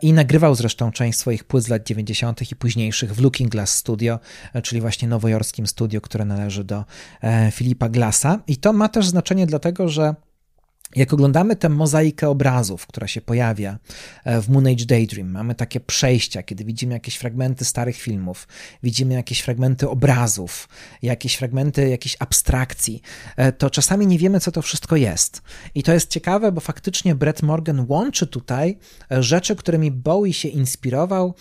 [0.03, 2.53] i nagrywał zresztą część swoich płyt z lat 90.
[2.53, 4.19] i późniejszych w Looking Glass Studio,
[4.63, 6.85] czyli właśnie nowojorskim studio, które należy do
[7.51, 8.39] Filipa Glassa.
[8.47, 10.15] I to ma też znaczenie dlatego, że
[10.97, 13.79] jak oglądamy tę mozaikę obrazów, która się pojawia
[14.25, 18.49] e, w Moon Age Daydream, mamy takie przejścia, kiedy widzimy jakieś fragmenty starych filmów,
[18.83, 20.69] widzimy jakieś fragmenty obrazów,
[21.03, 23.03] jakieś fragmenty jakiejś abstrakcji,
[23.37, 25.43] e, to czasami nie wiemy, co to wszystko jest.
[25.75, 28.79] I to jest ciekawe, bo faktycznie Brett Morgan łączy tutaj
[29.11, 31.35] e, rzeczy, którymi Bowie się inspirował,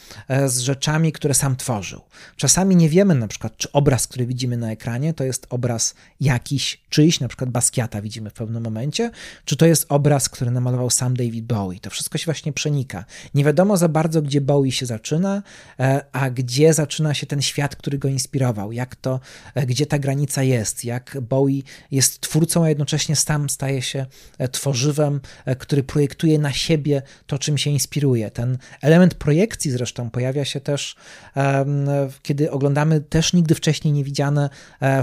[0.45, 2.01] z rzeczami, które sam tworzył.
[2.35, 6.81] Czasami nie wiemy na przykład, czy obraz, który widzimy na ekranie, to jest obraz jakiś,
[6.89, 9.11] czyjś, na przykład Basquiata widzimy w pewnym momencie,
[9.45, 11.79] czy to jest obraz, który namalował sam David Bowie.
[11.79, 13.05] To wszystko się właśnie przenika.
[13.33, 15.43] Nie wiadomo za bardzo, gdzie Bowie się zaczyna,
[15.79, 19.19] e, a gdzie zaczyna się ten świat, który go inspirował, jak to,
[19.55, 21.61] e, gdzie ta granica jest, jak Bowie
[21.91, 24.05] jest twórcą, a jednocześnie sam staje się
[24.37, 25.21] e, tworzywem,
[25.59, 28.31] który projektuje na siebie to, czym się inspiruje.
[28.31, 30.95] Ten element projekcji zresztą pojawia się też,
[32.23, 34.49] kiedy oglądamy też nigdy wcześniej niewidziane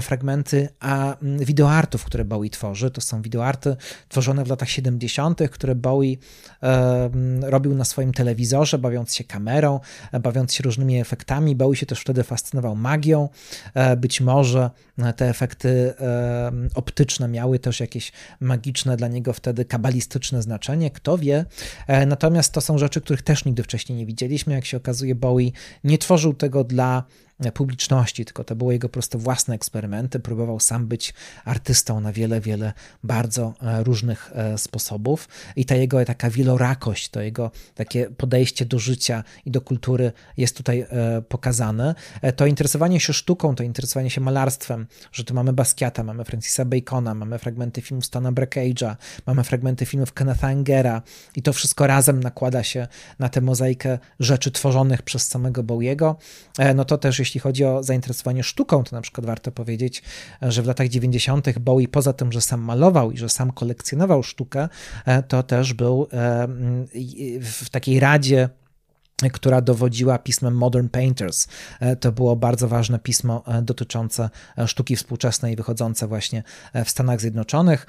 [0.01, 2.91] fragmenty a wideoartów, które Bowie tworzy.
[2.91, 3.75] To są wideoarty
[4.09, 6.15] tworzone tworzone w latach 70., które Bowie
[6.63, 7.09] e,
[7.41, 9.79] robił na swoim telewizorze, bawiąc się kamerą,
[10.21, 11.55] bawiąc się różnymi efektami.
[11.55, 13.29] Bowie się też wtedy fascynował magią.
[13.73, 14.69] E, być może
[15.15, 21.45] te efekty e, optyczne miały też jakieś magiczne dla niego wtedy kabalistyczne znaczenie, kto wie.
[21.87, 24.53] E, natomiast to są rzeczy, których też nigdy wcześniej nie widzieliśmy.
[24.53, 25.51] Jak się okazuje, Bowie
[25.83, 27.03] nie tworzył tego dla
[27.53, 30.19] publiczności, tylko to były jego prosto własne eksperymenty.
[30.19, 31.13] Próbował sam być
[31.45, 37.21] artystą na wiele, wiele bardzo e, różnych e, sposobów i ta jego taka wielorakość, to
[37.21, 41.95] jego takie podejście do życia i do kultury jest tutaj e, pokazane.
[42.35, 47.13] To interesowanie się sztuką, to interesowanie się malarstwem, że tu mamy Basquiata, mamy Francisa Bacona,
[47.13, 48.95] mamy fragmenty filmów Stana Brackage'a,
[49.25, 51.01] mamy fragmenty filmów Kennetha Angera
[51.35, 52.87] i to wszystko razem nakłada się
[53.19, 56.17] na tę mozaikę rzeczy tworzonych przez samego Bowiego,
[56.75, 60.03] no to też jeśli chodzi o zainteresowanie sztuką, to na przykład warto powiedzieć,
[60.41, 61.59] że w latach 90.
[61.59, 64.69] Bowie poza tym, że sam malował i że sam kolekcjonował sztukę,
[65.05, 66.47] e, to też był e,
[67.41, 68.49] w takiej radzie
[69.33, 71.47] która dowodziła pismem Modern Painters.
[71.79, 76.43] E, to było bardzo ważne pismo e, dotyczące e, sztuki współczesnej, wychodzące właśnie
[76.85, 77.85] w Stanach Zjednoczonych.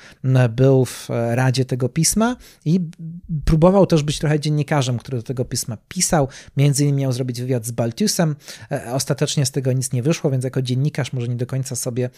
[0.51, 2.81] Był w radzie tego pisma i
[3.45, 6.29] próbował też być trochę dziennikarzem, który do tego pisma pisał.
[6.57, 8.37] Między innymi miał zrobić wywiad z Baltiusem.
[8.93, 12.11] Ostatecznie z tego nic nie wyszło, więc jako dziennikarz może nie do końca sobie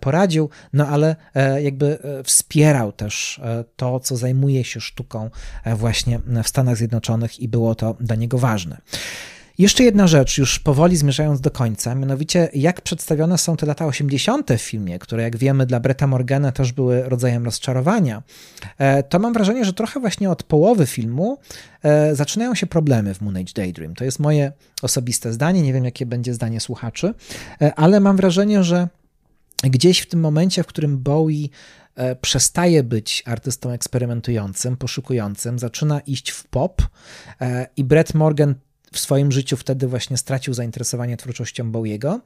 [0.00, 1.16] poradził, no ale
[1.62, 3.40] jakby wspierał też
[3.76, 5.30] to, co zajmuje się sztuką
[5.76, 8.78] właśnie w Stanach Zjednoczonych i było to dla niego ważne ważne.
[9.58, 14.50] Jeszcze jedna rzecz, już powoli zmierzając do końca, mianowicie jak przedstawione są te lata 80.
[14.52, 18.22] w filmie, które jak wiemy dla Bretta Morgana też były rodzajem rozczarowania,
[18.78, 21.38] e, to mam wrażenie, że trochę właśnie od połowy filmu
[21.82, 23.94] e, zaczynają się problemy w Moon Age Daydream.
[23.94, 24.52] To jest moje
[24.82, 27.14] osobiste zdanie, nie wiem jakie będzie zdanie słuchaczy,
[27.60, 28.88] e, ale mam wrażenie, że
[29.64, 31.48] gdzieś w tym momencie, w którym Bowie
[32.20, 36.82] przestaje być artystą eksperymentującym, poszukującym, zaczyna iść w pop
[37.76, 38.54] i Brett Morgan
[38.92, 42.20] w swoim życiu wtedy właśnie stracił zainteresowanie twórczością Bowiego,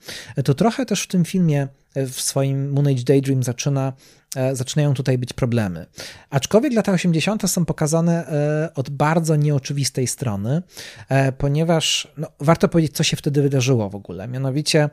[0.44, 3.92] to trochę też w tym filmie, w swoim Moon Age Daydream zaczyna
[4.36, 5.86] E, zaczynają tutaj być problemy.
[6.30, 7.50] Aczkolwiek lata 80.
[7.50, 10.62] są pokazane e, od bardzo nieoczywistej strony,
[11.08, 14.28] e, ponieważ no, warto powiedzieć, co się wtedy wydarzyło w ogóle.
[14.28, 14.90] Mianowicie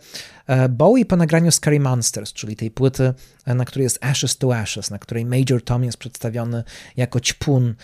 [0.69, 3.13] Bowie po nagraniu Scary Monsters, czyli tej płyty,
[3.45, 6.63] na której jest Ashes to Ashes, na której Major Tom jest przedstawiony
[6.97, 7.75] jako ćpun,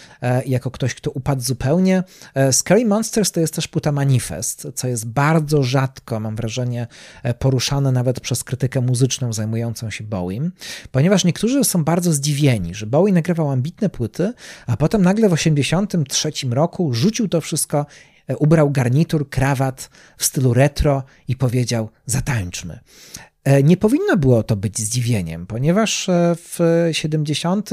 [0.45, 2.03] jako ktoś, kto upadł zupełnie.
[2.51, 6.87] Scary Monsters to jest też płyta manifest, co jest bardzo rzadko, mam wrażenie,
[7.39, 9.02] poruszane nawet przez krytykę muzyczną
[9.33, 10.51] zajmującą się Bowiem,
[10.91, 14.33] ponieważ niektórzy niektórzy są bardzo zdziwieni, że Bowie nagrywał ambitne płyty,
[14.67, 17.85] a potem nagle w 1983 roku rzucił to wszystko,
[18.27, 22.79] e, ubrał garnitur, krawat w stylu retro i powiedział: Zatańczmy.
[23.43, 26.59] E, nie powinno było to być zdziwieniem, ponieważ e, w
[26.91, 27.69] 70,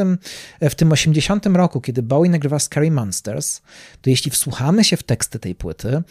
[0.60, 3.62] w tym 80 roku, kiedy Bowie nagrywa Scary Monsters,
[4.02, 6.02] to jeśli wsłuchamy się w teksty tej płyty,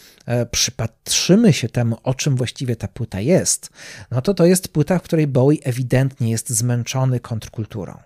[0.52, 3.69] przypatrzymy się temu, o czym właściwie ta płyta jest,
[4.11, 7.98] no to to jest płyta, w której Bowie ewidentnie jest zmęczony kontrkulturą.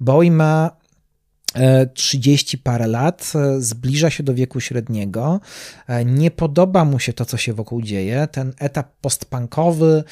[0.00, 0.70] Bowie ma
[1.94, 5.40] 30 parę lat, zbliża się do wieku średniego,
[6.04, 8.28] nie podoba mu się to, co się wokół dzieje.
[8.32, 10.04] Ten etap postpunkowy,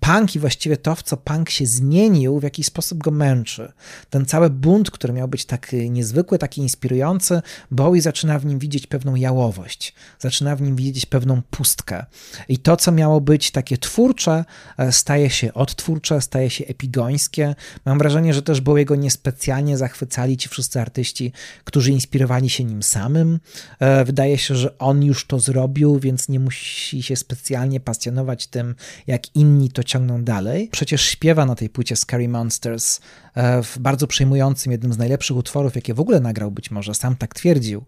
[0.00, 3.72] punk i właściwie to, w co punk się zmienił, w jakiś sposób go męczy.
[4.10, 8.86] Ten cały bunt, który miał być tak niezwykły, taki inspirujący, Bowie zaczyna w nim widzieć
[8.86, 12.06] pewną jałowość, zaczyna w nim widzieć pewną pustkę.
[12.48, 14.44] I to, co miało być takie twórcze,
[14.90, 17.54] staje się odtwórcze, staje się epigońskie.
[17.84, 21.32] Mam wrażenie, że też Bowiego niespecjalnie zachwycali ci wszyscy wszyscy artyści,
[21.64, 23.40] którzy inspirowali się nim samym.
[23.80, 28.74] E, wydaje się, że on już to zrobił, więc nie musi się specjalnie pasjonować tym,
[29.06, 30.68] jak inni to ciągną dalej.
[30.72, 33.00] Przecież śpiewa na tej płycie Scary Monsters
[33.34, 37.16] e, w bardzo przejmującym, jednym z najlepszych utworów, jakie w ogóle nagrał być może, sam
[37.16, 37.84] tak twierdził.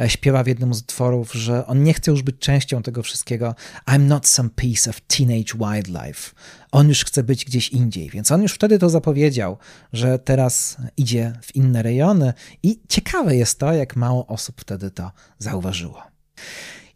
[0.00, 3.54] E, śpiewa w jednym z utworów, że on nie chce już być częścią tego wszystkiego.
[3.86, 6.30] I'm not some piece of teenage wildlife
[6.74, 9.56] on już chce być gdzieś indziej, więc on już wtedy to zapowiedział,
[9.92, 12.32] że teraz idzie w inne rejony
[12.62, 16.02] i ciekawe jest to, jak mało osób wtedy to zauważyło.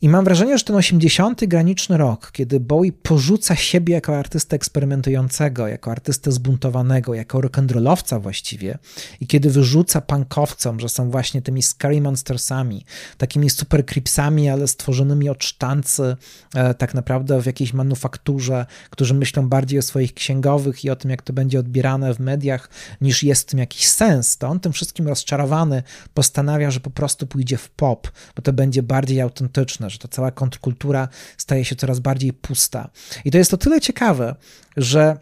[0.03, 1.45] I mam wrażenie, że ten 80.
[1.47, 8.79] graniczny rok, kiedy Bowie porzuca siebie jako artystę eksperymentującego, jako artystę zbuntowanego, jako rock'n'rollowca właściwie,
[9.21, 12.85] i kiedy wyrzuca punkowcom, że są właśnie tymi scary monstersami,
[13.17, 16.17] takimi super creepsami, ale stworzonymi od sztancy,
[16.55, 21.11] e, tak naprawdę w jakiejś manufakturze, którzy myślą bardziej o swoich księgowych i o tym,
[21.11, 22.71] jak to będzie odbierane w mediach,
[23.01, 25.83] niż jest w tym jakiś sens, to on tym wszystkim rozczarowany
[26.15, 30.31] postanawia, że po prostu pójdzie w pop, bo to będzie bardziej autentyczne, że ta cała
[30.31, 32.91] kontrkultura staje się coraz bardziej pusta.
[33.25, 34.35] I to jest o tyle ciekawe,
[34.77, 35.17] że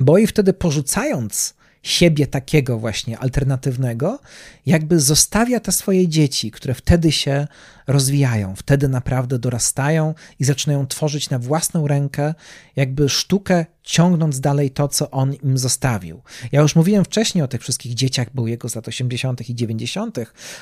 [0.00, 4.18] Boi wtedy porzucając siebie takiego właśnie alternatywnego,
[4.66, 7.46] jakby zostawia te swoje dzieci, które wtedy się
[7.86, 12.34] rozwijają, wtedy naprawdę dorastają i zaczynają tworzyć na własną rękę,
[12.76, 16.22] jakby sztukę, ciągnąc dalej to, co on im zostawił.
[16.52, 19.50] Ja już mówiłem wcześniej o tych wszystkich dzieciach był jego z lat 80.
[19.50, 20.18] i 90.,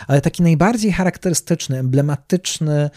[0.06, 2.90] ale taki najbardziej charakterystyczny, emblematyczny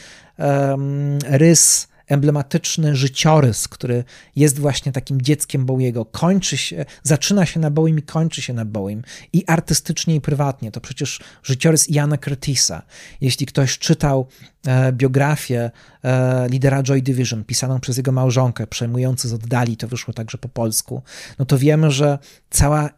[1.23, 4.03] rys emblematyczny życiorys, który
[4.35, 6.05] jest właśnie takim dzieckiem Bowiego.
[6.05, 9.03] Kończy się, zaczyna się na Bowiem i kończy się na Bowiem.
[9.33, 10.71] I artystycznie, i prywatnie.
[10.71, 12.81] To przecież życiorys Jana Curtisa.
[13.21, 14.27] Jeśli ktoś czytał
[14.67, 15.71] e, biografię
[16.03, 20.49] e, lidera Joy Division, pisaną przez jego małżonkę, przejmujący z oddali, to wyszło także po
[20.49, 21.01] polsku,
[21.39, 22.19] no to wiemy, że
[22.49, 22.89] cała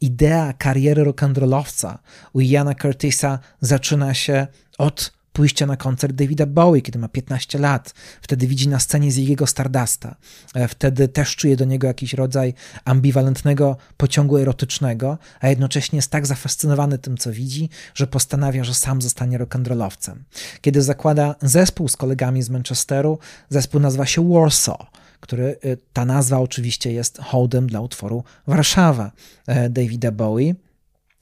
[0.00, 1.98] idea kariery rock'n'rollowca
[2.32, 4.46] u Jana Curtisa zaczyna się
[4.78, 7.94] od pójścia na koncert Davida Bowie, kiedy ma 15 lat.
[8.22, 10.16] Wtedy widzi na scenie z jego Stardusta.
[10.54, 12.54] E, wtedy też czuje do niego jakiś rodzaj
[12.84, 19.02] ambiwalentnego pociągu erotycznego, a jednocześnie jest tak zafascynowany tym, co widzi, że postanawia, że sam
[19.02, 20.14] zostanie rock'n'rollowcem.
[20.60, 23.18] Kiedy zakłada zespół z kolegami z Manchesteru,
[23.50, 24.86] zespół nazywa się Warsaw
[25.20, 29.12] który e, ta nazwa oczywiście jest hołdem dla utworu Warszawa
[29.46, 30.54] e, Davida Bowie.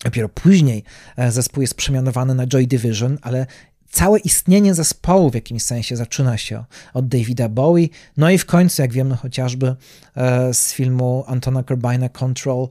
[0.05, 0.85] Dopiero później
[1.29, 3.47] zespół jest przemianowany na Joy Division, ale
[3.91, 6.65] całe istnienie zespołu w jakimś sensie zaczyna się
[6.95, 7.89] od Davida Bowie.
[8.17, 9.77] No i w końcu, jak wiemy chociażby
[10.17, 12.69] e, z filmu Antona Corbina Control,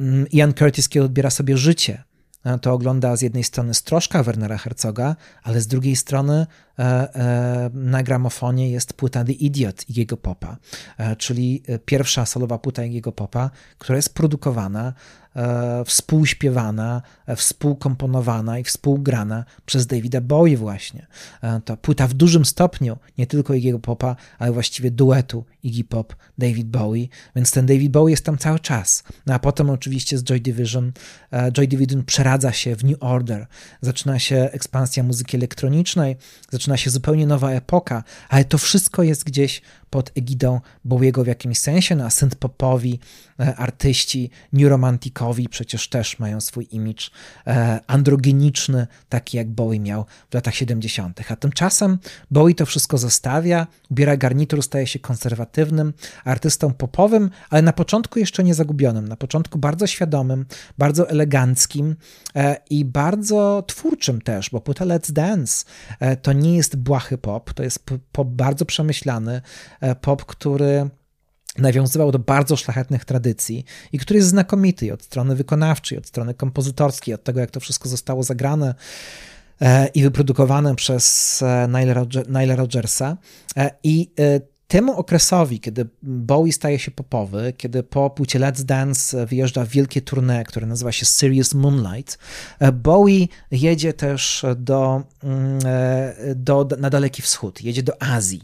[0.00, 2.02] mm, Ian Curtis, kiedy odbiera sobie życie,
[2.44, 6.46] e, to ogląda z jednej strony strożka Wernera Herzoga, ale z drugiej strony
[7.72, 10.56] na gramofonie jest płyta The Idiot Iggy'ego Popa,
[10.98, 14.92] e, czyli pierwsza solowa płyta Iggy'ego Popa, która jest produkowana
[15.36, 21.06] E, współśpiewana, e, współkomponowana i współgrana przez Davida Bowie właśnie.
[21.42, 26.16] E, to płyta w dużym stopniu nie tylko Iggy'ego Popa, ale właściwie duetu Iggy Pop,
[26.38, 29.02] David Bowie, więc ten David Bowie jest tam cały czas.
[29.26, 30.92] No a potem oczywiście z Joy Division,
[31.52, 33.46] Joy Division przeradza się w New Order,
[33.80, 36.16] zaczyna się ekspansja muzyki elektronicznej,
[36.50, 39.62] zaczyna się zupełnie nowa epoka, ale to wszystko jest gdzieś
[39.92, 42.98] pod egidą Bowiego w jakimś sensie, no a synth-popowi
[43.40, 47.10] e, artyści, new romanticowi przecież też mają swój imidż
[47.46, 51.20] e, androgeniczny, taki jak Bowie miał w latach 70.
[51.30, 51.98] A tymczasem
[52.30, 55.92] Bowie to wszystko zostawia, ubiera garnitur, staje się konserwatywnym
[56.24, 60.46] artystą popowym, ale na początku jeszcze nie zagubionym, na początku bardzo świadomym,
[60.78, 61.96] bardzo eleganckim
[62.36, 65.64] e, i bardzo twórczym też, bo płyta Let's Dance
[66.22, 69.42] to nie jest błahy pop, to jest pop bardzo przemyślany,
[70.00, 70.90] pop, który
[71.58, 77.14] nawiązywał do bardzo szlachetnych tradycji i który jest znakomity od strony wykonawczej, od strony kompozytorskiej,
[77.14, 78.74] od tego, jak to wszystko zostało zagrane
[79.60, 81.68] e, i wyprodukowane przez e,
[82.28, 83.16] Nile Rogersa.
[83.82, 84.10] I
[84.72, 90.00] temu okresowi, kiedy Bowie staje się popowy, kiedy po płycie Let's Dance wyjeżdża w wielkie
[90.00, 92.18] tournée, które nazywa się Serious Moonlight,
[92.72, 95.58] Bowie jedzie też do, mm,
[96.36, 98.42] do, na Daleki Wschód, jedzie do Azji.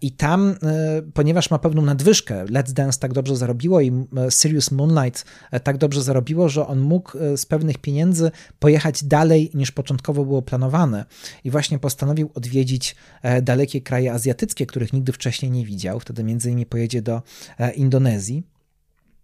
[0.00, 0.54] I tam,
[1.14, 3.92] ponieważ ma pewną nadwyżkę, Let's Dance tak dobrze zarobiło i
[4.30, 5.24] Serious Moonlight
[5.62, 11.04] tak dobrze zarobiło, że on mógł z pewnych pieniędzy pojechać dalej niż początkowo było planowane.
[11.44, 12.96] I właśnie postanowił odwiedzić
[13.42, 16.00] dalekie kraje azjatyckie, których nigdy wcześniej nie widział.
[16.00, 17.22] Wtedy między innymi pojedzie do
[17.58, 18.42] e, Indonezji.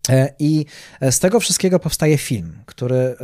[0.09, 0.67] E, I
[1.11, 3.17] z tego wszystkiego powstaje film, który e,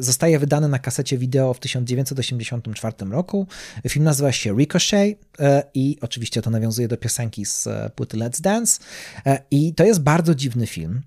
[0.00, 3.46] zostaje wydany na kasecie wideo w 1984 roku.
[3.88, 5.18] Film nazywa się Ricochet
[5.74, 8.80] i oczywiście to nawiązuje do piosenki z płyty Let's Dance.
[9.50, 11.02] I to jest bardzo dziwny film,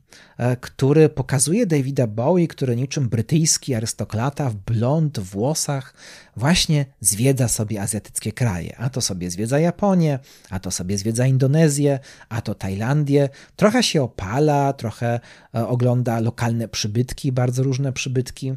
[0.62, 5.94] który pokazuje Davida Bowie, który niczym brytyjski arystokrata w blond włosach
[6.40, 8.78] właśnie zwiedza sobie azjatyckie kraje.
[8.78, 10.20] A to sobie zwiedza Japonię,
[10.50, 13.30] a to sobie zwiedza Indonezję, a to Tajlandię.
[13.56, 15.09] Trochę się opala, trochę
[15.56, 18.54] e, ogląda lokalne przybytki, bardzo różne przybytki.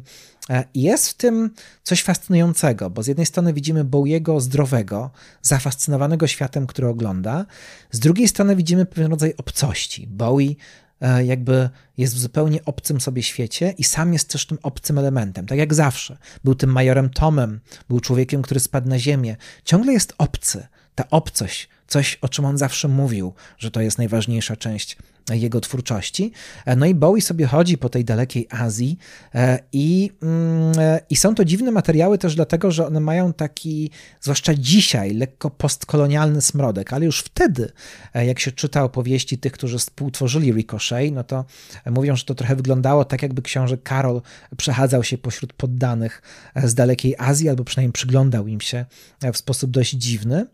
[0.49, 1.49] E, jest w tym
[1.83, 5.11] coś fascynującego, bo z jednej strony widzimy Bowiego zdrowego,
[5.41, 7.45] zafascynowanego światem, który ogląda,
[7.91, 10.07] z drugiej strony widzimy pewien rodzaj obcości.
[10.07, 10.55] Bowie
[11.03, 15.45] E, jakby jest w zupełnie obcym sobie świecie i sam jest też tym obcym elementem,
[15.45, 16.17] tak jak zawsze.
[16.43, 17.59] Był tym majorem Tomem,
[17.89, 19.35] był człowiekiem, który spadł na ziemię.
[19.65, 20.67] Ciągle jest obcy.
[20.95, 24.97] Ta obcość, coś o czym on zawsze mówił, że to jest najważniejsza część
[25.29, 26.31] jego twórczości.
[26.65, 28.97] E, no i Bowie sobie chodzi po tej dalekiej Azji
[29.35, 33.91] e, i, mm, e, i są to dziwne materiały też dlatego, że one mają taki,
[34.21, 37.71] zwłaszcza dzisiaj, lekko postkolonialny smrodek, ale już wtedy,
[38.13, 41.45] jak się czyta opowieści tych, którzy współtworzyli Ricochet, no to
[41.85, 44.21] mówią, że to trochę wyglądało tak, jakby książę Karol
[44.57, 46.21] przechadzał się pośród poddanych
[46.63, 48.85] z dalekiej Azji, albo przynajmniej przyglądał im się
[49.33, 50.45] w sposób dość dziwny.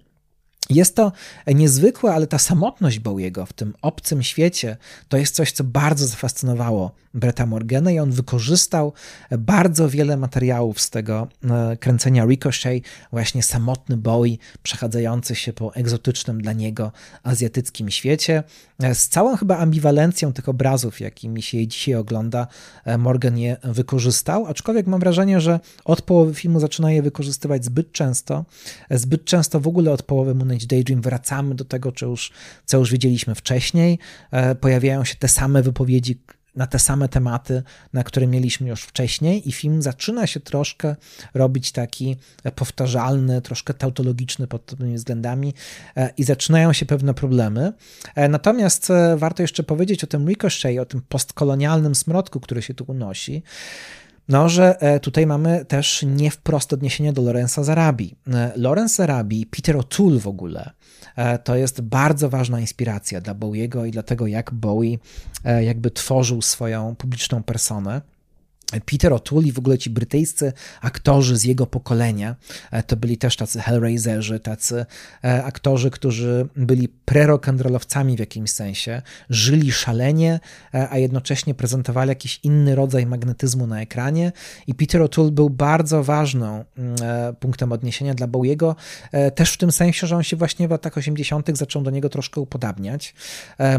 [0.70, 1.12] Jest to
[1.48, 4.78] niezwykłe, ale ta samotność Bowiego w tym obcym świecie
[5.08, 8.94] to jest coś, co bardzo zafascynowało Bretta Morgana i on wykorzystał
[9.40, 16.42] bardzo wiele materiałów z tego e, kręcenia Ricochet, właśnie samotny Bowie przechadzający się po egzotycznym
[16.42, 16.92] dla niego
[17.24, 18.44] azjatyckim świecie.
[18.84, 22.48] E, z całą chyba ambiwalencją tych obrazów, jakimi się dzisiaj ogląda,
[22.86, 27.92] e, Morgan je wykorzystał, aczkolwiek mam wrażenie, że od połowy filmu zaczyna je wykorzystywać zbyt
[27.92, 28.46] często.
[28.92, 32.32] Zbyt często w ogóle od połowy Moonage Daydream wracamy do tego, co już,
[32.66, 34.00] co już wiedzieliśmy wcześniej.
[34.62, 36.20] Pojawiają się te same wypowiedzi,
[36.56, 37.64] na te same tematy,
[37.94, 40.96] na które mieliśmy już wcześniej, i film zaczyna się troszkę
[41.34, 42.16] robić taki
[42.56, 45.54] powtarzalny, troszkę tautologiczny pod tymi względami,
[45.98, 47.74] e, i zaczynają się pewne problemy.
[48.16, 52.74] E, natomiast e, warto jeszcze powiedzieć o tym ricochet, o tym postkolonialnym smrodku, który się
[52.74, 53.44] tu unosi.
[54.30, 58.16] No, że tutaj mamy też nie wprost odniesienie do Lorenza Zarabi.
[58.56, 60.72] Lorenz Zarabi, Peter O'Toole w ogóle,
[61.20, 64.98] E, to jest bardzo ważna inspiracja dla Bowiego i dlatego jak Bowie
[65.46, 68.02] e, jakby tworzył swoją publiczną personę.
[68.86, 72.36] Peter O'Toole i w ogóle ci brytyjscy aktorzy z jego pokolenia,
[72.72, 74.86] e, to byli też tacy Hellraiserzy, tacy
[75.24, 80.40] e, aktorzy, którzy byli prerokandrolowcami w jakimś sensie, żyli szalenie,
[80.74, 84.32] e, a jednocześnie prezentowali jakiś inny rodzaj magnetyzmu na ekranie
[84.68, 86.96] i Peter O'Toole był bardzo ważną mm,
[87.40, 88.76] punktem odniesienia dla Bowiego,
[89.36, 91.58] też w tym sensie, że on się właśnie w latach 80.
[91.58, 93.14] zaczął do niego troszkę upodabniać.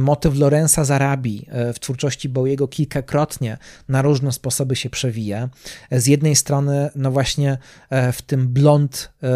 [0.00, 3.58] Motyw Lorenza Zarabi w twórczości Bowiego kilkakrotnie
[3.88, 5.48] na różne sposoby się przewija.
[5.90, 7.58] Z jednej strony, no właśnie
[7.90, 9.26] e, w tym blond, e,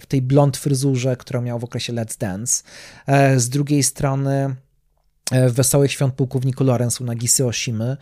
[0.00, 2.62] w tej blond fryzurze, którą miał w okresie Let's Dance.
[3.06, 4.54] E, z drugiej strony,
[5.30, 7.96] Wesołych Świąt Pułkowniku Lorenzu Nagisy Oshimy.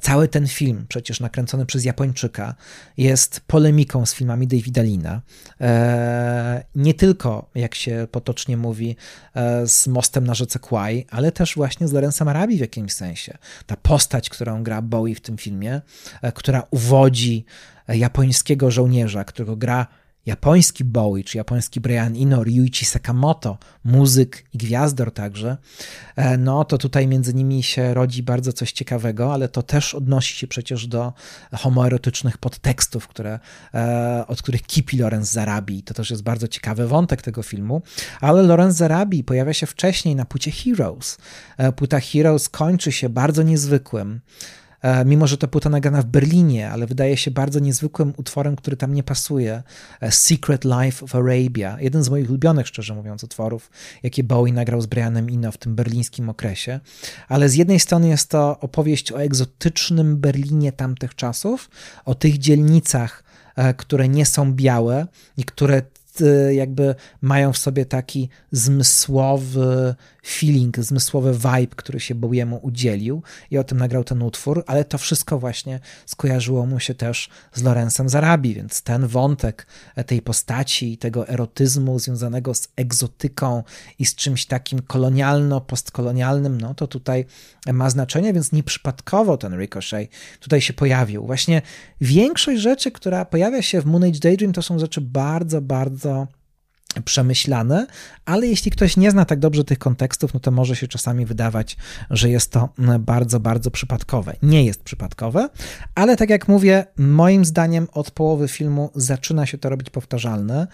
[0.00, 2.54] Cały ten film, przecież nakręcony przez Japończyka,
[2.96, 5.20] jest polemiką z filmami Davida Lina.
[5.60, 8.96] E, nie tylko, jak się potocznie mówi,
[9.34, 13.38] e, z Mostem na rzece Kwai, ale też właśnie z Lorenzem Arabi w jakimś sensie.
[13.66, 15.80] Ta postać, którą gra Bowie w tym filmie,
[16.22, 17.44] e, która uwodzi
[17.88, 19.86] japońskiego żołnierza, którego gra
[20.26, 25.56] japoński Bowie, czy japoński Brian Eno, Ryuichi Sakamoto, muzyk i gwiazdor także,
[26.16, 30.36] e, no to tutaj między nimi się rodzi bardzo coś ciekawego, ale to też odnosi
[30.36, 31.12] się przecież do
[31.52, 33.38] homoerotycznych podtekstów, które,
[33.74, 35.82] e, od których kipi Lorenz Zarabi.
[35.82, 37.82] To też jest bardzo ciekawy wątek tego filmu,
[38.20, 41.18] ale Lorenz Zarabi pojawia się wcześniej na płycie Heroes.
[41.56, 44.20] E, płyta Heroes kończy się bardzo niezwykłym
[45.04, 48.94] mimo że to płyta nagrana w Berlinie, ale wydaje się bardzo niezwykłym utworem, który tam
[48.94, 49.62] nie pasuje.
[50.00, 53.70] E, Secret Life of Arabia, jeden z moich ulubionych, szczerze mówiąc, utworów,
[54.02, 56.80] jakie Bowie nagrał z Brianem Eno w tym berlińskim okresie.
[57.28, 61.70] Ale z jednej strony jest to opowieść o egzotycznym Berlinie tamtych czasów,
[62.04, 63.24] o tych dzielnicach,
[63.56, 65.06] e, które nie są białe
[65.36, 65.82] i które
[66.50, 69.94] jakby mają w sobie taki zmysłowy
[70.26, 74.98] feeling, zmysłowy vibe, który się Bowiemu udzielił i o tym nagrał ten utwór, ale to
[74.98, 79.66] wszystko właśnie skojarzyło mu się też z Lorenzem Zarabi, więc ten wątek
[80.06, 83.62] tej postaci i tego erotyzmu związanego z egzotyką
[83.98, 87.24] i z czymś takim kolonialno-postkolonialnym, no to tutaj
[87.72, 91.26] ma znaczenie, więc nieprzypadkowo ten Ricochet tutaj się pojawił.
[91.26, 91.62] Właśnie
[92.00, 96.26] większość rzeczy, która pojawia się w Moon Age Daydream, to są rzeczy bardzo, bardzo
[97.04, 97.86] przemyślane,
[98.24, 101.76] ale jeśli ktoś nie zna tak dobrze tych kontekstów, no to może się czasami wydawać,
[102.10, 104.36] że jest to bardzo, bardzo przypadkowe.
[104.42, 105.48] Nie jest przypadkowe,
[105.94, 110.66] ale tak jak mówię, moim zdaniem od połowy filmu zaczyna się to robić powtarzalne.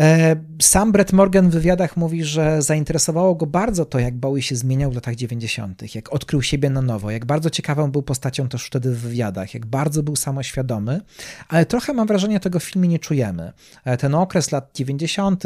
[0.00, 4.56] E, sam Brett Morgan w wywiadach mówi, że zainteresowało go bardzo to, jak Bowie się
[4.56, 8.66] zmieniał w latach 90., jak odkrył siebie na nowo, jak bardzo ciekawą był postacią też
[8.66, 11.00] wtedy w wywiadach, jak bardzo był samoświadomy,
[11.48, 13.52] ale trochę mam wrażenie, tego w filmie nie czujemy.
[13.84, 15.44] E, ten okres lat 90.,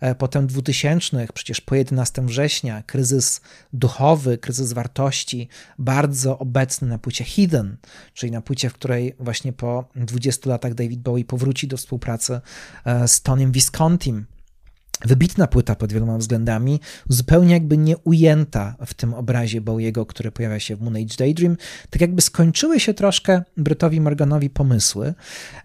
[0.00, 3.40] e, potem 2000, przecież po 11 września, kryzys
[3.72, 5.48] duchowy, kryzys wartości,
[5.78, 7.76] bardzo obecny na płycie Hidden,
[8.14, 12.40] czyli na płycie, w której właśnie po 20 latach David Bowie powróci do współpracy
[13.06, 14.26] z Tonym Visconti, Contim.
[15.04, 20.60] Wybitna płyta pod wieloma względami, zupełnie jakby nie ujęta w tym obrazie Bowiego, który pojawia
[20.60, 21.56] się w Moon Age Daydream.
[21.90, 25.14] Tak jakby skończyły się troszkę Brytowi Morganowi pomysły.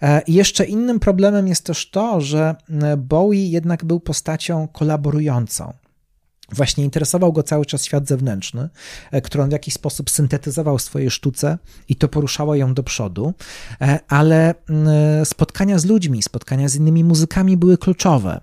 [0.01, 2.55] E, I jeszcze innym problemem jest też to, że
[2.97, 5.73] Bowie jednak był postacią kolaborującą.
[6.51, 8.69] Właśnie interesował go cały czas świat zewnętrzny,
[9.11, 11.57] e, który on w jakiś sposób syntetyzował w swojej sztuce
[11.89, 13.33] i to poruszało ją do przodu,
[13.81, 18.41] e, ale e, spotkania z ludźmi, spotkania z innymi muzykami były kluczowe.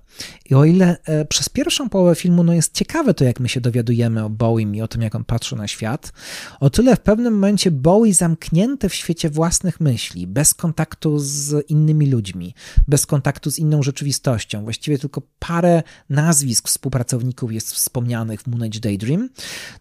[0.50, 0.96] I o ile
[1.28, 4.82] przez pierwszą połowę filmu no jest ciekawe to, jak my się dowiadujemy o Bowiem i
[4.82, 6.12] o tym, jak on patrzy na świat,
[6.60, 12.10] o tyle w pewnym momencie Bowie zamknięty w świecie własnych myśli, bez kontaktu z innymi
[12.10, 12.54] ludźmi,
[12.88, 18.62] bez kontaktu z inną rzeczywistością, właściwie tylko parę nazwisk współpracowników jest w wspomnianych w Moon
[18.62, 19.28] Age Daydream,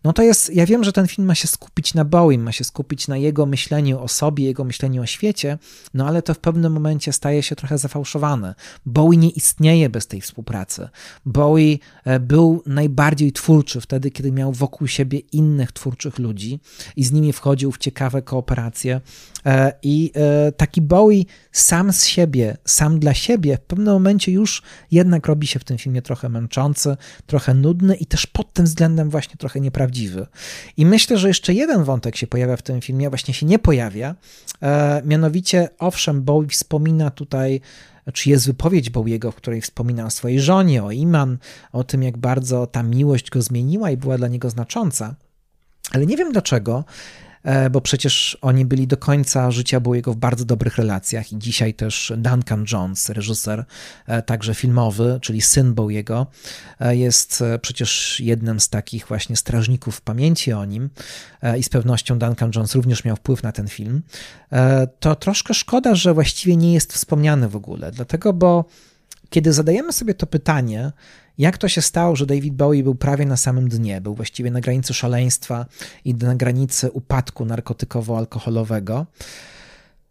[0.04, 2.64] no to jest, ja wiem, że ten film ma się skupić na Bowie, ma się
[2.64, 5.58] skupić na jego myśleniu o sobie, jego myśleniu o świecie,
[5.94, 8.56] no ale to w pewnym momencie staje się trochę zafałszowane.
[8.86, 10.90] Bowie nie istnieje bez tej współpracy.
[11.26, 16.60] Bowie e, był najbardziej twórczy wtedy, kiedy miał wokół siebie innych twórczych ludzi
[16.96, 19.02] i z nimi wchodził w ciekawe kooperacje.
[19.46, 24.62] E, I e, taki Bowie sam z siebie, sam dla siebie, w pewnym momencie już
[24.92, 29.10] jednak robi się w tym filmie trochę męczący, trochę nudny i też pod tym względem
[29.10, 30.28] właśnie trochę nieprawdziwy.
[30.78, 34.16] I myślę, że jeszcze jeden wątek się pojawia w tym filmie, właśnie się nie pojawia,
[34.62, 37.62] e, mianowicie, owszem, Bowie wspomina tutaj
[38.14, 41.38] czy jest wypowiedź Bowiego, w której wspomina o swojej żonie, o Iman,
[41.72, 45.16] o tym, jak bardzo ta miłość go zmieniła i była dla niego znacząca.
[45.92, 46.84] Ale nie wiem dlaczego,
[47.72, 52.14] bo przecież oni byli do końca życia Bowiego w bardzo dobrych relacjach i dzisiaj też
[52.18, 53.66] Duncan Jones, reżyser
[54.08, 56.28] e, także filmowy, czyli syn Bowiego,
[56.80, 60.90] e, jest przecież jednym z takich właśnie strażników pamięci o nim
[61.58, 64.02] i z pewnością Duncan Jones również miał wpływ na ten film.
[65.00, 68.66] To troszkę szkoda, że właściwie nie jest wspomniany w ogóle, dlatego, bo
[69.30, 70.92] kiedy zadajemy sobie to pytanie,
[71.38, 74.62] jak to się stało, że David Bowie był prawie na samym dnie, był właściwie na
[74.62, 75.66] granicy szaleństwa
[76.06, 79.06] i na granicy upadku narkotykowo-alkoholowego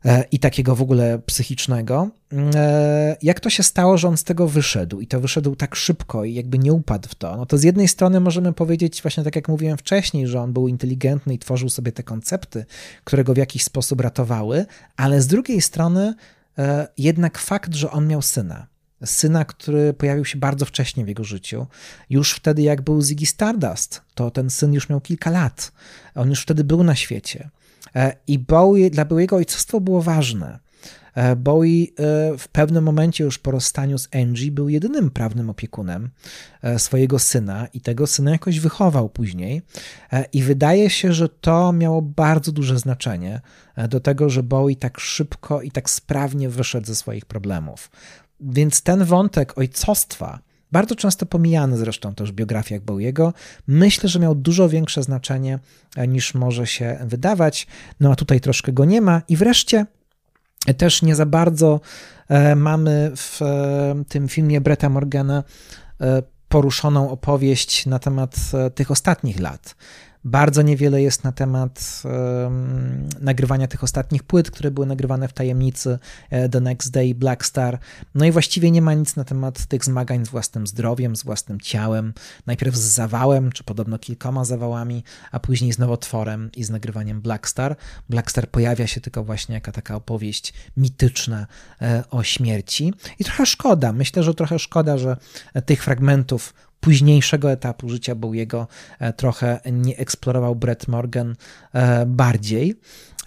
[0.05, 2.09] e, i takiego w ogóle psychicznego.
[2.55, 6.25] E, jak to się stało, że on z tego wyszedł i to wyszedł tak szybko
[6.25, 7.37] i jakby nie upadł w to?
[7.37, 10.69] No to z jednej strony możemy powiedzieć, właśnie tak jak mówiłem wcześniej, że on był
[10.69, 12.65] inteligentny i tworzył sobie te koncepty,
[13.05, 14.67] które go w jakiś sposób ratowały,
[14.97, 16.15] ale z drugiej strony
[16.59, 18.72] e, jednak fakt, że on miał syna,
[19.05, 21.67] syna, który pojawił się bardzo wcześnie w jego życiu.
[22.11, 25.73] Już wtedy, jak był Ziggy Stardust, to ten syn już miał kilka lat.
[26.15, 27.51] On już wtedy był na świecie.
[27.97, 30.59] E, I Bowie, dla Bowiego ojcostwo było ważne.
[31.15, 31.87] E, Bowie e,
[32.39, 36.11] w pewnym momencie już po rozstaniu z Angie był jedynym prawnym opiekunem
[36.79, 39.63] swojego syna i tego syna jakoś wychował później.
[40.33, 43.41] I wydaje się, że to miało bardzo duże znaczenie
[43.89, 47.91] do tego, że Bowie tak szybko i tak sprawnie wyszedł ze swoich problemów.
[48.43, 50.39] Więc ten wątek ojcostwa,
[50.73, 53.33] bardzo często pomijany zresztą też w biografiach Bowiego,
[53.67, 55.59] myślę, że miał dużo większe znaczenie
[55.97, 57.67] e, niż może się wydawać.
[58.01, 59.23] No a tutaj troszkę go nie ma.
[59.29, 59.87] I wreszcie
[60.77, 61.81] też nie za bardzo
[62.29, 65.45] e, mamy w e, tym filmie Bretta Morgana
[66.49, 68.37] poruszoną opowieść na temat
[68.75, 69.75] tych ostatnich lat.
[70.25, 75.99] Bardzo niewiele jest na temat um, nagrywania tych ostatnich płyt, które były nagrywane w tajemnicy
[76.31, 77.79] e, The Next Day, Black Star.
[78.15, 81.61] No i właściwie nie ma nic na temat tych zmagań z własnym zdrowiem, z własnym
[81.61, 82.13] ciałem.
[82.47, 87.49] Najpierw z zawałem, czy podobno kilkoma zawałami, a później z nowotworem i z nagrywaniem Black
[87.49, 87.77] Star.
[88.09, 91.47] Black Star pojawia się tylko właśnie jako taka opowieść mityczna
[91.83, 92.95] e, o śmierci.
[93.19, 95.17] I trochę szkoda, myślę, że trochę szkoda, że
[95.67, 98.69] tych fragmentów późniejszego etapu życia Bowiego
[98.99, 101.35] e, trochę nie eksplorował Brett Morgan
[101.73, 102.75] e, bardziej.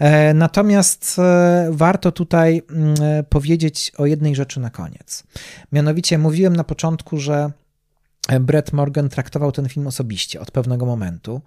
[0.00, 1.16] E, natomiast
[1.70, 2.94] warto tutaj mm,
[3.28, 5.24] powiedzieć o jednej rzeczy na koniec.
[5.72, 7.50] Mianowicie mówiłem na początku, że
[8.40, 11.40] Brett Morgan traktował ten film osobiście od pewnego momentu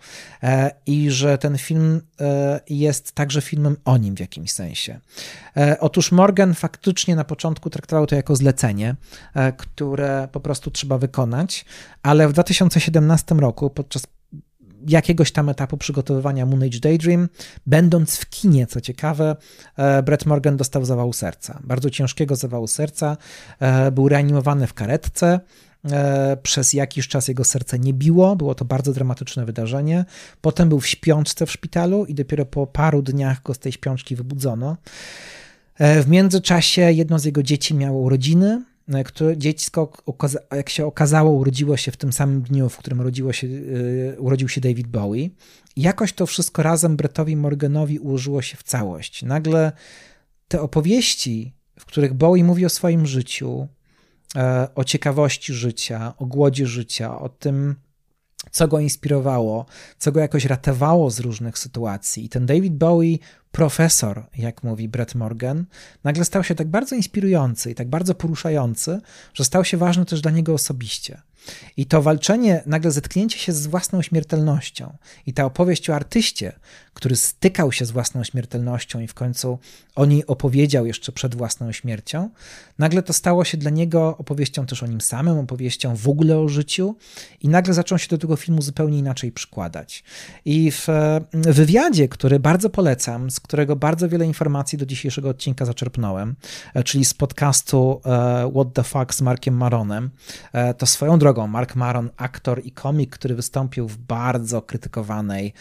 [0.44, 5.00] e, i że ten film e, jest także filmem o nim w jakimś sensie.
[5.58, 8.96] E, otóż Morgan faktycznie na początku traktował to jako zlecenie,
[9.58, 11.66] które po prostu trzeba wykonać,
[12.04, 14.04] ale w 2017 roku podczas
[14.88, 17.30] jakiegoś tam etapu przygotowywania Moon Age Daydream,
[17.66, 19.36] będąc w kinie, co ciekawe,
[20.04, 23.18] Brett Morgan dostał zawału serca, bardzo ciężkiego zawału serca,
[23.92, 25.40] był reanimowany w karetce,
[26.44, 30.06] przez jakiś czas jego serce nie biło, było to bardzo dramatyczne wydarzenie.
[30.42, 34.16] Potem był w śpiączce w szpitalu i dopiero po paru dniach go z tej śpiączki
[34.16, 34.78] wybudzono.
[35.76, 39.92] E, w międzyczasie jedno z jego dzieci miało urodziny, e, które dziecko,
[40.52, 43.48] jak się okazało, urodziło się w tym samym dniu, w którym urodziło się,
[44.18, 45.30] urodził się David Bowie.
[45.78, 49.24] Jakoś to wszystko razem Brettowi Morganowi ułożyło się w całość.
[49.24, 49.72] Nagle
[50.48, 53.79] te opowieści, w których Bowie mówi o swoim życiu, E,
[54.76, 57.76] o ciekawości życia, o głodzie życia, o tym,
[58.52, 59.66] co go inspirowało,
[59.98, 62.26] co go jakoś ratowało z różnych sytuacji.
[62.26, 63.18] I ten David Bowie,
[63.52, 65.66] profesor, jak mówi Brett Morgan,
[66.04, 69.02] nagle stał się tak bardzo inspirujący i tak bardzo poruszający,
[69.34, 71.22] że stał się ważny też dla niego osobiście.
[71.78, 76.60] I to walczenie, nagle zetknięcie się z własną śmiertelnością i ta opowieść o artyście,
[77.00, 79.60] który stykał się z własną śmiertelnością i w końcu
[79.96, 82.30] o niej opowiedział jeszcze przed własną śmiercią,
[82.80, 86.48] nagle to stało się dla niego opowieścią też o nim samym, opowieścią w ogóle o
[86.48, 86.96] życiu
[87.42, 90.04] i nagle zaczął się do tego filmu zupełnie inaczej przykładać.
[90.46, 90.88] I w
[91.34, 96.36] wywiadzie, który bardzo polecam, z którego bardzo wiele informacji do dzisiejszego odcinka zaczerpnąłem,
[96.74, 100.10] e, czyli z podcastu e, What the Fuck z Markiem Maronem,
[100.54, 105.54] e, to swoją drogą Mark Maron, aktor i komik, który wystąpił w bardzo krytykowanej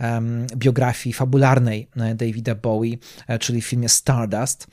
[0.00, 0.46] um,
[0.86, 2.96] biografii fabularnej Davida Bowie,
[3.40, 4.66] czyli w filmie Stardust,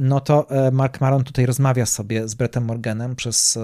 [0.00, 3.58] no to Mark Maron tutaj rozmawia sobie z Brettem Morganem przez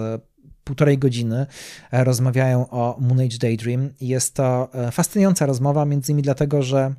[0.63, 1.45] półtorej godziny
[1.91, 3.89] rozmawiają o Moon Age Daydream.
[4.01, 6.93] Jest to fascynująca rozmowa, między innymi dlatego, że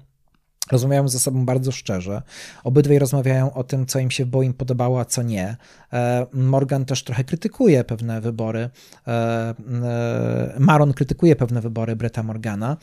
[0.72, 2.22] Rozmawiają ze sobą bardzo szczerze.
[2.64, 5.56] Obydwaj rozmawiają o tym, co im się w Boeing podobało, a co nie.
[5.92, 8.70] E, Morgan też trochę krytykuje pewne wybory.
[9.06, 12.76] E, e, Maron krytykuje pewne wybory Bretta Morgana,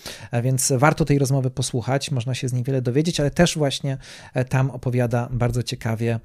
[0.43, 2.11] więc warto tej rozmowy posłuchać.
[2.11, 3.97] Można się z niej wiele dowiedzieć, ale też właśnie
[4.49, 6.19] tam opowiada bardzo ciekawie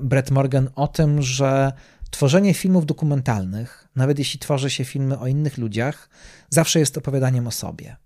[0.00, 1.72] Brett Morgan o tym, że
[2.10, 6.08] tworzenie filmów dokumentalnych, nawet jeśli tworzy się filmy o innych ludziach,
[6.50, 7.96] zawsze jest opowiadaniem o sobie.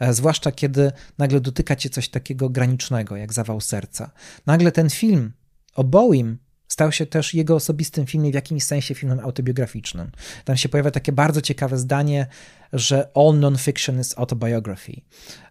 [0.00, 4.10] E, zwłaszcza kiedy nagle dotyka cię coś takiego granicznego, jak zawał serca.
[4.46, 5.32] Nagle ten film
[5.74, 10.10] o Boeing stał się też jego osobistym filmem, w jakimś sensie filmem autobiograficznym.
[10.44, 12.26] Tam się pojawia takie bardzo ciekawe zdanie,
[12.72, 14.92] że all non-fiction is autobiography.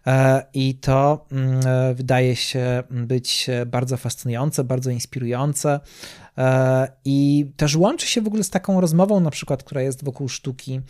[0.06, 5.80] E, I to mm, e, wydaje się być bardzo fascynujące, bardzo inspirujące.
[6.38, 10.28] E, I też łączy się w ogóle z taką rozmową, na przykład, która jest wokół
[10.28, 10.80] sztuki,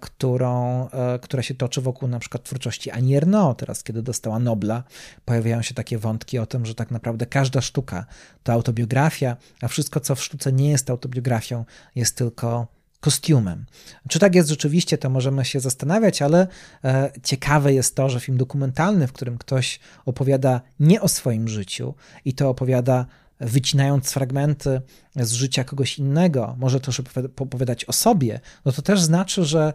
[0.00, 0.88] którą,
[1.22, 3.58] która się toczy wokół na przykład twórczości Annie Ernaux.
[3.58, 4.82] Teraz, kiedy dostała Nobla,
[5.24, 8.06] pojawiają się takie wątki o tym, że tak naprawdę każda sztuka
[8.42, 11.64] to autobiografia, a wszystko, co w sztuce nie jest autobiografią,
[11.94, 13.66] jest tylko kostiumem.
[14.08, 16.46] Czy tak jest rzeczywiście, to możemy się zastanawiać, ale
[16.84, 21.94] e, ciekawe jest to, że film dokumentalny, w którym ktoś opowiada nie o swoim życiu
[22.24, 23.06] i to opowiada
[23.40, 24.80] wycinając fragmenty
[25.16, 27.02] z życia kogoś innego, może też
[27.40, 29.72] opowiadać o sobie, no to też znaczy, że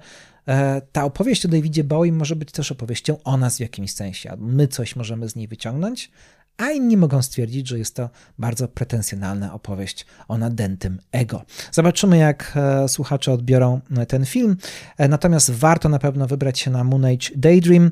[0.47, 4.33] e, ta opowieść o Davidzie Bowie może być też opowieścią o nas w jakimś sensie.
[4.37, 6.11] My coś możemy z niej wyciągnąć,
[6.57, 8.09] a inni mogą stwierdzić, że jest to
[8.39, 11.41] bardzo pretensjonalna opowieść o nadętym ego.
[11.71, 14.57] Zobaczymy, jak e, słuchacze odbiorą e, ten film.
[14.97, 17.91] E, natomiast warto na pewno wybrać się na Moon Age Daydream.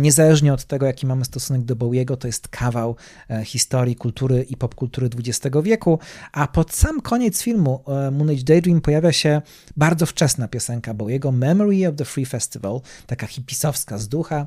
[0.00, 2.96] Niezależnie od tego, jaki mamy stosunek do Bowiego, to jest kawał
[3.44, 5.98] historii, kultury i popkultury XX wieku.
[6.32, 9.42] A pod sam koniec filmu Moon Age Daydream pojawia się
[9.76, 14.46] bardzo wczesna piosenka Bowiego, Memory of the Free Festival, taka hipisowska z ducha.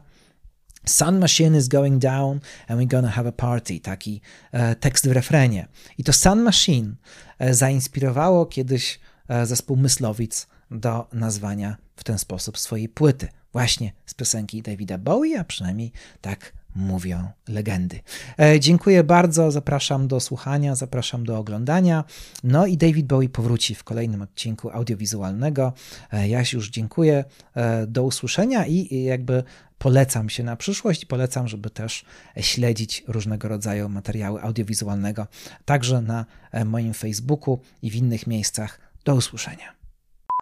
[0.90, 3.80] Sun Machine is going down and we're gonna have a party.
[3.80, 4.22] Taki
[4.52, 5.68] e, tekst w refrenie.
[5.98, 6.96] I to Sun Machine
[7.40, 14.14] e, zainspirowało kiedyś e, zespół Myslowic do nazwania w ten sposób swojej płyty właśnie z
[14.14, 15.92] piosenki Davida Bowie, a przynajmniej
[16.22, 18.00] tak mówią legendy.
[18.40, 22.04] E, dziękuję bardzo, zapraszam do słuchania, zapraszam do oglądania.
[22.44, 25.74] No i David Bowie powróci w kolejnym odcinku audiowizualnego.
[26.12, 27.26] E, ja już dziękuję,
[27.56, 29.44] e, do usłyszenia i jakby
[29.78, 32.06] polecam się na przyszłość polecam, żeby też
[32.38, 35.28] śledzić różnego rodzaju materiały audiowizualnego,
[35.66, 36.26] także na
[36.66, 38.80] moim Facebooku i w innych miejscach.
[39.06, 39.79] Do usłyszenia.